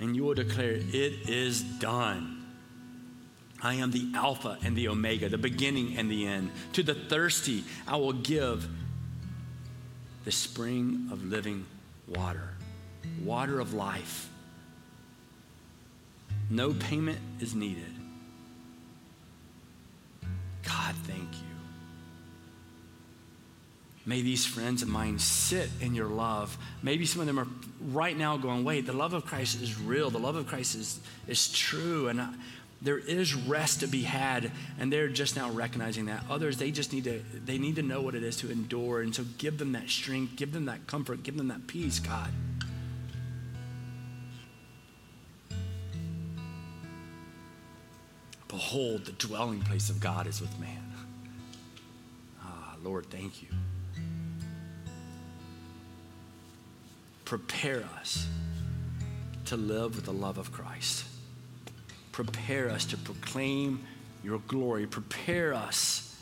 And 0.00 0.16
you 0.16 0.24
will 0.24 0.32
declare, 0.32 0.76
It 0.76 1.28
is 1.28 1.62
done. 1.62 2.46
I 3.62 3.74
am 3.74 3.90
the 3.90 4.12
Alpha 4.14 4.56
and 4.64 4.74
the 4.74 4.88
Omega, 4.88 5.28
the 5.28 5.36
beginning 5.36 5.98
and 5.98 6.10
the 6.10 6.26
end. 6.26 6.50
To 6.72 6.82
the 6.82 6.94
thirsty, 6.94 7.64
I 7.86 7.96
will 7.96 8.14
give 8.14 8.66
the 10.24 10.32
spring 10.32 11.10
of 11.12 11.22
living 11.22 11.66
water, 12.06 12.48
water 13.22 13.60
of 13.60 13.74
life. 13.74 14.30
No 16.50 16.72
payment 16.72 17.18
is 17.40 17.54
needed. 17.54 17.84
God, 20.64 20.94
thank 21.04 21.20
you. 21.20 21.48
May 24.06 24.22
these 24.22 24.46
friends 24.46 24.80
of 24.82 24.88
mine 24.88 25.18
sit 25.18 25.68
in 25.80 25.94
your 25.94 26.08
love. 26.08 26.56
Maybe 26.82 27.04
some 27.04 27.20
of 27.20 27.26
them 27.26 27.38
are 27.38 27.46
right 27.90 28.16
now 28.16 28.38
going, 28.38 28.64
wait, 28.64 28.86
the 28.86 28.94
love 28.94 29.12
of 29.12 29.26
Christ 29.26 29.60
is 29.60 29.78
real. 29.78 30.08
The 30.08 30.18
love 30.18 30.36
of 30.36 30.46
Christ 30.46 30.74
is, 30.76 31.00
is 31.26 31.52
true. 31.52 32.08
And 32.08 32.22
I, 32.22 32.30
there 32.80 32.98
is 32.98 33.34
rest 33.34 33.80
to 33.80 33.86
be 33.86 34.02
had 34.02 34.52
and 34.78 34.92
they're 34.92 35.08
just 35.08 35.36
now 35.36 35.50
recognizing 35.50 36.06
that 36.06 36.22
others 36.30 36.58
they 36.58 36.70
just 36.70 36.92
need 36.92 37.04
to 37.04 37.20
they 37.44 37.58
need 37.58 37.76
to 37.76 37.82
know 37.82 38.00
what 38.00 38.14
it 38.14 38.22
is 38.22 38.36
to 38.36 38.50
endure 38.50 39.02
and 39.02 39.14
so 39.14 39.24
give 39.36 39.58
them 39.58 39.72
that 39.72 39.88
strength 39.88 40.36
give 40.36 40.52
them 40.52 40.66
that 40.66 40.86
comfort 40.86 41.22
give 41.22 41.36
them 41.36 41.48
that 41.48 41.66
peace 41.66 41.98
god 41.98 42.30
behold 48.48 49.04
the 49.04 49.12
dwelling 49.12 49.60
place 49.60 49.90
of 49.90 50.00
god 50.00 50.26
is 50.26 50.40
with 50.40 50.58
man 50.58 50.92
ah 52.42 52.74
lord 52.82 53.06
thank 53.10 53.42
you 53.42 53.48
prepare 57.24 57.84
us 58.00 58.26
to 59.44 59.56
live 59.56 59.94
with 59.94 60.04
the 60.04 60.12
love 60.12 60.38
of 60.38 60.50
christ 60.50 61.04
Prepare 62.18 62.68
us 62.70 62.84
to 62.86 62.96
proclaim 62.96 63.86
your 64.24 64.40
glory. 64.48 64.88
Prepare 64.88 65.54
us 65.54 66.20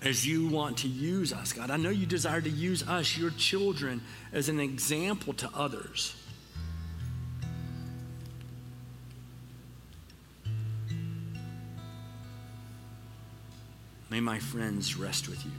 as 0.00 0.26
you 0.26 0.48
want 0.48 0.78
to 0.78 0.88
use 0.88 1.30
us, 1.30 1.52
God. 1.52 1.70
I 1.70 1.76
know 1.76 1.90
you 1.90 2.06
desire 2.06 2.40
to 2.40 2.48
use 2.48 2.88
us, 2.88 3.18
your 3.18 3.28
children, 3.32 4.00
as 4.32 4.48
an 4.48 4.60
example 4.60 5.34
to 5.34 5.50
others. 5.54 6.16
May 14.08 14.20
my 14.20 14.38
friends 14.38 14.96
rest 14.96 15.28
with 15.28 15.44
you. 15.44 15.50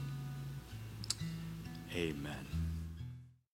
Amen. 1.94 2.37